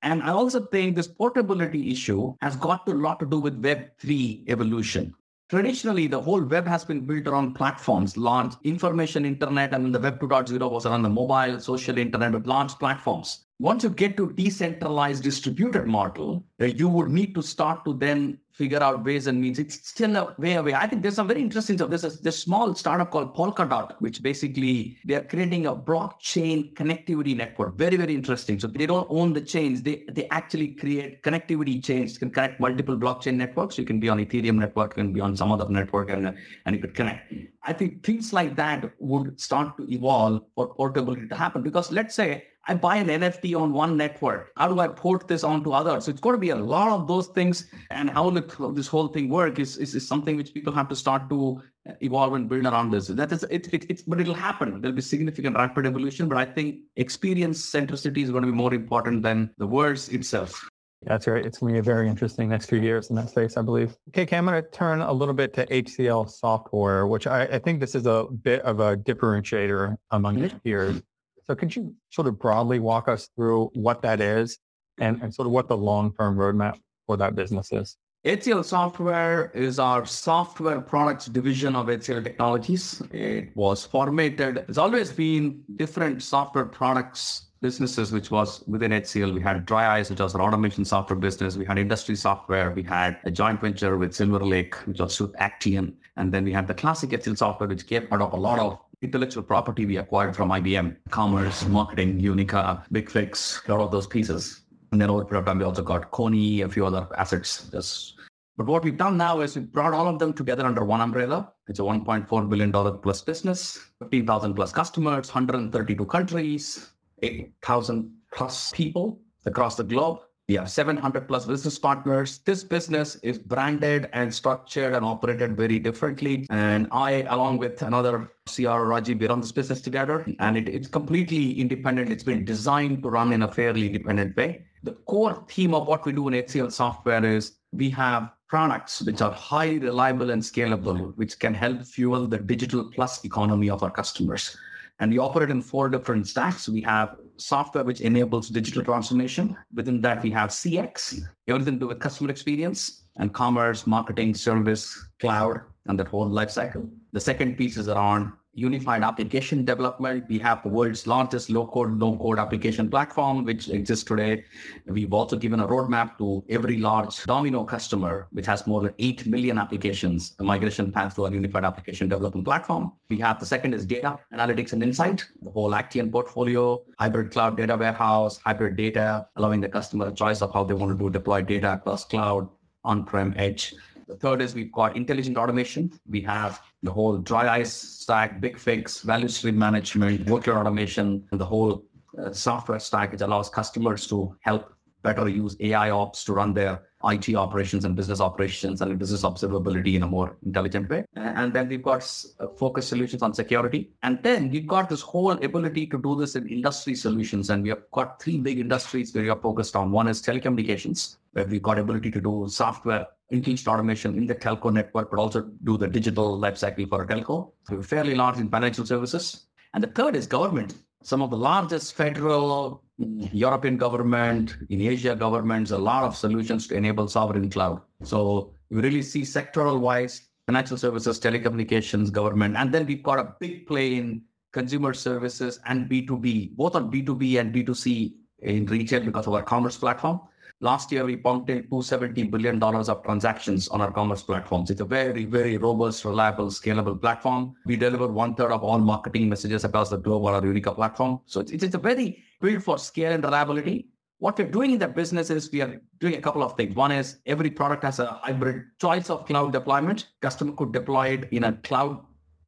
And 0.03 0.23
I 0.23 0.29
also 0.29 0.61
think 0.67 0.95
this 0.95 1.09
portability 1.09 1.91
issue 1.91 2.33
has 2.41 2.55
got 2.55 2.87
a 2.87 2.93
lot 2.93 3.19
to 3.19 3.25
do 3.25 3.41
with 3.41 3.61
Web3 3.61 4.49
evolution 4.49 5.13
traditionally 5.49 6.05
the 6.05 6.21
whole 6.21 6.43
web 6.43 6.67
has 6.67 6.85
been 6.85 7.07
built 7.07 7.25
around 7.25 7.55
platforms 7.55 8.15
large 8.15 8.53
information 8.63 9.25
internet 9.25 9.73
and 9.73 9.95
the 9.95 9.99
web 9.99 10.19
2.0 10.19 10.71
was 10.71 10.85
around 10.85 11.01
the 11.01 11.09
mobile 11.09 11.59
social 11.59 11.97
internet 11.97 12.31
with 12.33 12.45
large 12.45 12.71
platforms 12.73 13.47
once 13.61 13.83
you 13.83 13.89
get 13.89 14.15
to 14.15 14.31
decentralized 14.31 15.21
distributed 15.21 15.85
model, 15.85 16.45
uh, 16.61 16.65
you 16.65 16.87
would 16.87 17.09
need 17.09 17.35
to 17.35 17.41
start 17.41 17.83
to 17.83 17.93
then 17.93 18.39
figure 18.59 18.83
out 18.87 19.03
ways 19.09 19.27
and 19.27 19.39
means. 19.43 19.57
It's 19.63 19.75
still 19.93 20.15
a 20.21 20.23
way 20.37 20.53
away. 20.61 20.73
I 20.83 20.85
think 20.89 21.01
there's 21.03 21.19
some 21.21 21.29
very 21.33 21.41
interesting 21.47 21.77
stuff. 21.77 21.89
There's 21.93 22.07
a, 22.09 22.13
this 22.27 22.37
small 22.47 22.75
startup 22.81 23.09
called 23.13 23.29
Polkadot, 23.39 23.95
which 24.05 24.21
basically 24.29 24.97
they're 25.05 25.27
creating 25.33 25.65
a 25.71 25.75
blockchain 25.91 26.73
connectivity 26.79 27.35
network. 27.43 27.77
Very, 27.85 27.97
very 28.03 28.15
interesting. 28.21 28.59
So 28.59 28.67
they 28.67 28.87
don't 28.93 29.07
own 29.09 29.33
the 29.39 29.45
chains. 29.53 29.81
They 29.87 29.95
they 30.17 30.27
actually 30.39 30.69
create 30.83 31.23
connectivity 31.27 31.77
chains. 31.89 32.17
Can 32.17 32.31
connect 32.37 32.59
multiple 32.67 32.97
blockchain 33.05 33.35
networks. 33.43 33.77
You 33.81 33.85
can 33.91 33.99
be 34.05 34.09
on 34.09 34.17
Ethereum 34.25 34.57
network, 34.65 34.97
you 34.97 35.03
can 35.03 35.13
be 35.13 35.21
on 35.21 35.37
some 35.41 35.51
other 35.55 35.69
network, 35.79 36.09
and, 36.09 36.35
and 36.65 36.75
you 36.75 36.81
could 36.81 36.95
connect. 36.99 37.33
I 37.63 37.73
think 37.79 38.03
things 38.09 38.33
like 38.39 38.55
that 38.57 38.91
would 38.99 39.39
start 39.47 39.77
to 39.77 39.83
evolve 39.97 40.43
for 40.55 40.65
portability 40.81 41.27
to 41.27 41.35
happen. 41.43 41.61
Because 41.69 41.91
let's 41.99 42.15
say 42.21 42.31
I 42.69 42.75
buy 42.75 42.97
an 42.97 43.07
NFT 43.07 43.59
on 43.59 43.73
one 43.73 43.97
network. 43.97 44.51
How 44.55 44.67
do 44.67 44.79
I 44.79 44.87
port 44.87 45.27
this 45.27 45.43
onto 45.43 45.71
others? 45.71 46.05
So 46.05 46.11
it's 46.11 46.21
going 46.21 46.35
to 46.35 46.39
be 46.39 46.51
a 46.51 46.55
lot 46.55 46.91
of 46.91 47.07
those 47.07 47.25
things. 47.25 47.65
And 47.89 48.11
how 48.11 48.29
this 48.29 48.87
whole 48.87 49.07
thing 49.07 49.27
work 49.27 49.57
is, 49.57 49.77
is, 49.77 49.95
is 49.95 50.07
something 50.07 50.37
which 50.37 50.53
people 50.53 50.71
have 50.73 50.87
to 50.89 50.95
start 50.95 51.29
to 51.29 51.63
evolve 52.01 52.33
and 52.33 52.47
build 52.47 52.67
around 52.67 52.91
this. 52.91 53.07
That 53.07 53.31
is, 53.31 53.41
it, 53.49 53.73
it, 53.73 53.87
it's, 53.89 54.03
but 54.03 54.21
it'll 54.21 54.35
happen. 54.35 54.81
There'll 54.81 54.95
be 54.95 55.01
significant 55.01 55.55
rapid 55.55 55.87
evolution. 55.87 56.29
But 56.29 56.37
I 56.37 56.45
think 56.45 56.81
experience 56.95 57.59
centricity 57.59 58.19
is 58.19 58.29
going 58.29 58.43
to 58.43 58.51
be 58.51 58.55
more 58.55 58.73
important 58.75 59.23
than 59.23 59.49
the 59.57 59.65
words 59.65 60.09
itself. 60.09 60.69
That's 61.01 61.25
right. 61.25 61.43
It's 61.43 61.57
going 61.57 61.73
to 61.73 61.77
be 61.77 61.79
a 61.79 61.83
very 61.83 62.07
interesting 62.07 62.49
next 62.49 62.67
few 62.67 62.81
years 62.81 63.09
in 63.09 63.15
that 63.15 63.29
space, 63.29 63.57
I 63.57 63.63
believe. 63.63 63.97
Okay, 64.09 64.23
okay 64.23 64.37
I'm 64.37 64.45
going 64.45 64.61
to 64.61 64.69
turn 64.69 65.01
a 65.01 65.11
little 65.11 65.33
bit 65.33 65.53
to 65.55 65.65
HCL 65.65 66.29
software, 66.29 67.07
which 67.07 67.25
I, 67.25 67.45
I 67.45 67.57
think 67.57 67.79
this 67.79 67.95
is 67.95 68.05
a 68.05 68.25
bit 68.25 68.61
of 68.61 68.79
a 68.79 68.95
differentiator 68.95 69.95
among 70.11 70.35
mm-hmm. 70.35 70.43
your 70.43 70.59
peers. 70.59 71.01
So 71.49 71.55
could 71.55 71.75
you 71.75 71.95
sort 72.11 72.27
of 72.27 72.37
broadly 72.37 72.77
walk 72.79 73.07
us 73.07 73.27
through 73.35 73.71
what 73.73 74.03
that 74.03 74.21
is 74.21 74.59
and, 74.99 75.19
and 75.23 75.33
sort 75.33 75.47
of 75.47 75.51
what 75.51 75.67
the 75.67 75.75
long-term 75.75 76.37
roadmap 76.37 76.77
for 77.07 77.17
that 77.17 77.33
business 77.33 77.71
is? 77.71 77.97
HCL 78.23 78.63
Software 78.63 79.49
is 79.55 79.79
our 79.79 80.05
software 80.05 80.79
products 80.79 81.25
division 81.25 81.75
of 81.75 81.87
HCL 81.87 82.23
Technologies. 82.23 83.01
It 83.11 83.49
was 83.55 83.83
formatted, 83.83 84.57
it's 84.69 84.77
always 84.77 85.11
been 85.11 85.63
different 85.77 86.21
software 86.21 86.65
products 86.65 87.47
businesses, 87.61 88.11
which 88.11 88.29
was 88.29 88.63
within 88.67 88.91
HCL. 88.91 89.33
We 89.33 89.41
had 89.41 89.65
DRYiCE, 89.65 90.11
which 90.11 90.19
was 90.19 90.35
an 90.35 90.41
automation 90.41 90.85
software 90.85 91.17
business. 91.17 91.57
We 91.57 91.65
had 91.65 91.79
industry 91.79 92.15
software. 92.15 92.71
We 92.71 92.83
had 92.83 93.17
a 93.23 93.31
joint 93.31 93.59
venture 93.59 93.97
with 93.97 94.13
Silver 94.13 94.45
Lake, 94.45 94.75
which 94.85 94.99
was 94.99 95.19
with 95.19 95.35
Actian. 95.37 95.95
And 96.15 96.31
then 96.31 96.43
we 96.43 96.53
had 96.53 96.67
the 96.67 96.75
classic 96.75 97.09
HCL 97.09 97.37
software, 97.37 97.67
which 97.67 97.87
came 97.87 98.07
out 98.11 98.21
of 98.21 98.33
a 98.33 98.37
lot 98.37 98.59
of 98.59 98.79
intellectual 99.01 99.43
property 99.43 99.85
we 99.85 99.97
acquired 99.97 100.35
from 100.35 100.49
IBM, 100.49 100.95
commerce, 101.09 101.65
marketing, 101.67 102.19
Unica, 102.19 102.83
BigFix, 102.91 103.67
a 103.67 103.71
lot 103.73 103.83
of 103.83 103.91
those 103.91 104.07
pieces. 104.07 104.61
And 104.91 104.99
then 104.99 105.09
over 105.09 105.23
period 105.23 105.41
of 105.41 105.45
time, 105.45 105.59
we 105.59 105.63
also 105.63 105.83
got 105.83 106.11
Kony, 106.11 106.63
a 106.65 106.69
few 106.69 106.85
other 106.85 107.07
assets. 107.17 107.69
Just, 107.71 108.15
but 108.57 108.65
what 108.67 108.83
we've 108.83 108.97
done 108.97 109.17
now 109.17 109.39
is 109.41 109.55
we 109.55 109.61
brought 109.61 109.93
all 109.93 110.07
of 110.07 110.19
them 110.19 110.33
together 110.33 110.65
under 110.65 110.83
one 110.83 110.99
umbrella. 110.99 111.53
It's 111.67 111.79
a 111.79 111.83
$1.4 111.83 112.49
billion 112.49 112.71
plus 112.71 113.21
business, 113.21 113.79
15,000 113.99 114.53
plus 114.53 114.71
customers, 114.71 115.27
132 115.27 116.05
countries, 116.05 116.89
8,000 117.21 118.11
plus 118.33 118.71
people 118.73 119.21
across 119.45 119.75
the 119.75 119.83
globe. 119.83 120.19
We 120.49 120.55
have 120.55 120.71
700 120.71 121.27
plus 121.27 121.45
business 121.45 121.77
partners. 121.77 122.39
This 122.39 122.63
business 122.63 123.17
is 123.17 123.37
branded 123.37 124.09
and 124.13 124.33
structured 124.33 124.95
and 124.95 125.05
operated 125.05 125.55
very 125.55 125.77
differently. 125.77 126.47
And 126.49 126.87
I, 126.91 127.21
along 127.29 127.59
with 127.59 127.83
another 127.83 128.31
CR 128.47 128.81
Rajiv, 128.89 129.19
we 129.19 129.27
run 129.27 129.41
this 129.41 129.51
business 129.51 129.79
together 129.79 130.25
and 130.39 130.57
it, 130.57 130.67
it's 130.67 130.87
completely 130.87 131.59
independent. 131.59 132.11
It's 132.11 132.23
been 132.23 132.45
designed 132.45 133.03
to 133.03 133.11
run 133.11 133.31
in 133.31 133.43
a 133.43 133.47
fairly 133.47 133.85
independent 133.85 134.35
way. 134.35 134.65
The 134.81 134.93
core 134.93 135.45
theme 135.47 135.75
of 135.75 135.85
what 135.85 136.03
we 136.03 136.13
do 136.13 136.27
in 136.29 136.33
HCL 136.33 136.71
software 136.71 137.23
is 137.23 137.57
we 137.71 137.91
have 137.91 138.31
products 138.47 139.03
which 139.03 139.21
are 139.21 139.31
highly 139.31 139.77
reliable 139.77 140.31
and 140.31 140.41
scalable, 140.41 141.15
which 141.15 141.37
can 141.37 141.53
help 141.53 141.83
fuel 141.83 142.25
the 142.25 142.39
digital 142.39 142.89
plus 142.89 143.23
economy 143.23 143.69
of 143.69 143.83
our 143.83 143.91
customers. 143.91 144.57
And 144.99 145.11
we 145.11 145.19
operate 145.19 145.51
in 145.51 145.61
four 145.61 145.89
different 145.89 146.27
stacks. 146.27 146.67
We 146.67 146.81
have 146.81 147.17
software 147.39 147.83
which 147.83 148.01
enables 148.01 148.49
digital 148.49 148.83
transformation. 148.83 149.55
Within 149.73 150.01
that, 150.01 150.21
we 150.21 150.31
have 150.31 150.49
CX, 150.49 151.21
everything 151.47 151.75
to 151.75 151.79
do 151.79 151.87
with 151.87 151.99
customer 151.99 152.29
experience 152.29 153.03
and 153.17 153.33
commerce, 153.33 153.87
marketing, 153.87 154.33
service, 154.33 155.07
cloud, 155.19 155.61
and 155.87 155.99
that 155.99 156.07
whole 156.07 156.27
life 156.27 156.51
cycle. 156.51 156.89
The 157.13 157.19
second 157.19 157.57
piece 157.57 157.77
is 157.77 157.87
around 157.87 158.31
unified 158.59 159.03
application 159.03 159.63
development. 159.63 160.25
We 160.27 160.37
have 160.39 160.61
the 160.63 160.69
world's 160.69 161.07
largest 161.07 161.49
low-code, 161.49 161.97
no-code 161.97 162.39
application 162.39 162.89
platform, 162.89 163.45
which 163.45 163.69
exists 163.69 164.03
today. 164.03 164.43
We've 164.85 165.13
also 165.13 165.37
given 165.37 165.59
a 165.61 165.67
roadmap 165.67 166.17
to 166.17 166.43
every 166.49 166.77
large 166.77 167.23
Domino 167.23 167.63
customer, 167.63 168.27
which 168.31 168.45
has 168.45 168.67
more 168.67 168.81
than 168.81 168.93
8 168.99 169.25
million 169.27 169.57
applications, 169.57 170.35
a 170.39 170.43
migration 170.43 170.91
path 170.91 171.15
to 171.15 171.25
a 171.25 171.31
unified 171.31 171.63
application 171.63 172.09
development 172.09 172.45
platform. 172.45 172.91
We 173.09 173.17
have 173.19 173.39
the 173.39 173.45
second 173.45 173.73
is 173.73 173.85
data, 173.85 174.19
analytics, 174.33 174.73
and 174.73 174.83
insight, 174.83 175.25
the 175.41 175.51
whole 175.51 175.73
Actian 175.73 176.11
portfolio, 176.11 176.81
hybrid 176.99 177.31
cloud 177.31 177.57
data 177.57 177.77
warehouse, 177.77 178.39
hybrid 178.45 178.75
data, 178.75 179.27
allowing 179.37 179.61
the 179.61 179.69
customer 179.69 180.07
a 180.07 180.11
choice 180.11 180.41
of 180.41 180.53
how 180.53 180.63
they 180.63 180.73
want 180.73 180.99
to 180.99 181.09
deploy 181.09 181.41
data 181.41 181.73
across 181.73 182.03
cloud, 182.05 182.49
on-prem, 182.83 183.33
edge. 183.37 183.73
The 184.07 184.15
third 184.15 184.41
is 184.41 184.55
we've 184.55 184.71
got 184.71 184.97
intelligent 184.97 185.37
automation. 185.37 185.91
We 186.09 186.21
have 186.21 186.59
the 186.83 186.91
whole 186.91 187.17
DRYiCE 187.17 187.71
stack, 187.71 188.41
BigFix, 188.41 189.03
value 189.03 189.27
stream 189.27 189.57
management, 189.57 190.25
workload 190.25 190.57
automation, 190.57 191.27
and 191.31 191.39
the 191.39 191.45
whole 191.45 191.83
uh, 192.17 192.31
software 192.31 192.79
stack, 192.79 193.11
which 193.11 193.21
allows 193.21 193.49
customers 193.49 194.07
to 194.07 194.35
help 194.41 194.73
better 195.03 195.27
use 195.27 195.55
AIOps 195.57 196.25
to 196.25 196.33
run 196.33 196.53
their 196.53 196.88
IT 197.05 197.33
operations 197.33 197.85
and 197.85 197.95
business 197.95 198.19
operations 198.19 198.81
and 198.81 198.99
business 198.99 199.23
observability 199.23 199.95
in 199.95 200.03
a 200.03 200.07
more 200.07 200.35
intelligent 200.45 200.89
way. 200.89 201.05
And 201.15 201.53
then 201.53 201.69
we've 201.69 201.81
got 201.81 202.01
uh, 202.39 202.47
focused 202.57 202.89
solutions 202.89 203.21
on 203.21 203.33
security. 203.33 203.91
And 204.03 204.21
then 204.21 204.49
we've 204.49 204.67
got 204.67 204.89
this 204.89 205.01
whole 205.01 205.31
ability 205.31 205.87
to 205.87 205.97
do 205.97 206.15
this 206.15 206.35
in 206.35 206.47
industry 206.49 206.95
solutions. 206.95 207.49
And 207.49 207.63
we 207.63 207.69
have 207.69 207.89
got 207.91 208.21
three 208.21 208.37
big 208.37 208.59
industries 208.59 209.13
where 209.13 209.23
we 209.23 209.29
are 209.29 209.39
focused 209.39 209.75
on. 209.75 209.91
One 209.91 210.07
is 210.07 210.21
telecommunications, 210.21 211.17
where 211.31 211.45
we've 211.45 211.63
got 211.63 211.79
ability 211.79 212.11
to 212.11 212.21
do 212.21 212.47
software 212.49 213.07
increased 213.29 213.67
automation 213.67 214.17
in 214.17 214.25
the 214.25 214.35
telco 214.35 214.73
network, 214.73 215.11
but 215.11 215.19
also 215.19 215.41
do 215.63 215.77
the 215.77 215.87
digital 215.87 216.37
lifecycle 216.37 216.89
for 216.89 217.03
a 217.03 217.07
telco. 217.07 217.51
So 217.67 217.75
we're 217.75 217.83
fairly 217.83 218.15
large 218.15 218.39
in 218.39 218.49
financial 218.49 218.85
services. 218.85 219.45
And 219.73 219.83
the 219.83 219.87
third 219.87 220.15
is 220.15 220.27
government. 220.27 220.73
Some 221.01 221.21
of 221.21 221.29
the 221.29 221.37
largest 221.37 221.95
federal, 221.95 222.83
mm, 222.99 223.29
European 223.31 223.77
government, 223.77 224.57
in 224.69 224.81
Asia 224.81 225.15
governments, 225.15 225.71
a 225.71 225.77
lot 225.77 226.03
of 226.03 226.15
solutions 226.15 226.67
to 226.67 226.75
enable 226.75 227.07
sovereign 227.07 227.49
cloud. 227.49 227.81
So 228.03 228.53
we 228.69 228.81
really 228.81 229.01
see 229.01 229.21
sectoral 229.21 229.79
wise, 229.79 230.27
financial 230.45 230.77
services, 230.77 231.19
telecommunications, 231.19 232.11
government, 232.11 232.57
and 232.57 232.73
then 232.73 232.85
we've 232.85 233.03
got 233.03 233.19
a 233.19 233.33
big 233.39 233.65
play 233.65 233.95
in 233.95 234.23
consumer 234.51 234.93
services 234.93 235.59
and 235.65 235.89
B2B, 235.89 236.55
both 236.57 236.75
on 236.75 236.91
B2B 236.91 237.39
and 237.39 237.53
B2C 237.53 238.13
in 238.39 238.65
retail 238.65 239.01
because 239.01 239.27
of 239.27 239.33
our 239.33 239.43
commerce 239.43 239.77
platform. 239.77 240.19
Last 240.61 240.91
year, 240.91 241.05
we 241.05 241.15
pumped 241.15 241.49
in 241.49 241.63
$270 241.63 242.29
billion 242.29 242.61
of 242.61 243.03
transactions 243.03 243.69
on 243.69 243.79
our 243.79 243.91
commerce 243.91 244.21
platforms. 244.21 244.69
It's 244.69 244.81
a 244.81 244.85
very, 244.85 245.23
very 245.23 245.55
robust, 245.55 246.03
reliable, 246.03 246.47
scalable 246.47 246.99
platform. 246.99 247.55
We 247.65 247.77
deliver 247.77 248.07
one 248.07 248.35
third 248.35 248.51
of 248.51 248.61
all 248.61 248.77
marketing 248.77 249.29
messages 249.29 249.63
across 249.63 249.89
the 249.89 249.97
globe 249.97 250.25
on 250.25 250.33
our 250.33 250.45
Unica 250.45 250.73
platform. 250.73 251.21
So 251.27 251.39
it's, 251.39 251.63
it's 251.63 251.75
a 251.75 251.77
very 251.77 252.21
built 252.41 252.61
for 252.61 252.77
scale 252.77 253.13
and 253.13 253.23
reliability. 253.23 253.87
What 254.17 254.37
we're 254.37 254.51
doing 254.51 254.71
in 254.71 254.79
that 254.79 254.97
business 254.97 255.29
is 255.29 255.49
we 255.49 255.61
are 255.61 255.79
doing 256.01 256.15
a 256.15 256.21
couple 256.21 256.43
of 256.43 256.57
things. 256.57 256.75
One 256.75 256.91
is 256.91 257.19
every 257.25 257.51
product 257.51 257.85
has 257.85 257.99
a 257.99 258.19
hybrid 258.21 258.63
choice 258.81 259.09
of 259.09 259.25
cloud 259.27 259.53
deployment. 259.53 260.07
Customer 260.19 260.51
could 260.51 260.73
deploy 260.73 261.07
it 261.11 261.29
in 261.31 261.45
a 261.45 261.53
cloud 261.53 262.01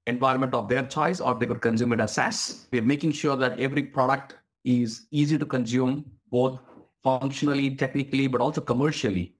environment 0.05 0.53
of 0.53 0.67
their 0.67 0.83
choice, 0.83 1.21
or 1.21 1.33
they 1.35 1.45
could 1.45 1.61
consume 1.61 1.93
it 1.93 2.01
as 2.01 2.15
SaaS. 2.15 2.67
We're 2.73 2.81
making 2.81 3.13
sure 3.13 3.37
that 3.37 3.57
every 3.57 3.83
product 3.83 4.35
is 4.65 5.07
easy 5.11 5.37
to 5.37 5.45
consume, 5.45 6.03
both 6.29 6.59
functionally, 7.03 7.75
technically, 7.75 8.27
but 8.27 8.41
also 8.41 8.61
commercially. 8.61 9.33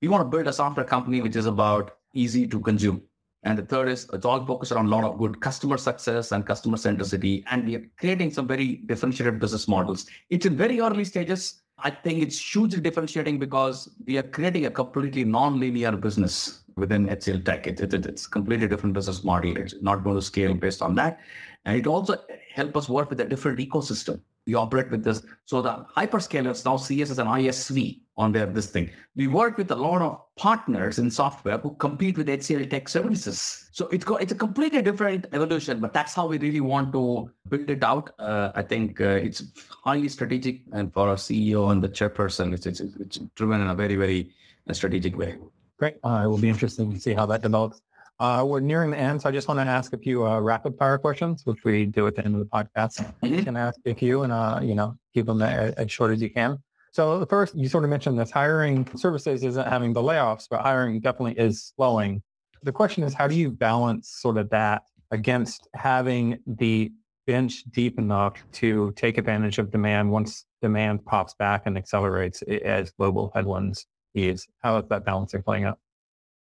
We 0.00 0.08
want 0.08 0.22
to 0.22 0.36
build 0.36 0.46
a 0.46 0.52
software 0.52 0.86
company 0.86 1.20
which 1.20 1.36
is 1.36 1.46
about 1.46 1.96
easy 2.14 2.46
to 2.46 2.60
consume. 2.60 3.02
And 3.42 3.58
the 3.58 3.62
third 3.62 3.88
is 3.88 4.08
it's 4.12 4.26
all 4.26 4.44
focused 4.44 4.72
on 4.72 4.86
a 4.86 4.88
lot 4.88 5.04
of 5.04 5.18
good 5.18 5.40
customer 5.40 5.78
success 5.78 6.32
and 6.32 6.46
customer 6.46 6.76
centricity. 6.76 7.42
And 7.50 7.66
we 7.66 7.76
are 7.76 7.86
creating 7.98 8.32
some 8.32 8.46
very 8.46 8.76
differentiated 8.86 9.40
business 9.40 9.66
models. 9.66 10.06
It's 10.28 10.44
in 10.46 10.56
very 10.56 10.80
early 10.80 11.04
stages. 11.04 11.62
I 11.78 11.90
think 11.90 12.22
it's 12.22 12.38
hugely 12.38 12.80
differentiating 12.80 13.38
because 13.38 13.88
we 14.06 14.18
are 14.18 14.22
creating 14.22 14.66
a 14.66 14.70
completely 14.70 15.24
non-linear 15.24 15.92
business 15.92 16.60
within 16.76 17.06
HCL 17.06 17.44
Tech. 17.46 17.66
It, 17.66 17.80
it, 17.80 17.94
it's 18.04 18.26
completely 18.26 18.68
different 18.68 18.94
business 18.94 19.24
model. 19.24 19.56
It's 19.56 19.74
not 19.80 20.04
going 20.04 20.16
to 20.16 20.22
scale 20.22 20.52
based 20.52 20.82
on 20.82 20.94
that. 20.96 21.20
And 21.64 21.78
it 21.78 21.86
also 21.86 22.16
help 22.54 22.76
us 22.76 22.90
work 22.90 23.08
with 23.08 23.20
a 23.20 23.24
different 23.24 23.58
ecosystem 23.58 24.20
we 24.50 24.56
operate 24.56 24.90
with 24.90 25.04
this. 25.04 25.22
So 25.44 25.62
the 25.62 25.86
hyperscalers 25.96 26.64
now 26.64 26.76
see 26.76 27.02
us 27.02 27.10
as 27.10 27.18
an 27.18 27.28
ISV 27.28 28.00
on 28.16 28.32
their 28.32 28.46
this 28.46 28.66
thing. 28.66 28.90
We 29.14 29.28
work 29.28 29.56
with 29.56 29.70
a 29.70 29.76
lot 29.76 30.02
of 30.02 30.20
partners 30.36 30.98
in 30.98 31.10
software 31.10 31.58
who 31.58 31.74
compete 31.76 32.18
with 32.18 32.26
HCL 32.26 32.68
Tech 32.68 32.88
services. 32.88 33.68
So 33.70 33.86
it's 33.88 34.04
go, 34.04 34.16
it's 34.16 34.32
a 34.32 34.40
completely 34.46 34.82
different 34.82 35.26
evolution, 35.32 35.78
but 35.78 35.92
that's 35.92 36.14
how 36.14 36.26
we 36.26 36.38
really 36.38 36.60
want 36.60 36.92
to 36.92 37.30
build 37.48 37.70
it 37.70 37.84
out. 37.84 38.10
Uh, 38.18 38.50
I 38.56 38.62
think 38.62 39.00
uh, 39.00 39.26
it's 39.26 39.44
highly 39.84 40.08
strategic, 40.08 40.62
and 40.72 40.92
for 40.92 41.08
our 41.08 41.16
CEO 41.16 41.70
and 41.70 41.82
the 41.82 41.88
chairperson, 41.88 42.52
it's, 42.52 42.66
it's, 42.66 42.80
it's 42.80 43.18
driven 43.36 43.60
in 43.60 43.68
a 43.68 43.74
very 43.74 43.96
very 43.96 44.30
strategic 44.72 45.16
way. 45.16 45.36
Great. 45.78 45.96
Uh, 46.04 46.22
it 46.24 46.28
will 46.28 46.38
be 46.38 46.48
interesting 46.48 46.92
to 46.92 47.00
see 47.00 47.14
how 47.14 47.24
that 47.26 47.42
develops. 47.42 47.80
Uh, 48.20 48.44
we're 48.44 48.60
nearing 48.60 48.90
the 48.90 48.98
end, 48.98 49.22
so 49.22 49.30
I 49.30 49.32
just 49.32 49.48
want 49.48 49.58
to 49.60 49.64
ask 49.64 49.94
a 49.94 49.98
few 49.98 50.26
uh, 50.26 50.38
rapid 50.40 50.76
fire 50.76 50.98
questions, 50.98 51.40
which 51.46 51.64
we 51.64 51.86
do 51.86 52.06
at 52.06 52.14
the 52.14 52.22
end 52.22 52.34
of 52.34 52.40
the 52.40 52.46
podcast. 52.46 53.00
Mm-hmm. 53.00 53.34
You 53.34 53.42
can 53.42 53.56
ask 53.56 53.80
a 53.86 53.94
few 53.94 54.24
and, 54.24 54.32
uh, 54.32 54.60
you 54.62 54.74
know, 54.74 54.94
keep 55.14 55.24
them 55.24 55.40
as, 55.40 55.72
as 55.74 55.90
short 55.90 56.12
as 56.12 56.20
you 56.20 56.28
can. 56.28 56.58
So 56.92 57.18
the 57.18 57.24
first, 57.24 57.54
you 57.54 57.66
sort 57.66 57.82
of 57.84 57.88
mentioned 57.88 58.18
this 58.18 58.30
hiring 58.30 58.86
services 58.94 59.42
isn't 59.42 59.66
having 59.66 59.94
the 59.94 60.02
layoffs, 60.02 60.46
but 60.50 60.60
hiring 60.60 61.00
definitely 61.00 61.42
is 61.42 61.72
slowing. 61.74 62.22
The 62.62 62.72
question 62.72 63.04
is, 63.04 63.14
how 63.14 63.26
do 63.26 63.34
you 63.34 63.50
balance 63.50 64.10
sort 64.20 64.36
of 64.36 64.50
that 64.50 64.82
against 65.10 65.66
having 65.72 66.40
the 66.46 66.92
bench 67.26 67.64
deep 67.70 67.98
enough 67.98 68.34
to 68.52 68.92
take 68.96 69.16
advantage 69.16 69.58
of 69.58 69.70
demand 69.70 70.10
once 70.10 70.44
demand 70.60 71.06
pops 71.06 71.32
back 71.38 71.62
and 71.64 71.78
accelerates 71.78 72.42
as 72.42 72.90
global 72.90 73.32
headwinds 73.34 73.86
ease? 74.14 74.46
How 74.58 74.76
is 74.76 74.84
that 74.90 75.06
balancing 75.06 75.42
playing 75.42 75.64
out? 75.64 75.78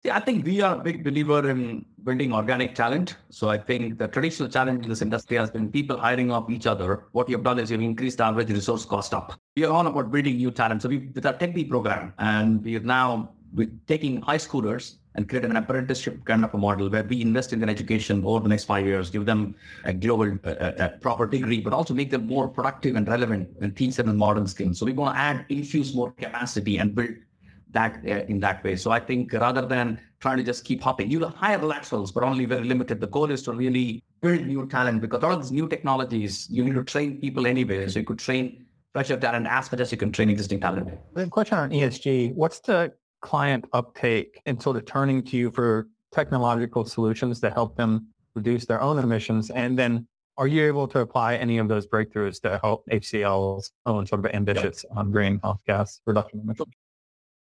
Yeah, 0.04 0.16
I 0.16 0.20
think 0.22 0.46
we 0.46 0.62
are 0.62 0.80
a 0.80 0.84
big 0.84 1.04
believer 1.04 1.50
in 1.50 1.86
building 2.04 2.32
organic 2.32 2.76
talent. 2.76 3.18
So 3.30 3.50
I 3.50 3.58
think 3.58 3.98
the 3.98 4.08
traditional 4.08 4.48
challenge 4.48 4.84
in 4.84 4.90
this 4.90 5.02
industry 5.02 5.38
has 5.38 5.50
been 5.52 5.70
people 5.72 5.98
hiring 5.98 6.32
off 6.32 6.50
each 6.50 6.68
other. 6.68 7.06
What 7.12 7.28
you've 7.28 7.44
done 7.44 7.60
is 7.60 7.72
you've 7.72 7.82
increased 7.82 8.20
the 8.20 8.26
average 8.26 8.50
resource 8.50 8.86
cost 8.86 9.14
up. 9.14 9.34
We 9.58 9.66
are 9.66 9.72
all 9.74 9.86
about 9.86 10.12
building 10.12 10.38
new 10.38 10.52
talent. 10.52 10.84
So 10.84 10.90
we 10.90 11.10
with 11.14 11.26
our 11.26 11.34
TechBee 11.34 11.70
program, 11.70 12.14
and 12.20 12.64
we 12.64 12.78
are 12.78 12.82
now 12.82 13.32
taking 13.88 14.22
high 14.22 14.38
schoolers 14.38 14.98
and 15.16 15.28
create 15.28 15.44
an 15.44 15.56
apprenticeship 15.56 16.24
kind 16.26 16.46
of 16.46 16.54
a 16.54 16.58
model 16.58 16.90
where 16.90 17.04
we 17.04 17.22
invest 17.22 17.52
in 17.52 17.60
their 17.60 17.70
education 17.70 18.24
over 18.24 18.40
the 18.44 18.50
next 18.50 18.66
five 18.66 18.86
years, 18.86 19.10
give 19.10 19.26
them 19.26 19.56
a 19.84 19.92
global, 19.92 20.38
uh, 20.46 20.72
a 20.78 20.90
proper 21.02 21.26
degree, 21.26 21.60
but 21.60 21.74
also 21.74 21.94
make 21.94 22.12
them 22.12 22.28
more 22.28 22.48
productive 22.48 22.96
and 22.96 23.08
relevant 23.08 23.50
and 23.62 23.76
teach 23.76 23.96
them 23.96 24.10
in 24.10 24.16
modern 24.16 24.46
skills. 24.46 24.78
So 24.78 24.86
we 24.86 24.94
want 24.94 25.16
to 25.16 25.20
add, 25.20 25.46
infuse 25.50 25.96
more 25.96 26.12
capacity 26.12 26.78
and 26.78 26.94
build 26.94 27.10
that 27.72 27.98
uh, 28.06 28.26
in 28.28 28.40
that 28.40 28.64
way. 28.64 28.76
So 28.76 28.92
I 28.92 29.00
think 29.00 29.34
rather 29.34 29.66
than 29.66 30.00
trying 30.20 30.38
to 30.38 30.44
just 30.44 30.66
keep 30.66 30.82
hopping, 30.82 31.10
you'll 31.12 31.30
hire 31.30 31.58
laterals, 31.58 32.12
but 32.12 32.24
only 32.24 32.46
very 32.46 32.64
limited. 32.64 33.00
The 33.02 33.08
goal 33.08 33.32
is 33.32 33.44
to 33.44 33.54
really 33.54 34.04
build 34.22 34.46
new 34.46 34.68
talent 34.68 35.02
because 35.02 35.24
all 35.24 35.38
these 35.38 35.52
new 35.52 35.68
technologies, 35.68 36.48
you 36.50 36.64
need 36.64 36.76
to 36.76 36.84
train 36.84 37.20
people 37.20 37.46
anyway. 37.46 37.88
So 37.88 38.00
you 38.00 38.06
could 38.06 38.20
train 38.20 38.66
fresher 38.94 39.18
talent 39.18 39.48
as 39.48 39.72
much 39.72 39.82
as 39.82 39.92
you 39.92 39.98
can 39.98 40.12
train 40.12 40.30
existing 40.30 40.60
talent. 40.60 40.90
The 41.14 41.28
question 41.28 41.58
on 41.58 41.70
ESG, 41.70 42.34
what's 42.34 42.60
the 42.62 42.94
client 43.22 43.66
uptake 43.74 44.42
and 44.46 44.62
sort 44.62 44.78
of 44.78 44.86
turning 44.86 45.24
to 45.24 45.38
you 45.38 45.52
for 45.52 45.88
technological 46.12 46.86
solutions 46.86 47.40
to 47.42 47.50
help 47.50 47.76
them 47.76 48.08
reduce 48.36 48.66
their 48.66 48.82
own 48.82 48.98
emissions? 48.98 49.50
And 49.52 49.78
then 49.78 50.08
are 50.38 50.48
you 50.48 50.66
able 50.66 50.88
to 50.90 51.00
apply 51.00 51.36
any 51.36 51.58
of 51.58 51.68
those 51.68 51.88
breakthroughs 51.88 52.40
to 52.42 52.60
help 52.64 52.86
HCL's 52.92 53.72
own 53.86 54.06
sort 54.06 54.24
of 54.24 54.32
ambitious 54.34 54.86
yep. 54.88 54.98
on 54.98 55.12
greenhouse 55.12 55.62
gas 55.66 56.00
reduction 56.06 56.42
emissions? 56.42 56.74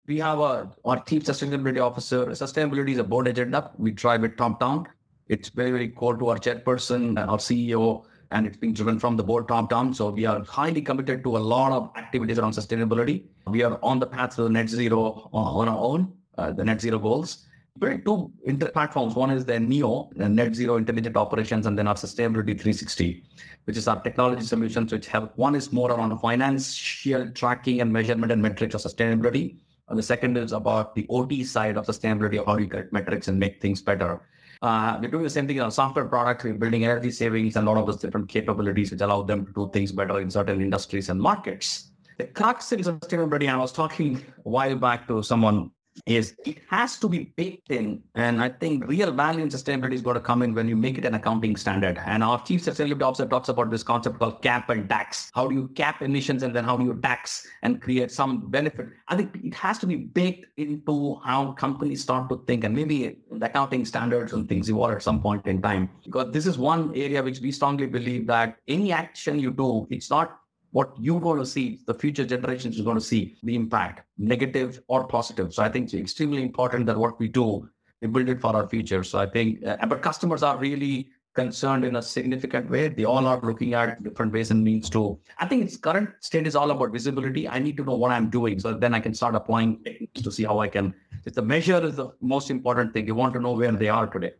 We 0.06 0.18
have 0.18 0.38
a, 0.40 0.70
our 0.84 1.02
chief 1.04 1.24
sustainability 1.24 1.80
officer. 1.80 2.26
Sustainability 2.26 2.90
is 2.90 2.98
a 2.98 3.04
board 3.04 3.28
agenda. 3.28 3.70
We 3.78 3.92
drive 3.92 4.24
it 4.24 4.36
top 4.36 4.58
down. 4.58 4.88
It's 5.28 5.48
very, 5.50 5.70
very 5.70 5.88
core 5.88 6.16
to 6.16 6.30
our 6.30 6.36
chairperson, 6.36 7.18
our 7.28 7.38
CEO, 7.38 8.04
and 8.32 8.46
it's 8.46 8.56
being 8.56 8.72
driven 8.72 8.98
from 8.98 9.16
the 9.16 9.22
board 9.22 9.46
top 9.46 9.70
down. 9.70 9.94
So 9.94 10.10
we 10.10 10.26
are 10.26 10.42
highly 10.44 10.82
committed 10.82 11.22
to 11.24 11.36
a 11.36 11.38
lot 11.38 11.70
of 11.72 11.90
activities 11.96 12.38
around 12.38 12.52
sustainability. 12.52 13.24
We 13.46 13.62
are 13.62 13.78
on 13.82 14.00
the 14.00 14.06
path 14.06 14.36
to 14.36 14.42
the 14.44 14.50
net 14.50 14.68
zero 14.68 15.30
on 15.32 15.68
our 15.68 15.78
own, 15.78 16.12
uh, 16.38 16.52
the 16.52 16.64
net 16.64 16.80
zero 16.80 16.98
goals. 16.98 17.46
We're 17.78 17.98
two 17.98 18.32
inter- 18.44 18.70
platforms. 18.70 19.14
One 19.14 19.30
is 19.30 19.44
the 19.44 19.58
NEO, 19.60 20.10
the 20.16 20.28
Net 20.28 20.54
Zero 20.54 20.76
Intelligent 20.76 21.16
Operations, 21.16 21.66
and 21.66 21.78
then 21.78 21.86
our 21.86 21.94
Sustainability 21.94 22.58
360, 22.58 23.22
which 23.64 23.76
is 23.76 23.86
our 23.86 24.02
technology 24.02 24.42
solutions 24.42 24.92
which 24.92 25.06
help. 25.06 25.38
One 25.38 25.54
is 25.54 25.72
more 25.72 25.90
around 25.90 26.18
financial 26.18 27.30
tracking 27.30 27.80
and 27.80 27.92
measurement 27.92 28.32
and 28.32 28.42
metrics 28.42 28.74
of 28.74 28.82
sustainability. 28.82 29.60
And 29.90 29.98
the 29.98 30.02
second 30.02 30.38
is 30.38 30.52
about 30.52 30.94
the 30.94 31.04
OT 31.10 31.44
side 31.44 31.76
of 31.76 31.84
sustainability 31.84 32.38
of 32.38 32.46
how 32.46 32.56
you 32.56 32.66
get 32.66 32.92
metrics 32.92 33.28
and 33.28 33.38
make 33.38 33.60
things 33.60 33.82
better. 33.82 34.20
Uh, 34.62 34.98
we're 35.00 35.10
doing 35.10 35.24
the 35.24 35.30
same 35.30 35.46
thing 35.46 35.56
in 35.56 35.62
our 35.62 35.70
software 35.70 36.04
products. 36.04 36.44
We're 36.44 36.54
building 36.54 36.84
energy 36.84 37.10
savings 37.10 37.56
and 37.56 37.66
a 37.66 37.70
lot 37.70 37.80
of 37.80 37.86
those 37.86 37.96
different 37.96 38.28
capabilities 38.28 38.92
which 38.92 39.00
allow 39.00 39.22
them 39.22 39.46
to 39.46 39.52
do 39.52 39.70
things 39.72 39.90
better 39.90 40.20
in 40.20 40.30
certain 40.30 40.60
industries 40.60 41.08
and 41.08 41.20
markets. 41.20 41.90
The 42.18 42.26
crux 42.26 42.70
in 42.70 42.80
sustainability, 42.80 43.48
I 43.48 43.56
was 43.56 43.72
talking 43.72 44.24
a 44.44 44.48
while 44.48 44.76
back 44.76 45.08
to 45.08 45.22
someone 45.22 45.70
is 46.06 46.34
it 46.44 46.58
has 46.68 46.98
to 46.98 47.08
be 47.08 47.32
baked 47.36 47.70
in. 47.70 48.02
And 48.14 48.42
I 48.42 48.48
think 48.48 48.86
real 48.86 49.12
value 49.12 49.42
in 49.42 49.48
sustainability 49.48 49.94
is 49.94 50.02
going 50.02 50.14
to 50.14 50.20
come 50.20 50.42
in 50.42 50.54
when 50.54 50.68
you 50.68 50.76
make 50.76 50.98
it 50.98 51.04
an 51.04 51.14
accounting 51.14 51.56
standard. 51.56 52.00
And 52.04 52.22
our 52.22 52.42
chief 52.42 52.62
sustainability 52.62 53.02
officer 53.02 53.26
talks 53.26 53.48
about 53.48 53.70
this 53.70 53.82
concept 53.82 54.18
called 54.18 54.42
cap 54.42 54.70
and 54.70 54.88
tax. 54.88 55.30
How 55.34 55.48
do 55.48 55.54
you 55.54 55.68
cap 55.68 56.02
emissions 56.02 56.42
and 56.42 56.54
then 56.54 56.64
how 56.64 56.76
do 56.76 56.84
you 56.84 56.98
tax 57.02 57.46
and 57.62 57.80
create 57.80 58.10
some 58.10 58.50
benefit? 58.50 58.88
I 59.08 59.16
think 59.16 59.38
it 59.42 59.54
has 59.54 59.78
to 59.78 59.86
be 59.86 59.96
baked 59.96 60.46
into 60.56 61.20
how 61.24 61.52
companies 61.52 62.02
start 62.02 62.28
to 62.30 62.42
think 62.46 62.64
and 62.64 62.74
maybe 62.74 63.16
the 63.30 63.46
accounting 63.46 63.84
standards 63.84 64.32
and 64.32 64.48
things 64.48 64.68
evolve 64.68 64.92
at 64.92 65.02
some 65.02 65.20
point 65.20 65.46
in 65.46 65.62
time. 65.62 65.90
Because 66.04 66.32
this 66.32 66.46
is 66.46 66.58
one 66.58 66.92
area 66.94 67.22
which 67.22 67.40
we 67.40 67.52
strongly 67.52 67.86
believe 67.86 68.26
that 68.26 68.56
any 68.68 68.92
action 68.92 69.38
you 69.38 69.50
do, 69.50 69.86
it's 69.90 70.10
not 70.10 70.39
what 70.72 70.92
you're 70.98 71.20
going 71.20 71.38
to 71.38 71.46
see, 71.46 71.80
the 71.86 71.94
future 71.94 72.24
generations 72.24 72.78
are 72.78 72.84
going 72.84 72.96
to 72.96 73.04
see 73.04 73.36
the 73.42 73.54
impact, 73.54 74.06
negative 74.18 74.80
or 74.88 75.06
positive. 75.06 75.52
So 75.52 75.62
I 75.62 75.68
think 75.68 75.86
it's 75.86 75.94
extremely 75.94 76.42
important 76.42 76.86
that 76.86 76.96
what 76.96 77.18
we 77.18 77.28
do, 77.28 77.68
we 78.00 78.08
build 78.08 78.28
it 78.28 78.40
for 78.40 78.54
our 78.54 78.68
future. 78.68 79.02
So 79.02 79.18
I 79.18 79.26
think, 79.26 79.66
uh, 79.66 79.84
but 79.86 80.02
customers 80.02 80.42
are 80.42 80.56
really 80.56 81.10
concerned 81.34 81.84
in 81.84 81.96
a 81.96 82.02
significant 82.02 82.68
way. 82.70 82.88
They 82.88 83.04
all 83.04 83.26
are 83.26 83.40
looking 83.40 83.74
at 83.74 84.02
different 84.02 84.32
ways 84.32 84.50
and 84.50 84.64
means 84.64 84.90
to. 84.90 85.18
I 85.38 85.46
think 85.46 85.64
its 85.64 85.76
current 85.76 86.10
state 86.20 86.46
is 86.46 86.56
all 86.56 86.70
about 86.70 86.92
visibility. 86.92 87.48
I 87.48 87.58
need 87.58 87.76
to 87.76 87.84
know 87.84 87.96
what 87.96 88.10
I'm 88.10 88.30
doing, 88.30 88.58
so 88.58 88.74
then 88.74 88.94
I 88.94 89.00
can 89.00 89.14
start 89.14 89.34
applying 89.34 89.84
to 90.14 90.32
see 90.32 90.44
how 90.44 90.58
I 90.58 90.68
can. 90.68 90.94
If 91.24 91.34
the 91.34 91.42
measure 91.42 91.84
is 91.84 91.96
the 91.96 92.10
most 92.20 92.50
important 92.50 92.92
thing. 92.92 93.06
You 93.06 93.14
want 93.14 93.34
to 93.34 93.40
know 93.40 93.52
where 93.52 93.72
they 93.72 93.88
are 93.88 94.06
today. 94.06 94.32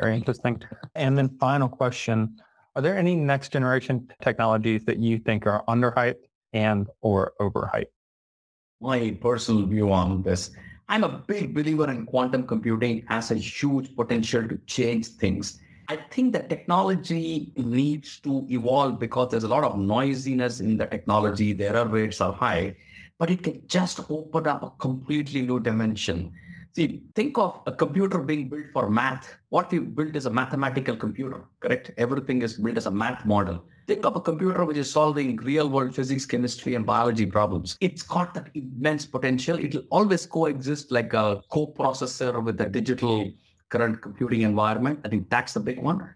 Very 0.00 0.16
interesting. 0.16 0.62
And 0.94 1.16
then 1.16 1.28
final 1.38 1.68
question 1.68 2.38
are 2.76 2.82
there 2.82 2.98
any 2.98 3.16
next 3.16 3.52
generation 3.52 4.06
technologies 4.20 4.84
that 4.84 4.98
you 4.98 5.18
think 5.18 5.46
are 5.46 5.64
underhyped 5.66 6.28
and 6.52 6.86
or 7.00 7.32
overhyped? 7.40 7.86
My 8.82 9.16
personal 9.18 9.64
view 9.64 9.90
on 9.90 10.22
this, 10.22 10.50
I'm 10.86 11.02
a 11.02 11.08
big 11.08 11.54
believer 11.54 11.90
in 11.90 12.04
quantum 12.04 12.46
computing 12.46 13.02
has 13.08 13.30
a 13.30 13.36
huge 13.36 13.96
potential 13.96 14.46
to 14.46 14.58
change 14.66 15.06
things. 15.06 15.58
I 15.88 15.96
think 15.96 16.34
that 16.34 16.50
technology 16.50 17.52
needs 17.56 18.20
to 18.20 18.46
evolve 18.50 18.98
because 18.98 19.30
there's 19.30 19.44
a 19.44 19.48
lot 19.48 19.64
of 19.64 19.78
noisiness 19.78 20.60
in 20.60 20.76
the 20.76 20.84
technology. 20.86 21.54
The 21.54 21.68
error 21.68 21.88
rates 21.88 22.20
are 22.20 22.32
high, 22.32 22.76
but 23.18 23.30
it 23.30 23.42
can 23.42 23.62
just 23.68 24.00
open 24.10 24.46
up 24.46 24.62
a 24.62 24.70
completely 24.78 25.42
new 25.42 25.60
dimension. 25.60 26.30
See, 26.76 27.04
think 27.14 27.38
of 27.38 27.62
a 27.64 27.72
computer 27.72 28.18
being 28.18 28.50
built 28.50 28.66
for 28.74 28.90
math. 28.90 29.34
What 29.48 29.72
we 29.72 29.78
built 29.78 30.14
is 30.14 30.26
a 30.26 30.30
mathematical 30.30 30.94
computer, 30.94 31.46
correct? 31.60 31.90
Everything 31.96 32.42
is 32.42 32.58
built 32.58 32.76
as 32.76 32.84
a 32.84 32.90
math 32.90 33.24
model. 33.24 33.64
Think 33.86 34.04
of 34.04 34.14
a 34.14 34.20
computer 34.20 34.62
which 34.66 34.76
is 34.76 34.90
solving 34.90 35.36
real 35.38 35.70
world 35.70 35.94
physics, 35.94 36.26
chemistry, 36.26 36.74
and 36.74 36.84
biology 36.84 37.24
problems. 37.24 37.78
It's 37.80 38.02
got 38.02 38.34
that 38.34 38.50
immense 38.52 39.06
potential. 39.06 39.58
It'll 39.58 39.84
always 39.90 40.26
coexist 40.26 40.92
like 40.92 41.14
a 41.14 41.40
co-processor 41.50 42.44
with 42.44 42.60
a 42.60 42.68
digital 42.68 43.32
current 43.70 44.02
computing 44.02 44.42
environment. 44.42 45.00
I 45.02 45.08
think 45.08 45.30
that's 45.30 45.54
the 45.54 45.60
big 45.60 45.80
one. 45.80 46.06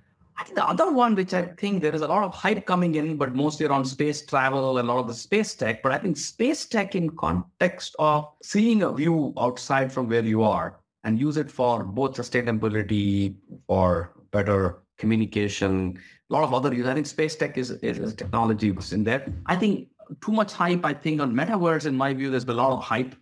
I 0.40 0.42
think 0.44 0.56
the 0.56 0.66
other 0.66 0.90
one, 0.90 1.14
which 1.14 1.34
I 1.34 1.42
think 1.42 1.82
there 1.82 1.94
is 1.94 2.00
a 2.00 2.08
lot 2.08 2.24
of 2.24 2.32
hype 2.32 2.64
coming 2.64 2.94
in, 2.94 3.18
but 3.18 3.34
mostly 3.34 3.66
around 3.66 3.84
space 3.84 4.24
travel 4.24 4.78
and 4.78 4.88
a 4.88 4.92
lot 4.92 5.00
of 5.00 5.06
the 5.06 5.12
space 5.12 5.54
tech. 5.54 5.82
But 5.82 5.92
I 5.92 5.98
think 5.98 6.16
space 6.16 6.64
tech 6.64 6.94
in 6.94 7.10
context 7.10 7.94
of 7.98 8.26
seeing 8.42 8.82
a 8.82 8.90
view 8.90 9.34
outside 9.38 9.92
from 9.92 10.08
where 10.08 10.24
you 10.24 10.42
are 10.42 10.80
and 11.04 11.20
use 11.20 11.36
it 11.36 11.50
for 11.50 11.84
both 11.84 12.16
sustainability, 12.16 13.34
or 13.68 14.14
better 14.30 14.82
communication, 14.96 15.98
a 16.30 16.32
lot 16.32 16.44
of 16.44 16.54
other 16.54 16.72
use. 16.72 16.86
I 16.86 16.94
think 16.94 17.06
space 17.06 17.36
tech 17.36 17.58
is, 17.58 17.72
is, 17.72 17.98
is 17.98 18.14
technology 18.14 18.70
was 18.70 18.94
in 18.94 19.04
there. 19.04 19.30
I 19.44 19.56
think 19.56 19.88
too 20.22 20.32
much 20.32 20.54
hype, 20.54 20.86
I 20.86 20.94
think 20.94 21.20
on 21.20 21.34
metaverse, 21.34 21.84
in 21.84 21.96
my 21.96 22.14
view, 22.14 22.30
there's 22.30 22.46
been 22.46 22.56
a 22.56 22.62
lot 22.62 22.78
of 22.78 22.82
hype. 22.82 23.14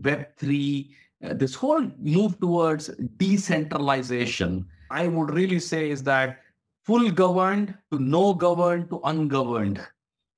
Web3, 0.00 0.88
uh, 1.22 1.34
this 1.34 1.54
whole 1.54 1.86
move 1.98 2.40
towards 2.40 2.88
decentralization, 3.18 4.66
I 4.90 5.06
would 5.08 5.34
really 5.34 5.58
say 5.58 5.90
is 5.90 6.02
that 6.04 6.38
full 6.84 7.10
governed 7.10 7.74
to 7.90 7.98
no 7.98 8.34
governed 8.34 8.90
to 8.90 9.00
ungoverned. 9.04 9.80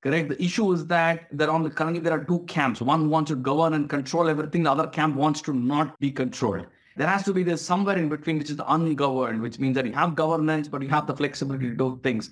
Correct. 0.03 0.29
The 0.29 0.43
issue 0.43 0.71
is 0.73 0.87
that 0.87 1.29
there 1.33 1.51
on 1.51 1.63
the 1.63 1.71
currently 1.71 2.01
there 2.01 2.13
are 2.13 2.25
two 2.25 2.41
camps. 2.41 2.83
One 2.83 3.09
wants 3.09 3.31
to 3.31 3.37
govern 3.37 3.73
and 3.73 3.89
control 3.89 4.29
everything. 4.29 4.65
The 4.65 4.71
other 4.71 4.87
camp 4.87 5.17
wants 5.17 5.41
to 5.43 5.55
not 5.55 5.99
be 5.99 6.11
controlled. 6.11 6.67
There 6.97 7.09
has 7.09 7.25
to 7.25 7.33
be 7.33 7.43
this 7.43 7.63
somewhere 7.63 7.97
in 7.97 8.09
between, 8.09 8.39
which 8.39 8.51
is 8.51 8.57
the 8.57 8.71
ungoverned, 8.73 9.41
which 9.41 9.59
means 9.59 9.75
that 9.77 9.87
you 9.87 9.93
have 9.93 10.15
governance, 10.15 10.69
but 10.69 10.83
you 10.83 10.89
have 10.91 11.07
the 11.07 11.17
flexibility 11.17 11.71
to 11.71 11.75
do 11.75 11.99
things. 12.05 12.31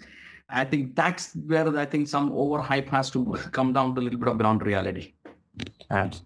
I 0.51 0.65
think 0.67 0.95
that's 0.95 1.35
where 1.47 1.67
I 1.77 1.87
think 1.87 2.09
some 2.09 2.31
overhype 2.31 2.89
has 2.91 3.11
to 3.13 3.39
come 3.53 3.73
down 3.73 3.95
to 3.95 4.01
a 4.01 4.03
little 4.03 4.19
bit 4.19 4.29
of 4.29 4.39
ground 4.39 4.65
reality. 4.65 5.15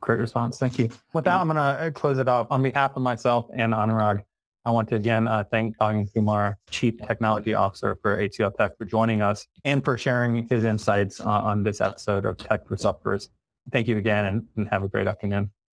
Great 0.00 0.18
response. 0.18 0.58
Thank 0.58 0.78
you. 0.78 0.90
With 1.12 1.24
that, 1.24 1.40
mm-hmm. 1.40 1.52
I'm 1.52 1.56
going 1.56 1.84
to 1.84 1.92
close 1.92 2.18
it 2.18 2.28
off 2.28 2.48
on 2.50 2.62
behalf 2.62 2.96
of 2.96 3.02
myself 3.02 3.46
and 3.54 3.72
Anurag. 3.72 4.24
I 4.66 4.70
want 4.70 4.88
to 4.88 4.96
again 4.96 5.28
uh, 5.28 5.44
thank 5.48 5.78
Kalyan 5.78 6.12
Kumar, 6.12 6.58
Chief 6.70 6.98
Technology 6.98 7.54
Officer 7.54 7.96
for 8.02 8.18
HCL 8.18 8.56
Tech, 8.56 8.76
for 8.76 8.84
joining 8.84 9.22
us 9.22 9.46
and 9.64 9.82
for 9.84 9.96
sharing 9.96 10.48
his 10.48 10.64
insights 10.64 11.20
uh, 11.20 11.28
on 11.28 11.62
this 11.62 11.80
episode 11.80 12.26
of 12.26 12.36
Tech 12.36 12.66
Disruptors. 12.66 13.28
Thank 13.70 13.86
you 13.86 13.96
again 13.96 14.26
and, 14.26 14.44
and 14.56 14.68
have 14.68 14.82
a 14.82 14.88
great 14.88 15.06
afternoon. 15.06 15.52